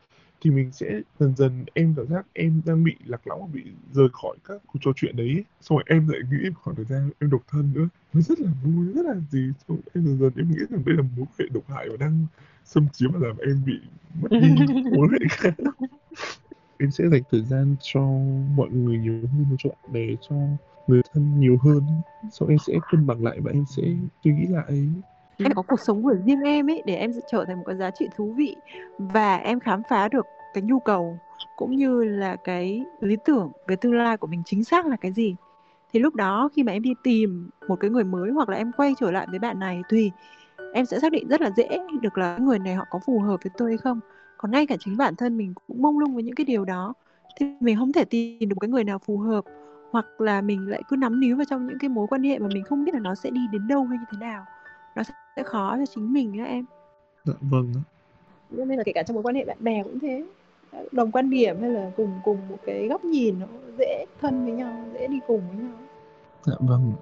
thì 0.42 0.52
mình 0.52 0.72
sẽ 0.72 1.02
dần 1.20 1.36
dần 1.36 1.66
em 1.74 1.94
cảm 1.98 2.08
giác 2.08 2.26
em 2.34 2.62
đang 2.66 2.84
bị 2.84 2.96
lạc 3.06 3.28
lõng 3.28 3.52
bị 3.52 3.64
rời 3.94 4.08
khỏi 4.14 4.38
các 4.48 4.62
cuộc 4.68 4.80
trò 4.82 4.92
chuyện 4.96 5.16
đấy. 5.16 5.44
Xong 5.62 5.78
rồi 5.78 5.84
em 5.88 6.08
lại 6.08 6.20
nghĩ 6.32 6.50
khoảng 6.56 6.76
thời 6.76 6.86
gian 6.86 7.10
em 7.20 7.30
độc 7.30 7.42
thân 7.48 7.72
nữa. 7.74 7.88
Nó 8.14 8.22
rất 8.22 8.40
là 8.40 8.52
vui 8.64 8.86
rất 8.96 9.06
là 9.06 9.16
gì. 9.32 9.52
Xong 9.68 9.80
em 9.94 10.06
dần 10.06 10.20
dần 10.20 10.32
em 10.36 10.52
nghĩ 10.52 10.66
rằng 10.70 10.86
đây 10.86 10.96
là 10.96 11.04
mối 11.18 11.26
hệ 11.40 11.46
độc 11.54 11.64
hại 11.70 11.90
và 11.90 11.98
đang 12.00 12.26
xâm 12.66 12.88
chiếm 12.94 13.12
và 13.12 13.28
làm 13.28 13.38
em 13.38 13.62
bị 13.66 13.80
mất 14.22 14.32
đi 14.32 14.66
mối 14.96 15.08
hệ 15.12 15.28
khác. 15.30 15.54
Em 16.78 16.92
sẽ 16.92 17.10
dành 17.10 17.22
thời 17.32 17.42
gian 17.42 17.76
cho 17.82 18.02
mọi 18.56 18.70
người 18.70 18.98
nhiều 18.98 19.14
hơn 19.14 19.46
cho 19.60 19.70
bạn 19.70 19.94
bè 19.94 20.08
cho 20.30 20.36
người 20.88 21.02
thân 21.14 21.40
nhiều 21.40 21.58
hơn. 21.64 21.84
Sau 22.32 22.48
em 22.48 22.58
sẽ 22.68 22.74
cân 22.92 23.08
bằng 23.08 23.24
lại 23.24 23.40
và 23.40 23.52
em 23.52 23.66
sẽ 23.78 23.84
suy 24.24 24.32
nghĩ 24.34 24.48
lại 24.48 24.88
em 25.38 25.52
có 25.56 25.62
cuộc 25.62 25.80
sống 25.80 26.04
của 26.04 26.16
riêng 26.26 26.42
em 26.42 26.70
ấy, 26.70 26.84
để 26.86 26.96
em 26.96 27.12
trở 27.32 27.46
thành 27.46 27.58
một 27.58 27.64
cái 27.68 27.76
giá 27.76 27.92
trị 27.92 28.10
thú 28.16 28.34
vị 28.38 28.56
và 28.98 29.36
em 29.36 29.60
khám 29.60 29.82
phá 29.90 30.08
được 30.08 30.26
cái 30.54 30.62
nhu 30.62 30.80
cầu 30.80 31.20
cũng 31.56 31.76
như 31.76 32.04
là 32.04 32.36
cái 32.36 32.86
lý 33.00 33.18
tưởng 33.26 33.52
về 33.68 33.76
tương 33.76 33.96
lai 33.96 34.18
của 34.18 34.28
mình 34.28 34.44
chính 34.46 34.64
xác 34.64 34.86
là 34.86 34.96
cái 34.96 35.12
gì. 35.12 35.36
Thì 35.94 36.00
lúc 36.00 36.16
đó 36.16 36.50
khi 36.56 36.64
mà 36.64 36.72
em 36.72 36.82
đi 36.82 36.94
tìm 37.04 37.50
một 37.68 37.76
cái 37.76 37.90
người 37.90 38.04
mới 38.04 38.32
hoặc 38.32 38.50
là 38.50 38.58
em 38.58 38.72
quay 38.78 38.94
trở 39.00 39.12
lại 39.12 39.28
với 39.30 39.40
bạn 39.40 39.60
này 39.60 39.82
thì 39.90 40.12
em 40.74 40.86
sẽ 40.86 41.00
xác 41.00 41.12
định 41.12 41.28
rất 41.28 41.42
là 41.42 41.50
dễ 41.58 41.68
được 42.02 42.18
là 42.18 42.38
người 42.38 42.60
này 42.60 42.76
họ 42.76 42.86
có 42.90 43.00
phù 43.06 43.20
hợp 43.20 43.38
với 43.44 43.52
tôi 43.58 43.70
hay 43.70 43.78
không. 43.78 44.00
Còn 44.38 44.52
ngay 44.52 44.68
cả 44.68 44.76
chính 44.80 44.98
bản 44.98 45.16
thân 45.16 45.38
mình 45.38 45.54
cũng 45.68 45.82
mông 45.82 46.00
lung 46.00 46.14
với 46.14 46.24
những 46.24 46.36
cái 46.36 46.46
điều 46.46 46.66
đó. 46.66 46.94
Thì 47.40 47.46
mình 47.60 47.78
không 47.78 47.94
thể 47.94 48.06
tìm 48.06 48.50
được 48.50 48.56
cái 48.62 48.70
người 48.70 48.84
nào 48.84 49.00
phù 49.00 49.18
hợp 49.18 49.46
hoặc 49.92 50.22
là 50.22 50.42
mình 50.42 50.70
lại 50.70 50.82
cứ 50.88 50.96
nắm 50.96 51.20
níu 51.20 51.36
vào 51.36 51.46
trong 51.50 51.68
những 51.68 51.80
cái 51.80 51.90
mối 51.90 52.08
quan 52.08 52.24
hệ 52.24 52.40
mà 52.40 52.48
mình 52.54 52.64
không 52.64 52.86
biết 52.86 52.94
là 52.94 53.00
nó 53.00 53.16
sẽ 53.16 53.30
đi 53.30 53.42
đến 53.52 53.68
đâu 53.68 53.84
hay 53.84 53.98
như 53.98 54.06
thế 54.12 54.18
nào. 54.18 54.46
Nó 54.96 55.04
sẽ 55.04 55.14
khó 55.44 55.78
cho 55.78 55.86
chính 55.86 56.14
mình 56.14 56.40
á 56.40 56.46
em. 56.46 56.66
Dạ 57.26 57.34
vâng 57.42 57.74
nên 58.50 58.78
là 58.78 58.84
kể 58.84 58.92
cả 58.96 59.04
trong 59.04 59.16
mối 59.16 59.24
quan 59.24 59.36
hệ 59.36 59.46
bạn 59.46 59.58
bè 59.60 59.84
cũng 59.84 60.00
thế. 60.00 60.24
Đồng 60.92 61.12
quan 61.12 61.30
điểm 61.30 61.62
hay 61.62 61.70
là 61.70 61.92
cùng 61.98 62.12
cùng 62.24 62.38
một 62.50 62.58
cái 62.66 62.88
góc 62.88 63.06
nhìn 63.06 63.40
nó 63.40 63.46
dễ 63.78 64.06
thân 64.22 64.46
với 64.46 64.54
nhau 64.54 64.86
dễ 64.94 65.08
đi 65.08 65.20
cùng 65.28 65.42
với 65.48 65.58
nhau. 65.58 65.74
Dạ 66.44 66.54
vâng 66.60 66.94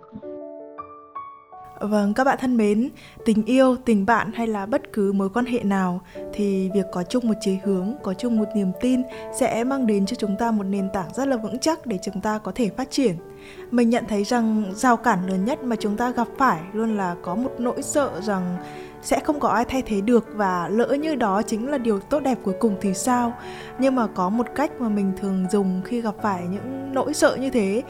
Vâng, 1.80 2.14
các 2.14 2.24
bạn 2.24 2.38
thân 2.42 2.58
mến, 2.58 2.90
tình 3.26 3.46
yêu, 3.46 3.76
tình 3.86 4.06
bạn 4.06 4.32
hay 4.34 4.48
là 4.48 4.66
bất 4.66 4.94
cứ 4.94 5.12
mối 5.12 5.30
quan 5.30 5.46
hệ 5.46 5.60
nào 5.64 6.02
thì 6.34 6.70
việc 6.74 6.86
có 6.92 7.04
chung 7.04 7.28
một 7.28 7.34
chí 7.42 7.58
hướng, 7.64 7.94
có 8.04 8.14
chung 8.14 8.38
một 8.38 8.46
niềm 8.56 8.72
tin 8.82 9.02
sẽ 9.40 9.64
mang 9.64 9.88
đến 9.88 10.06
cho 10.06 10.16
chúng 10.16 10.36
ta 10.40 10.52
một 10.52 10.64
nền 10.64 10.90
tảng 10.94 11.14
rất 11.14 11.28
là 11.28 11.38
vững 11.38 11.60
chắc 11.60 11.86
để 11.86 12.00
chúng 12.04 12.22
ta 12.22 12.38
có 12.38 12.52
thể 12.56 12.70
phát 12.70 12.92
triển. 12.92 13.16
Mình 13.72 13.90
nhận 13.90 14.04
thấy 14.08 14.24
rằng 14.24 14.64
rào 14.76 14.98
cản 14.98 15.30
lớn 15.30 15.46
nhất 15.46 15.64
mà 15.64 15.76
chúng 15.76 15.98
ta 15.98 16.12
gặp 16.12 16.28
phải 16.38 16.62
luôn 16.74 16.98
là 16.98 17.16
có 17.22 17.36
một 17.36 17.52
nỗi 17.58 17.82
sợ 17.82 18.22
rằng 18.22 18.58
sẽ 19.06 19.20
không 19.20 19.40
có 19.40 19.50
ai 19.50 19.66
thay 19.66 19.82
thế 19.82 20.02
được 20.02 20.28
và 20.34 20.68
lỡ 20.68 20.88
như 21.00 21.16
đó 21.16 21.42
chính 21.42 21.70
là 21.70 21.78
điều 21.78 22.00
tốt 22.00 22.20
đẹp 22.20 22.38
cuối 22.44 22.56
cùng 22.60 22.76
thì 22.82 22.94
sao? 22.94 23.34
Nhưng 23.80 23.96
mà 23.96 24.08
có 24.08 24.30
một 24.30 24.48
cách 24.56 24.72
mà 24.80 24.90
mình 24.90 25.12
thường 25.22 25.46
dùng 25.52 25.82
khi 25.86 26.02
gặp 26.02 26.16
phải 26.22 26.44
những 26.52 26.94
nỗi 26.94 27.14
sợ 27.14 27.36
như 27.36 27.50
thế. 27.50 27.84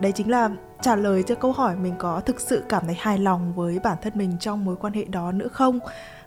Đấy 0.00 0.12
chính 0.12 0.30
là 0.30 0.50
trả 0.80 0.96
lời 0.96 1.22
cho 1.22 1.34
câu 1.34 1.52
hỏi 1.52 1.76
mình 1.76 1.94
có 1.98 2.20
thực 2.20 2.40
sự 2.40 2.62
cảm 2.68 2.86
thấy 2.86 2.94
hài 2.98 3.18
lòng 3.18 3.52
với 3.56 3.78
bản 3.78 3.96
thân 4.02 4.12
mình 4.16 4.36
trong 4.40 4.64
mối 4.64 4.76
quan 4.76 4.92
hệ 4.92 5.04
đó 5.04 5.32
nữa 5.32 5.48
không? 5.48 5.78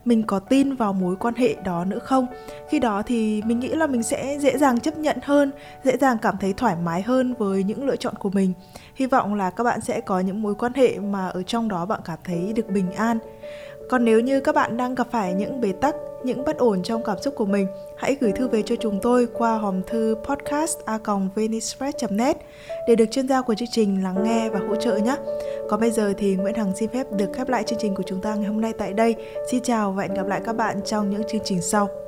Mình 0.06 0.24
có 0.24 0.40
tin 0.40 0.76
vào 0.76 0.94
mối 0.94 1.16
quan 1.16 1.36
hệ 1.36 1.56
đó 1.64 1.86
nữa 1.86 2.00
không? 2.00 2.28
Khi 2.70 2.80
đó 2.80 3.02
thì 3.06 3.42
mình 3.46 3.60
nghĩ 3.60 3.68
là 3.68 3.88
mình 3.88 4.04
sẽ 4.04 4.38
dễ 4.40 4.58
dàng 4.58 4.80
chấp 4.80 4.98
nhận 4.98 5.18
hơn, 5.24 5.52
dễ 5.84 5.98
dàng 5.98 6.18
cảm 6.22 6.36
thấy 6.40 6.54
thoải 6.54 6.76
mái 6.84 7.02
hơn 7.02 7.34
với 7.34 7.64
những 7.64 7.86
lựa 7.86 7.96
chọn 7.96 8.14
của 8.16 8.30
mình. 8.30 8.54
Hy 8.96 9.06
vọng 9.06 9.34
là 9.34 9.50
các 9.50 9.64
bạn 9.64 9.82
sẽ 9.82 10.02
có 10.02 10.20
những 10.20 10.42
mối 10.42 10.56
quan 10.56 10.74
hệ 10.74 11.00
mà 11.00 11.28
ở 11.28 11.44
trong 11.44 11.68
đó 11.68 11.86
bạn 11.86 12.00
cảm 12.06 12.20
thấy 12.24 12.54
được 12.56 12.70
bình 12.70 12.92
an 12.92 13.20
còn 13.90 14.06
nếu 14.06 14.20
như 14.20 14.40
các 14.40 14.56
bạn 14.56 14.78
đang 14.78 14.96
gặp 14.96 15.08
phải 15.12 15.34
những 15.34 15.62
bế 15.62 15.72
tắc, 15.72 15.96
những 16.24 16.44
bất 16.46 16.58
ổn 16.58 16.84
trong 16.84 17.04
cảm 17.04 17.18
xúc 17.22 17.36
của 17.36 17.46
mình, 17.46 17.68
hãy 17.98 18.18
gửi 18.22 18.32
thư 18.32 18.48
về 18.48 18.62
cho 18.62 18.76
chúng 18.80 19.00
tôi 19.02 19.28
qua 19.34 19.58
hòm 19.58 19.82
thư 19.88 20.16
podcast 20.24 20.78
net 22.10 22.38
để 22.88 22.96
được 22.96 23.06
chuyên 23.12 23.28
gia 23.28 23.42
của 23.42 23.56
chương 23.56 23.68
trình 23.72 24.04
lắng 24.04 24.24
nghe 24.24 24.50
và 24.50 24.60
hỗ 24.60 24.76
trợ 24.76 24.98
nhé. 24.98 25.16
Còn 25.70 25.80
bây 25.80 25.92
giờ 25.92 26.14
thì 26.18 26.36
Nguyễn 26.36 26.56
Hằng 26.56 26.76
xin 26.76 26.90
phép 26.90 27.08
được 27.12 27.30
khép 27.34 27.50
lại 27.50 27.64
chương 27.64 27.80
trình 27.82 27.96
của 27.96 28.04
chúng 28.04 28.22
ta 28.22 28.36
ngày 28.36 28.48
hôm 28.48 28.62
nay 28.62 28.74
tại 28.78 28.94
đây. 28.94 29.16
Xin 29.52 29.64
chào 29.64 29.92
và 29.92 30.04
hẹn 30.04 30.14
gặp 30.14 30.28
lại 30.28 30.42
các 30.46 30.54
bạn 30.54 30.82
trong 30.86 31.10
những 31.10 31.24
chương 31.28 31.42
trình 31.44 31.62
sau. 31.62 32.03